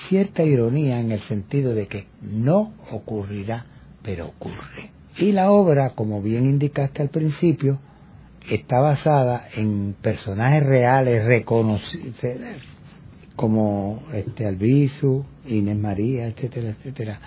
cierta 0.09 0.43
ironía 0.43 1.01
en 1.01 1.13
el 1.13 1.21
sentido 1.21 1.75
de 1.75 1.87
que 1.87 2.07
no 2.23 2.73
ocurrirá, 2.91 3.67
pero 4.03 4.29
ocurre. 4.29 4.91
Y 5.19 5.33
la 5.33 5.51
obra, 5.51 5.91
como 5.91 6.23
bien 6.23 6.47
indicaste 6.47 7.03
al 7.03 7.09
principio, 7.09 7.79
está 8.49 8.79
basada 8.81 9.49
en 9.55 9.95
personajes 10.01 10.65
reales 10.65 11.25
reconocidos, 11.25 12.15
como 13.37 14.03
este 14.13 14.47
Albizu, 14.47 15.25
Inés 15.47 15.77
María, 15.77 16.27
etcétera, 16.27 16.71
etcétera. 16.71 17.21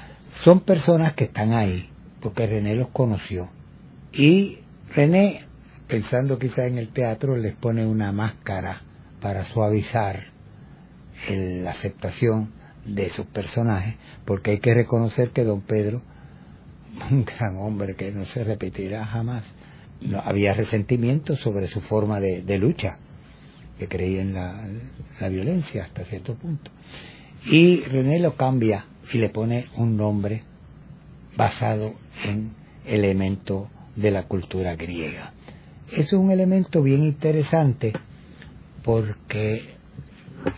Son 0.43 0.61
personas 0.61 1.13
que 1.13 1.25
están 1.25 1.53
ahí, 1.53 1.89
porque 2.21 2.47
René 2.47 2.75
los 2.75 2.89
conoció. 2.89 3.49
Y 4.11 4.59
René, 4.93 5.45
pensando 5.87 6.39
quizá 6.39 6.65
en 6.65 6.77
el 6.77 6.89
teatro, 6.89 7.35
les 7.35 7.55
pone 7.55 7.85
una 7.85 8.11
máscara 8.11 8.81
para 9.21 9.45
suavizar 9.45 10.32
la 11.29 11.71
aceptación 11.71 12.51
de 12.85 13.09
sus 13.11 13.25
personajes, 13.27 13.95
porque 14.25 14.51
hay 14.51 14.59
que 14.59 14.73
reconocer 14.73 15.29
que 15.29 15.43
don 15.43 15.61
Pedro, 15.61 16.01
un 17.11 17.25
gran 17.25 17.57
hombre 17.57 17.95
que 17.95 18.11
no 18.11 18.25
se 18.25 18.43
repetirá 18.43 19.05
jamás, 19.05 19.43
no, 20.01 20.19
había 20.19 20.53
resentimiento 20.53 21.35
sobre 21.35 21.67
su 21.67 21.81
forma 21.81 22.19
de, 22.19 22.57
lucha, 22.57 22.97
que 23.79 23.87
creía 23.87 24.21
en 24.21 24.33
la, 24.33 25.29
violencia 25.29 25.85
hasta 25.85 26.03
cierto 26.05 26.35
punto. 26.35 26.71
Y 27.45 27.81
René 27.81 28.19
lo 28.19 28.35
cambia 28.35 28.85
y 29.11 29.17
le 29.17 29.29
pone 29.29 29.67
un 29.77 29.97
nombre 29.97 30.43
basado 31.35 31.93
en 32.25 32.51
elemento 32.85 33.69
de 33.95 34.11
la 34.11 34.23
cultura 34.23 34.75
griega. 34.75 35.33
Es 35.91 36.13
un 36.13 36.31
elemento 36.31 36.81
bien 36.81 37.03
interesante 37.03 37.93
porque 38.83 39.72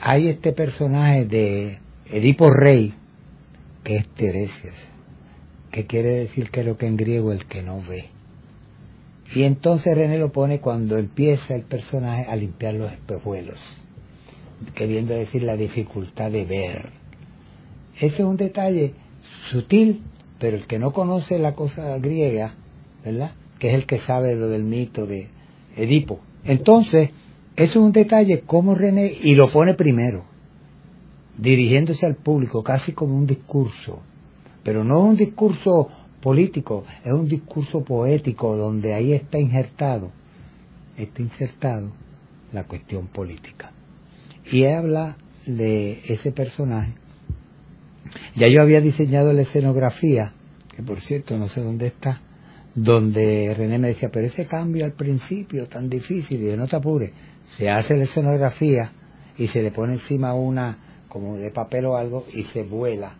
hay 0.01 0.27
este 0.27 0.51
personaje 0.51 1.25
de 1.25 1.79
Edipo 2.09 2.51
Rey, 2.51 2.93
que 3.83 3.97
es 3.97 4.07
Teresias, 4.09 4.75
que 5.71 5.85
quiere 5.85 6.09
decir 6.09 6.49
que 6.49 6.63
lo 6.63 6.77
que 6.77 6.87
en 6.87 6.97
griego 6.97 7.31
el 7.31 7.45
que 7.45 7.61
no 7.61 7.81
ve. 7.81 8.09
Y 9.33 9.43
entonces 9.43 9.95
René 9.97 10.17
lo 10.17 10.31
pone 10.31 10.59
cuando 10.59 10.97
empieza 10.97 11.55
el 11.55 11.63
personaje 11.63 12.25
a 12.29 12.35
limpiar 12.35 12.75
los 12.75 12.91
espejuelos, 12.91 13.59
queriendo 14.75 15.13
decir 15.13 15.43
la 15.43 15.55
dificultad 15.55 16.31
de 16.31 16.45
ver. 16.45 16.89
Ese 17.95 18.07
es 18.07 18.19
un 18.19 18.37
detalle 18.37 18.93
sutil, 19.49 20.03
pero 20.39 20.57
el 20.57 20.67
que 20.67 20.79
no 20.79 20.93
conoce 20.93 21.39
la 21.39 21.53
cosa 21.53 21.97
griega, 21.97 22.55
¿verdad? 23.03 23.31
Que 23.59 23.69
es 23.69 23.75
el 23.75 23.85
que 23.85 23.99
sabe 23.99 24.35
lo 24.35 24.49
del 24.49 24.63
mito 24.63 25.05
de 25.07 25.29
Edipo. 25.75 26.19
Entonces, 26.43 27.09
es 27.55 27.75
un 27.75 27.91
detalle 27.91 28.41
como 28.41 28.75
René, 28.75 29.13
y 29.21 29.35
lo 29.35 29.47
pone 29.51 29.73
primero, 29.75 30.25
dirigiéndose 31.37 32.05
al 32.05 32.15
público 32.15 32.63
casi 32.63 32.91
como 32.91 33.15
un 33.15 33.25
discurso, 33.25 34.01
pero 34.63 34.83
no 34.83 35.01
un 35.01 35.15
discurso 35.15 35.89
político, 36.21 36.85
es 37.03 37.13
un 37.13 37.27
discurso 37.27 37.83
poético 37.83 38.55
donde 38.57 38.93
ahí 38.93 39.13
está 39.13 39.37
injertado, 39.37 40.11
está 40.97 41.21
insertado 41.21 41.91
la 42.51 42.63
cuestión 42.65 43.07
política. 43.07 43.71
Y 44.51 44.65
habla 44.65 45.17
de 45.45 46.01
ese 46.07 46.31
personaje. 46.31 46.93
Ya 48.35 48.47
yo 48.47 48.61
había 48.61 48.81
diseñado 48.81 49.33
la 49.33 49.41
escenografía, 49.41 50.33
que 50.75 50.83
por 50.83 50.99
cierto 51.01 51.37
no 51.37 51.47
sé 51.47 51.61
dónde 51.61 51.87
está, 51.87 52.21
donde 52.75 53.53
René 53.55 53.77
me 53.77 53.89
decía, 53.89 54.09
pero 54.11 54.27
ese 54.27 54.45
cambio 54.45 54.85
al 54.85 54.93
principio 54.93 55.67
tan 55.67 55.89
difícil, 55.89 56.41
y 56.41 56.57
no 56.57 56.67
te 56.67 56.75
apures, 56.75 57.11
se 57.57 57.69
hace 57.69 57.95
la 57.95 58.03
escenografía 58.03 58.91
y 59.37 59.47
se 59.47 59.61
le 59.61 59.71
pone 59.71 59.93
encima 59.93 60.33
una 60.33 60.77
como 61.09 61.37
de 61.37 61.51
papel 61.51 61.85
o 61.85 61.97
algo 61.97 62.25
y 62.33 62.43
se 62.45 62.63
vuela, 62.63 63.13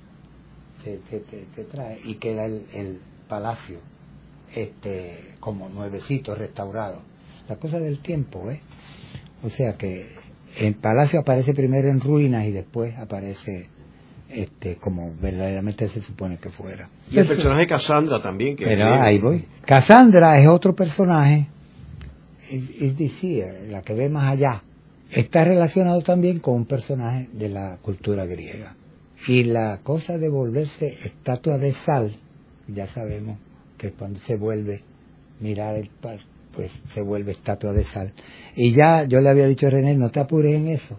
se, 0.84 0.99
trae 1.71 1.99
y 2.03 2.15
queda 2.15 2.45
el, 2.45 2.99
palacio 3.28 3.80
este 4.53 5.34
como 5.39 5.67
nuevecito, 5.69 6.36
restaurado. 6.36 7.01
La 7.49 7.55
cosa 7.55 7.80
del 7.80 7.99
tiempo, 7.99 8.51
¿eh? 8.51 8.61
O 9.43 9.49
sea 9.49 9.73
que 9.78 10.13
el 10.59 10.76
palacio 10.76 11.21
aparece 11.21 11.53
primero 11.53 11.89
en 11.89 11.99
ruinas 11.99 12.45
y 12.45 12.51
después 12.51 12.95
aparece 12.97 13.69
este 14.30 14.76
como 14.76 15.13
verdaderamente 15.19 15.89
se 15.89 16.01
supone 16.01 16.38
que 16.38 16.49
fuera. 16.49 16.89
Y 17.09 17.17
el 17.17 17.28
personaje 17.28 17.67
Cassandra 17.67 18.21
también. 18.21 18.55
Que 18.55 18.65
Pero 18.65 18.93
ahí 18.93 19.19
voy. 19.19 19.45
Cassandra 19.65 20.38
es 20.39 20.47
otro 20.47 20.76
personaje, 20.76 21.47
es 22.49 22.97
decir, 22.97 23.45
la 23.69 23.81
que 23.81 23.93
ve 23.93 24.09
más 24.09 24.31
allá, 24.31 24.63
está 25.11 25.43
relacionado 25.43 26.01
también 26.01 26.39
con 26.39 26.55
un 26.55 26.65
personaje 26.65 27.29
de 27.33 27.49
la 27.49 27.77
cultura 27.81 28.25
griega. 28.25 28.75
Y 29.27 29.43
la 29.43 29.79
cosa 29.83 30.17
de 30.17 30.29
volverse 30.29 30.97
estatua 31.03 31.57
de 31.57 31.73
sal, 31.85 32.15
ya 32.67 32.87
sabemos 32.87 33.39
que 33.77 33.91
cuando 33.91 34.19
se 34.21 34.35
vuelve 34.35 34.81
mirar 35.39 35.75
el 35.75 35.89
par, 35.89 36.19
pues 36.53 36.71
se 36.93 37.01
vuelve 37.01 37.33
estatua 37.33 37.73
de 37.73 37.85
sal. 37.85 38.13
Y 38.55 38.73
ya 38.73 39.03
yo 39.05 39.19
le 39.19 39.29
había 39.29 39.47
dicho 39.47 39.67
a 39.67 39.71
René, 39.71 39.95
no 39.95 40.11
te 40.11 40.19
apures 40.19 40.55
en 40.55 40.67
eso, 40.67 40.97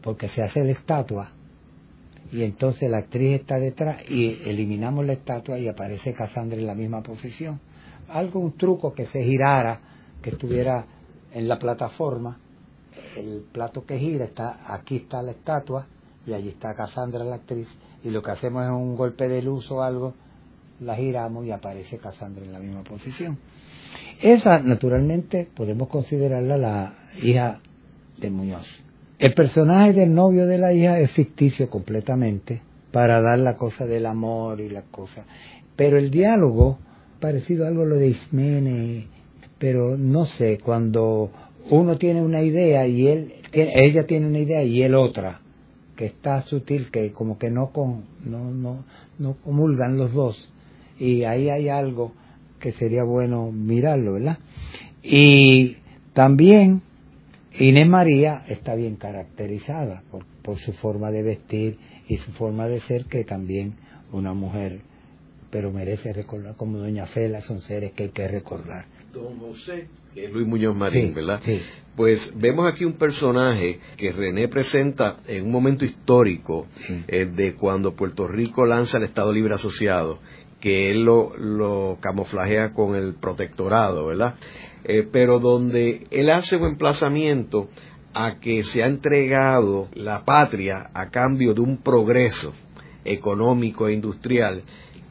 porque 0.00 0.28
se 0.28 0.42
hace 0.42 0.64
la 0.64 0.72
estatua 0.72 1.32
y 2.32 2.44
entonces 2.44 2.88
la 2.88 2.98
actriz 2.98 3.40
está 3.40 3.58
detrás 3.58 4.08
y 4.08 4.40
eliminamos 4.44 5.04
la 5.04 5.14
estatua 5.14 5.58
y 5.58 5.68
aparece 5.68 6.14
Cassandra 6.14 6.58
en 6.58 6.66
la 6.66 6.74
misma 6.74 7.02
posición. 7.02 7.60
Algo, 8.08 8.40
un 8.40 8.56
truco 8.56 8.92
que 8.92 9.06
se 9.06 9.24
girara, 9.24 9.80
que 10.22 10.30
estuviera 10.30 10.86
en 11.32 11.48
la 11.48 11.58
plataforma 11.58 12.38
el 13.16 13.44
plato 13.52 13.84
que 13.84 13.98
gira 13.98 14.24
está 14.24 14.60
aquí 14.66 14.96
está 14.96 15.22
la 15.22 15.32
estatua 15.32 15.86
y 16.26 16.32
allí 16.32 16.48
está 16.50 16.74
Cassandra 16.74 17.24
la 17.24 17.36
actriz, 17.36 17.66
y 18.04 18.10
lo 18.10 18.22
que 18.22 18.30
hacemos 18.30 18.64
es 18.64 18.70
un 18.70 18.94
golpe 18.94 19.28
de 19.28 19.42
luz 19.42 19.70
o 19.70 19.82
algo, 19.82 20.14
la 20.80 20.94
giramos 20.94 21.46
y 21.46 21.50
aparece 21.50 21.98
Cassandra 21.98 22.44
en 22.44 22.52
la 22.52 22.58
misma 22.58 22.82
posición. 22.82 23.38
Esa, 24.20 24.58
naturalmente, 24.58 25.48
podemos 25.54 25.88
considerarla 25.88 26.56
la 26.56 26.94
hija 27.22 27.60
de 28.18 28.30
Muñoz. 28.30 28.66
El 29.18 29.34
personaje 29.34 29.92
del 29.92 30.14
novio 30.14 30.46
de 30.46 30.58
la 30.58 30.72
hija 30.72 30.98
es 31.00 31.10
ficticio 31.12 31.68
completamente 31.68 32.62
para 32.92 33.20
dar 33.20 33.38
la 33.38 33.56
cosa 33.56 33.86
del 33.86 34.06
amor 34.06 34.60
y 34.60 34.68
la 34.68 34.82
cosa. 34.82 35.24
Pero 35.74 35.98
el 35.98 36.10
diálogo, 36.10 36.78
parecido 37.18 37.64
a 37.64 37.68
algo 37.68 37.84
lo 37.84 37.96
de 37.96 38.08
Ismene, 38.08 39.06
pero 39.60 39.98
no 39.98 40.24
sé, 40.24 40.58
cuando 40.58 41.30
uno 41.68 41.98
tiene 41.98 42.22
una 42.22 42.42
idea 42.42 42.86
y 42.86 43.06
él, 43.06 43.34
ella 43.52 44.06
tiene 44.06 44.26
una 44.26 44.38
idea 44.38 44.64
y 44.64 44.82
él 44.82 44.94
otra, 44.94 45.42
que 45.96 46.06
está 46.06 46.40
sutil, 46.40 46.90
que 46.90 47.12
como 47.12 47.38
que 47.38 47.50
no, 47.50 47.70
con, 47.70 48.04
no, 48.24 48.50
no, 48.50 48.86
no 49.18 49.34
comulgan 49.44 49.98
los 49.98 50.14
dos. 50.14 50.50
Y 50.98 51.24
ahí 51.24 51.50
hay 51.50 51.68
algo 51.68 52.12
que 52.58 52.72
sería 52.72 53.04
bueno 53.04 53.52
mirarlo, 53.52 54.14
¿verdad? 54.14 54.38
Y 55.02 55.76
también 56.14 56.80
Inés 57.58 57.86
María 57.86 58.44
está 58.48 58.74
bien 58.74 58.96
caracterizada 58.96 60.02
por, 60.10 60.24
por 60.42 60.56
su 60.56 60.72
forma 60.72 61.10
de 61.10 61.22
vestir 61.22 61.78
y 62.08 62.16
su 62.16 62.32
forma 62.32 62.66
de 62.66 62.80
ser, 62.80 63.04
que 63.04 63.24
también 63.24 63.74
una 64.10 64.32
mujer, 64.32 64.80
pero 65.50 65.70
merece 65.70 66.14
recordar 66.14 66.56
como 66.56 66.78
Doña 66.78 67.04
Fela, 67.04 67.42
son 67.42 67.60
seres 67.60 67.92
que 67.92 68.04
hay 68.04 68.08
que 68.08 68.26
recordar. 68.26 68.86
Don 69.12 69.38
José, 69.38 69.88
que 70.14 70.26
es 70.26 70.32
Luis 70.32 70.46
Muñoz 70.46 70.76
Marín, 70.76 71.14
¿verdad? 71.14 71.40
Sí. 71.40 71.60
Pues 71.96 72.32
vemos 72.36 72.72
aquí 72.72 72.84
un 72.84 72.94
personaje 72.94 73.80
que 73.96 74.12
René 74.12 74.48
presenta 74.48 75.18
en 75.26 75.46
un 75.46 75.50
momento 75.50 75.84
histórico 75.84 76.66
eh, 77.08 77.26
de 77.26 77.54
cuando 77.54 77.94
Puerto 77.94 78.28
Rico 78.28 78.64
lanza 78.64 78.98
el 78.98 79.04
Estado 79.04 79.32
Libre 79.32 79.54
Asociado, 79.54 80.18
que 80.60 80.90
él 80.90 81.02
lo, 81.02 81.36
lo 81.36 81.98
camuflajea 82.00 82.72
con 82.72 82.94
el 82.94 83.14
protectorado, 83.14 84.06
¿verdad? 84.06 84.36
Eh, 84.84 85.08
pero 85.10 85.40
donde 85.40 86.04
él 86.10 86.30
hace 86.30 86.56
un 86.56 86.68
emplazamiento 86.68 87.68
a 88.14 88.38
que 88.40 88.62
se 88.62 88.82
ha 88.82 88.86
entregado 88.86 89.88
la 89.94 90.24
patria 90.24 90.90
a 90.94 91.10
cambio 91.10 91.54
de 91.54 91.60
un 91.60 91.78
progreso 91.78 92.52
económico 93.04 93.88
e 93.88 93.94
industrial 93.94 94.62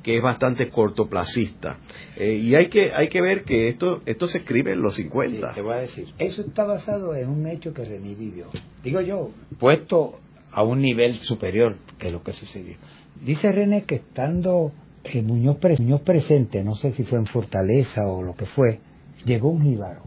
que 0.04 0.18
es 0.18 0.24
bastante 0.24 0.70
cortoplacista. 0.70 1.78
Eh, 2.16 2.36
y 2.36 2.56
hay 2.56 2.68
que, 2.68 2.92
hay 2.94 3.10
que 3.10 3.22
ver 3.22 3.44
que 3.44 3.70
esto, 3.70 4.02
esto 4.06 4.28
se 4.28 4.40
escribe 4.40 4.72
en 4.72 4.82
los 4.82 4.96
50. 4.96 5.54
te 5.54 5.62
voy 5.62 5.74
a 5.74 5.82
decir, 5.82 6.08
eso 6.18 6.42
está 6.42 6.64
basado 6.64 7.16
en 7.16 7.30
un 7.30 7.48
hecho 7.48 7.74
que 7.74 7.86
René 7.86 8.16
vivió. 8.16 8.48
Digo 8.84 9.02
yo, 9.02 9.32
puesto 9.60 10.20
a 10.52 10.64
un 10.64 10.82
nivel 10.82 11.14
superior 11.16 11.78
que 11.98 12.12
lo 12.12 12.24
que 12.24 12.34
sucedió. 12.34 12.78
Dice 13.24 13.52
René 13.52 13.84
que 13.84 13.96
estando 13.96 14.72
eh, 15.04 15.22
Muñoz, 15.22 15.58
Muñoz 15.80 16.02
presente, 16.02 16.64
no 16.64 16.76
sé 16.76 16.94
si 16.94 17.04
fue 17.04 17.20
en 17.20 17.26
Fortaleza 17.26 18.08
o 18.08 18.24
lo 18.24 18.36
que 18.36 18.46
fue, 18.46 18.80
llegó 19.26 19.50
un 19.50 19.62
jíbaro 19.62 20.04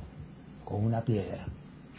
con 0.64 0.84
una 0.84 1.02
piedra. 1.02 1.46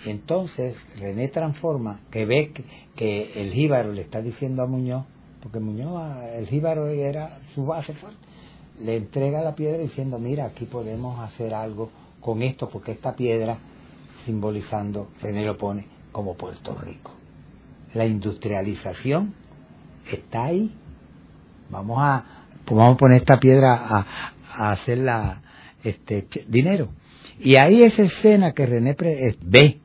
Y 0.06 0.10
entonces 0.10 0.76
René 1.00 1.30
transforma, 1.30 2.02
que 2.12 2.26
ve 2.26 2.52
que, 2.96 3.32
el 3.36 3.54
jíbaro 3.54 3.94
le 3.94 4.02
está 4.02 4.22
diciendo 4.22 4.64
a 4.64 4.68
Muñoz, 4.68 5.06
porque 5.44 5.60
Muñoz, 5.60 6.24
el 6.36 6.48
jíbaro 6.48 6.88
era 6.88 7.40
su 7.54 7.66
base 7.66 7.94
fuerte, 7.94 8.18
le 8.80 8.96
entrega 8.96 9.42
la 9.42 9.54
piedra 9.54 9.80
diciendo, 9.80 10.18
mira, 10.18 10.46
aquí 10.46 10.66
podemos 10.66 11.20
hacer 11.20 11.54
algo 11.54 11.92
con 12.22 12.42
esto, 12.42 12.70
porque 12.70 12.94
esta 12.94 13.14
piedra, 13.14 13.58
simbolizando, 14.26 15.10
René 15.22 15.46
lo 15.46 15.58
pone 15.58 15.86
como 16.14 16.36
Puerto 16.36 16.78
Rico. 16.78 17.12
La 17.94 18.06
industrialización 18.06 19.34
está 20.10 20.46
ahí. 20.46 20.74
Vamos 21.70 21.98
a, 22.00 22.24
pues 22.64 22.78
vamos 22.78 22.96
a 22.96 22.98
poner 22.98 23.18
esta 23.18 23.38
piedra 23.38 23.74
a, 23.74 24.72
hacerla 24.72 25.42
este, 25.84 26.26
dinero. 26.48 26.88
Y 27.38 27.58
ahí 27.58 27.84
esa 27.84 28.04
escena 28.04 28.54
que 28.54 28.66
René 28.66 28.96
eh, 28.98 29.36
ve 29.42 29.82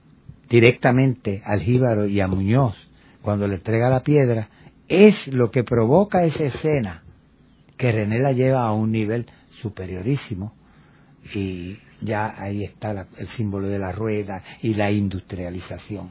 directamente 0.48 1.42
al 1.44 1.62
jíbaro 1.62 2.06
y 2.06 2.20
a 2.20 2.28
Muñoz 2.28 2.76
cuando 3.22 3.48
le 3.48 3.56
entrega 3.56 3.90
la 3.90 4.00
piedra, 4.00 4.48
es 4.88 5.26
lo 5.28 5.50
que 5.50 5.64
provoca 5.64 6.24
esa 6.24 6.44
escena 6.44 7.02
que 7.76 7.92
René 7.92 8.18
la 8.18 8.32
lleva 8.32 8.66
a 8.66 8.72
un 8.72 8.90
nivel 8.90 9.26
superiorísimo 9.60 10.54
y 11.34 11.78
ya 12.00 12.34
ahí 12.40 12.64
está 12.64 13.06
el 13.16 13.28
símbolo 13.28 13.68
de 13.68 13.78
la 13.78 13.92
rueda 13.92 14.42
y 14.62 14.74
la 14.74 14.90
industrialización. 14.90 16.10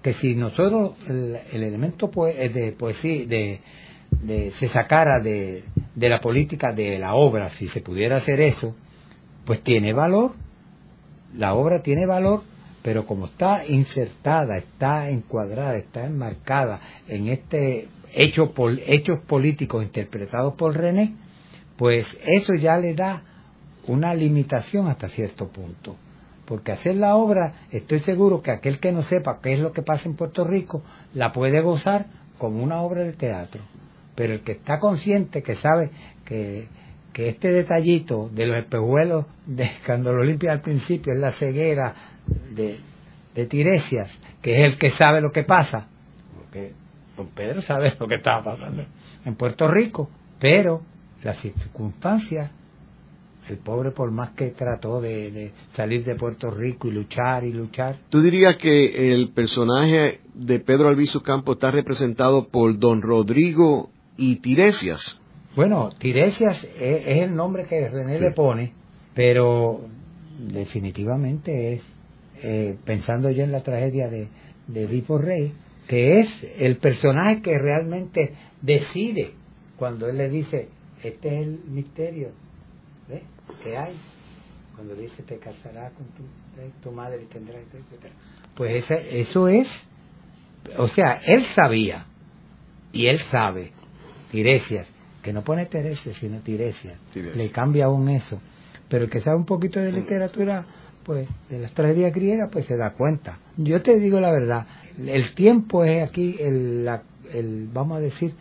que 0.00 0.14
si 0.14 0.36
nosotros 0.36 0.92
el, 1.08 1.40
elemento 1.52 2.08
eh, 2.28 2.48
de 2.50 2.70
poesía 2.70 3.26
de, 3.26 4.52
se 4.60 4.68
sacara 4.68 5.18
de, 5.20 5.64
de 5.96 6.08
la 6.08 6.20
política 6.20 6.72
de 6.72 7.00
la 7.00 7.14
obra, 7.16 7.48
si 7.56 7.66
se 7.66 7.80
pudiera 7.80 8.18
hacer 8.18 8.40
eso, 8.40 8.76
pues 9.44 9.60
tiene 9.64 9.92
valor, 9.92 10.34
la 11.36 11.54
obra 11.54 11.82
tiene 11.82 12.06
valor, 12.06 12.42
pero 12.82 13.04
como 13.04 13.26
está 13.26 13.66
insertada, 13.66 14.56
está 14.56 15.10
encuadrada, 15.10 15.78
está 15.78 16.06
enmarcada 16.06 16.80
en 17.08 17.26
este 17.26 17.88
hecho, 18.14 18.52
hechos 18.86 19.18
políticos 19.26 19.82
interpretados 19.82 20.54
por 20.54 20.76
René, 20.76 21.16
pues 21.76 22.06
eso 22.24 22.54
ya 22.54 22.76
le 22.76 22.94
da 22.94 23.24
una 23.86 24.14
limitación 24.14 24.88
hasta 24.88 25.08
cierto 25.08 25.48
punto. 25.48 25.96
Porque 26.44 26.72
hacer 26.72 26.96
la 26.96 27.16
obra, 27.16 27.66
estoy 27.70 28.00
seguro 28.00 28.42
que 28.42 28.50
aquel 28.50 28.80
que 28.80 28.92
no 28.92 29.02
sepa 29.02 29.40
qué 29.40 29.54
es 29.54 29.60
lo 29.60 29.72
que 29.72 29.82
pasa 29.82 30.08
en 30.08 30.16
Puerto 30.16 30.44
Rico, 30.44 30.82
la 31.14 31.32
puede 31.32 31.60
gozar 31.60 32.06
como 32.38 32.62
una 32.62 32.80
obra 32.80 33.02
de 33.02 33.12
teatro. 33.12 33.60
Pero 34.14 34.32
el 34.32 34.40
que 34.40 34.52
está 34.52 34.78
consciente, 34.78 35.42
que 35.42 35.54
sabe 35.56 35.90
que, 36.24 36.66
que 37.12 37.28
este 37.28 37.52
detallito 37.52 38.28
de 38.32 38.46
los 38.46 38.58
espejuelos 38.58 39.26
de 39.46 39.70
cuando 39.86 40.12
lo 40.12 40.24
limpia 40.24 40.52
al 40.52 40.60
principio 40.60 41.12
es 41.12 41.20
la 41.20 41.32
ceguera 41.32 41.94
de, 42.54 42.78
de 43.34 43.46
Tiresias, 43.46 44.10
que 44.42 44.58
es 44.58 44.72
el 44.72 44.78
que 44.78 44.90
sabe 44.90 45.20
lo 45.20 45.30
que 45.30 45.44
pasa, 45.44 45.86
porque 46.36 46.72
don 47.16 47.28
Pedro 47.28 47.62
sabe 47.62 47.94
lo 47.98 48.08
que 48.08 48.16
estaba 48.16 48.42
pasando 48.42 48.84
en 49.24 49.34
Puerto 49.36 49.68
Rico, 49.68 50.10
pero 50.38 50.82
las 51.22 51.38
circunstancias, 51.38 52.50
el 53.50 53.58
pobre 53.58 53.90
por 53.90 54.10
más 54.10 54.30
que 54.30 54.50
trató 54.50 55.00
de, 55.00 55.50
salir 55.74 56.04
de 56.04 56.14
Puerto 56.14 56.50
Rico 56.50 56.88
y 56.88 56.92
luchar 56.92 57.44
y 57.44 57.52
luchar. 57.52 57.96
¿Tú 58.08 58.20
dirías 58.20 58.56
que 58.56 59.12
el 59.12 59.30
personaje 59.30 60.20
de 60.34 60.60
Pedro 60.60 60.88
Albizu 60.88 61.20
Campo 61.20 61.52
está 61.52 61.70
representado 61.70 62.48
por 62.48 62.78
don 62.78 63.02
Rodrigo 63.02 63.90
y 64.16 64.36
Tiresias? 64.36 65.20
Bueno, 65.56 65.90
Tiresias 65.98 66.62
es, 66.78 67.22
el 67.22 67.34
nombre 67.34 67.64
que 67.64 67.88
René 67.88 68.20
le 68.20 68.30
pone, 68.30 68.72
pero 69.14 69.80
definitivamente 70.38 71.74
es, 71.74 71.82
eh, 72.42 72.76
pensando 72.84 73.30
yo 73.30 73.42
en 73.42 73.52
la 73.52 73.62
tragedia 73.62 74.08
de, 74.08 74.28
de 74.68 74.84
Edipo 74.84 75.18
Rey, 75.18 75.52
que 75.88 76.20
es 76.20 76.46
el 76.58 76.76
personaje 76.76 77.42
que 77.42 77.58
realmente 77.58 78.34
decide 78.62 79.32
cuando 79.76 80.08
él 80.08 80.18
le 80.18 80.28
dice, 80.28 80.68
este 81.02 81.28
es 81.28 81.42
el 81.42 81.60
misterio 81.68 82.28
¿ves? 83.10 83.22
que 83.62 83.76
hay, 83.76 83.96
cuando 84.74 84.94
le 84.94 85.02
dice, 85.02 85.22
te 85.22 85.38
casarás 85.38 85.92
con 85.92 86.06
tu, 86.06 86.22
tu 86.82 86.92
madre 86.92 87.22
y 87.22 87.26
tendrás, 87.26 87.62
etc. 87.62 88.12
Pues 88.54 88.84
eso 88.90 89.48
es, 89.48 89.68
o 90.78 90.88
sea, 90.88 91.20
él 91.26 91.46
sabía, 91.54 92.06
y 92.92 93.06
él 93.06 93.18
sabe, 93.18 93.72
Tiresias, 94.30 94.88
que 95.22 95.32
no 95.32 95.42
pone 95.42 95.66
Teresias, 95.66 96.16
sino 96.16 96.40
Tiresias, 96.40 96.98
le 97.14 97.50
cambia 97.50 97.86
aún 97.86 98.08
eso, 98.08 98.40
pero 98.88 99.04
el 99.04 99.10
que 99.10 99.20
sabe 99.20 99.36
un 99.36 99.46
poquito 99.46 99.80
de 99.80 99.92
literatura, 99.92 100.64
pues, 101.04 101.28
de 101.48 101.58
las 101.58 101.72
tragedias 101.72 102.12
griegas, 102.12 102.48
pues 102.50 102.66
se 102.66 102.76
da 102.76 102.92
cuenta. 102.92 103.38
Yo 103.56 103.82
te 103.82 103.98
digo 103.98 104.20
la 104.20 104.32
verdad, 104.32 104.66
el 104.98 105.32
tiempo 105.34 105.84
es 105.84 106.08
aquí 106.08 106.36
el, 106.38 106.88
el, 107.32 107.68
vamos 107.72 107.98
a 107.98 108.00
decir 108.00 108.34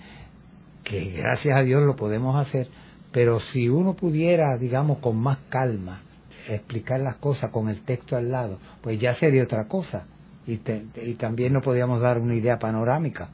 que 0.83 1.11
gracias 1.11 1.55
a 1.55 1.61
Dios 1.61 1.83
lo 1.83 1.95
podemos 1.95 2.35
hacer, 2.35 2.67
pero 3.11 3.39
si 3.39 3.69
uno 3.69 3.95
pudiera, 3.95 4.57
digamos, 4.57 4.99
con 4.99 5.17
más 5.17 5.39
calma 5.49 6.01
explicar 6.47 6.99
las 6.99 7.17
cosas 7.17 7.51
con 7.51 7.69
el 7.69 7.81
texto 7.81 8.15
al 8.15 8.31
lado, 8.31 8.59
pues 8.81 8.99
ya 8.99 9.13
sería 9.15 9.43
otra 9.43 9.67
cosa. 9.67 10.05
Y, 10.47 10.59
y 11.03 11.13
también 11.15 11.53
no 11.53 11.61
podíamos 11.61 12.01
dar 12.01 12.17
una 12.19 12.35
idea 12.35 12.57
panorámica. 12.57 13.29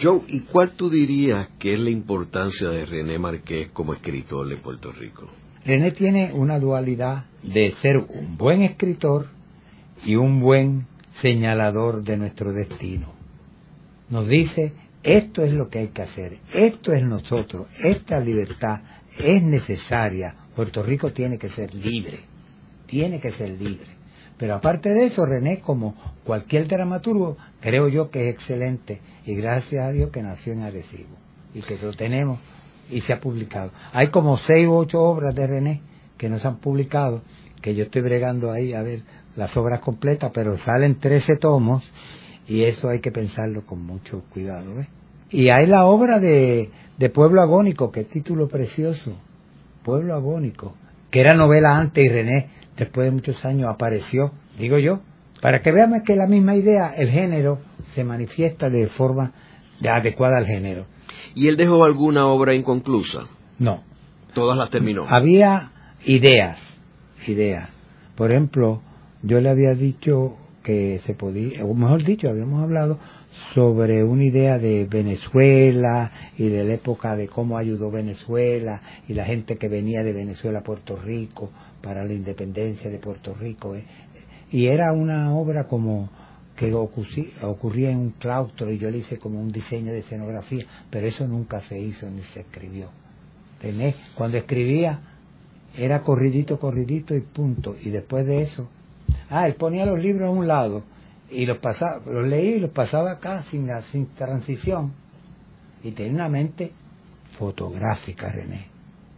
Joe, 0.00 0.22
¿y 0.28 0.40
cuál 0.40 0.72
tú 0.72 0.90
dirías 0.90 1.48
que 1.58 1.74
es 1.74 1.80
la 1.80 1.90
importancia 1.90 2.68
de 2.68 2.84
René 2.84 3.18
Marqués 3.18 3.70
como 3.72 3.94
escritor 3.94 4.48
de 4.48 4.56
Puerto 4.56 4.92
Rico? 4.92 5.28
René 5.64 5.90
tiene 5.92 6.32
una 6.32 6.58
dualidad 6.58 7.24
de 7.42 7.74
ser 7.82 7.98
un 7.98 8.36
buen 8.36 8.62
escritor 8.62 9.26
y 10.04 10.16
un 10.16 10.40
buen 10.40 10.86
señalador 11.20 12.04
de 12.04 12.16
nuestro 12.16 12.52
destino. 12.52 13.12
Nos 14.08 14.28
dice, 14.28 14.72
esto 15.02 15.42
es 15.42 15.52
lo 15.52 15.68
que 15.68 15.80
hay 15.80 15.88
que 15.88 16.02
hacer, 16.02 16.38
esto 16.54 16.92
es 16.92 17.02
nosotros, 17.02 17.66
esta 17.82 18.20
libertad 18.20 18.82
es 19.18 19.42
necesaria, 19.42 20.34
Puerto 20.54 20.82
Rico 20.82 21.12
tiene 21.12 21.38
que 21.38 21.50
ser 21.50 21.74
libre, 21.74 22.20
tiene 22.86 23.20
que 23.20 23.32
ser 23.32 23.50
libre. 23.50 23.98
Pero 24.38 24.54
aparte 24.54 24.90
de 24.90 25.06
eso, 25.06 25.26
René, 25.26 25.60
como 25.60 25.96
cualquier 26.24 26.68
dramaturgo, 26.68 27.36
creo 27.60 27.88
yo 27.88 28.10
que 28.10 28.28
es 28.28 28.34
excelente 28.34 29.00
y 29.26 29.34
gracias 29.34 29.84
a 29.84 29.90
Dios 29.90 30.10
que 30.10 30.22
nació 30.22 30.52
en 30.52 30.62
Arecibo 30.62 31.16
y 31.54 31.60
que 31.60 31.76
lo 31.78 31.92
tenemos 31.92 32.38
y 32.90 33.00
se 33.00 33.12
ha 33.12 33.20
publicado. 33.20 33.72
Hay 33.92 34.08
como 34.08 34.36
seis 34.36 34.66
u 34.66 34.74
ocho 34.74 35.02
obras 35.02 35.34
de 35.34 35.46
René 35.46 35.80
que 36.16 36.28
no 36.28 36.38
se 36.38 36.46
han 36.46 36.58
publicado, 36.58 37.22
que 37.60 37.74
yo 37.74 37.84
estoy 37.84 38.02
bregando 38.02 38.52
ahí 38.52 38.72
a 38.72 38.82
ver 38.82 39.02
las 39.36 39.56
obras 39.56 39.80
completas, 39.80 40.30
pero 40.32 40.58
salen 40.58 40.98
13 40.98 41.36
tomos 41.36 41.84
y 42.46 42.62
eso 42.62 42.88
hay 42.88 43.00
que 43.00 43.12
pensarlo 43.12 43.66
con 43.66 43.82
mucho 43.84 44.22
cuidado. 44.30 44.72
Y 45.30 45.50
hay 45.50 45.66
la 45.66 45.86
obra 45.86 46.18
de, 46.18 46.70
de 46.96 47.10
Pueblo 47.10 47.42
Agónico, 47.42 47.90
que 47.92 48.04
título 48.04 48.48
precioso, 48.48 49.16
Pueblo 49.82 50.14
Agónico, 50.14 50.74
que 51.10 51.20
era 51.20 51.34
novela 51.34 51.78
antes 51.78 52.04
y 52.04 52.08
René, 52.08 52.50
después 52.76 53.06
de 53.06 53.10
muchos 53.12 53.44
años, 53.44 53.70
apareció, 53.72 54.32
digo 54.58 54.78
yo, 54.78 55.00
para 55.40 55.62
que 55.62 55.72
veamos 55.72 56.02
que 56.04 56.16
la 56.16 56.26
misma 56.26 56.56
idea, 56.56 56.92
el 56.96 57.10
género, 57.10 57.58
se 57.94 58.04
manifiesta 58.04 58.68
de 58.68 58.88
forma 58.88 59.32
adecuada 59.86 60.38
al 60.38 60.46
género. 60.46 60.86
¿Y 61.34 61.48
él 61.48 61.56
dejó 61.56 61.84
alguna 61.84 62.26
obra 62.26 62.54
inconclusa? 62.54 63.26
No. 63.58 63.82
Todas 64.34 64.56
las 64.58 64.70
terminó. 64.70 65.04
Había 65.08 65.72
ideas, 66.04 66.58
ideas. 67.26 67.70
Por 68.16 68.30
ejemplo, 68.30 68.82
yo 69.22 69.40
le 69.40 69.48
había 69.48 69.74
dicho 69.74 70.36
que 70.62 71.00
se 71.04 71.14
podía, 71.14 71.64
o 71.64 71.74
mejor 71.74 72.04
dicho, 72.04 72.28
habíamos 72.28 72.62
hablado 72.62 72.98
sobre 73.54 74.02
una 74.04 74.24
idea 74.24 74.58
de 74.58 74.84
Venezuela 74.86 76.10
y 76.36 76.48
de 76.48 76.64
la 76.64 76.74
época 76.74 77.16
de 77.16 77.28
cómo 77.28 77.58
ayudó 77.58 77.90
Venezuela 77.90 78.82
y 79.06 79.14
la 79.14 79.24
gente 79.24 79.56
que 79.56 79.68
venía 79.68 80.02
de 80.02 80.12
Venezuela 80.12 80.60
a 80.60 80.62
Puerto 80.62 80.96
Rico 80.96 81.50
para 81.82 82.04
la 82.04 82.12
independencia 82.12 82.90
de 82.90 82.98
Puerto 82.98 83.34
Rico. 83.34 83.74
¿eh? 83.74 83.84
Y 84.50 84.66
era 84.66 84.92
una 84.92 85.34
obra 85.34 85.66
como 85.66 86.10
que 86.56 86.74
ocurría 86.74 87.90
en 87.90 87.98
un 87.98 88.10
claustro 88.12 88.72
y 88.72 88.78
yo 88.78 88.90
le 88.90 88.98
hice 88.98 89.18
como 89.18 89.40
un 89.40 89.52
diseño 89.52 89.92
de 89.92 90.00
escenografía, 90.00 90.66
pero 90.90 91.06
eso 91.06 91.26
nunca 91.26 91.60
se 91.62 91.78
hizo 91.78 92.10
ni 92.10 92.22
se 92.34 92.40
escribió. 92.40 92.90
Cuando 94.14 94.38
escribía 94.38 95.00
era 95.76 96.02
corridito, 96.02 96.58
corridito 96.58 97.14
y 97.14 97.20
punto. 97.20 97.76
Y 97.80 97.90
después 97.90 98.26
de 98.26 98.42
eso 98.42 98.68
Ah, 99.30 99.46
él 99.46 99.54
ponía 99.54 99.84
los 99.86 99.98
libros 99.98 100.28
a 100.28 100.30
un 100.30 100.46
lado 100.46 100.82
y 101.30 101.46
los 101.46 101.58
pasaba, 101.58 102.00
los 102.06 102.26
leía 102.26 102.56
y 102.56 102.60
los 102.60 102.70
pasaba 102.70 103.12
acá 103.12 103.44
sin, 103.50 103.68
sin 103.92 104.06
transición. 104.14 104.92
Y 105.82 105.92
tenía 105.92 106.14
una 106.14 106.28
mente 106.28 106.72
fotográfica, 107.38 108.28
René, 108.30 108.66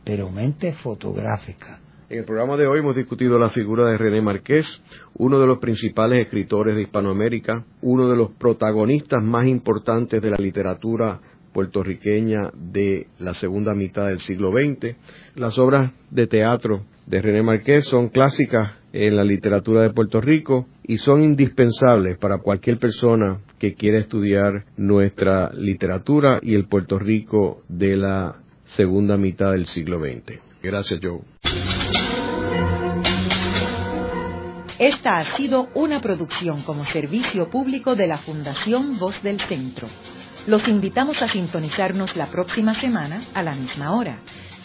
pero 0.05 0.31
mente 0.31 0.73
fotográfica. 0.73 1.79
En 2.09 2.19
el 2.19 2.25
programa 2.25 2.57
de 2.57 2.67
hoy 2.67 2.81
hemos 2.81 2.97
discutido 2.97 3.39
la 3.39 3.51
figura 3.51 3.87
de 3.87 3.97
René 3.97 4.21
Marqués, 4.21 4.83
uno 5.15 5.39
de 5.39 5.47
los 5.47 5.59
principales 5.59 6.25
escritores 6.25 6.75
de 6.75 6.83
Hispanoamérica, 6.83 7.65
uno 7.83 8.09
de 8.09 8.17
los 8.17 8.33
protagonistas 8.33 9.23
más 9.23 9.47
importantes 9.47 10.21
de 10.21 10.31
la 10.31 10.37
literatura 10.37 11.21
puertorriqueña 11.53 12.51
de 12.53 13.07
la 13.21 13.35
segunda 13.35 13.75
mitad 13.75 14.07
del 14.07 14.19
siglo 14.19 14.51
XX. 14.51 14.97
Las 15.37 15.57
obras 15.59 15.93
de 16.11 16.27
teatro 16.27 16.85
de 17.07 17.23
René 17.23 17.43
Marqués 17.43 17.85
son 17.85 18.09
clásicas 18.09 18.80
en 18.93 19.17
la 19.17 19.25
literatura 19.25 19.83
de 19.83 19.91
Puerto 19.91 20.21
Rico 20.21 20.67
y 20.83 20.99
son 20.99 21.23
indispensables 21.23 22.19
para 22.19 22.39
cualquier 22.39 22.79
persona 22.79 23.41
que 23.59 23.75
quiera 23.75 23.99
estudiar 23.99 24.65
nuestra 24.77 25.53
literatura 25.53 26.41
y 26.43 26.55
el 26.55 26.67
Puerto 26.67 26.99
Rico 26.99 27.63
de 27.69 27.97
la 27.97 28.37
segunda 28.65 29.17
mitad 29.17 29.53
del 29.53 29.67
siglo 29.67 30.01
XX. 30.01 30.39
Gracias, 30.63 31.01
Joe. 31.03 31.21
Esta 34.79 35.19
ha 35.19 35.37
sido 35.37 35.69
una 35.75 36.01
producción 36.01 36.63
como 36.63 36.87
servicio 36.87 37.51
público 37.51 37.97
de 37.97 38.07
la 38.07 38.17
Fundación 38.17 38.99
Voz 38.99 39.23
del 39.23 39.39
Centro. 39.41 39.89
Los 40.47 40.67
invitamos 40.69 41.21
a 41.21 41.29
sintonizarnos 41.29 42.17
la 42.17 42.29
próxima 42.29 42.73
semana 42.81 43.23
a 43.35 43.43
la 43.43 43.55
misma 43.55 43.93
hora. 43.93 44.21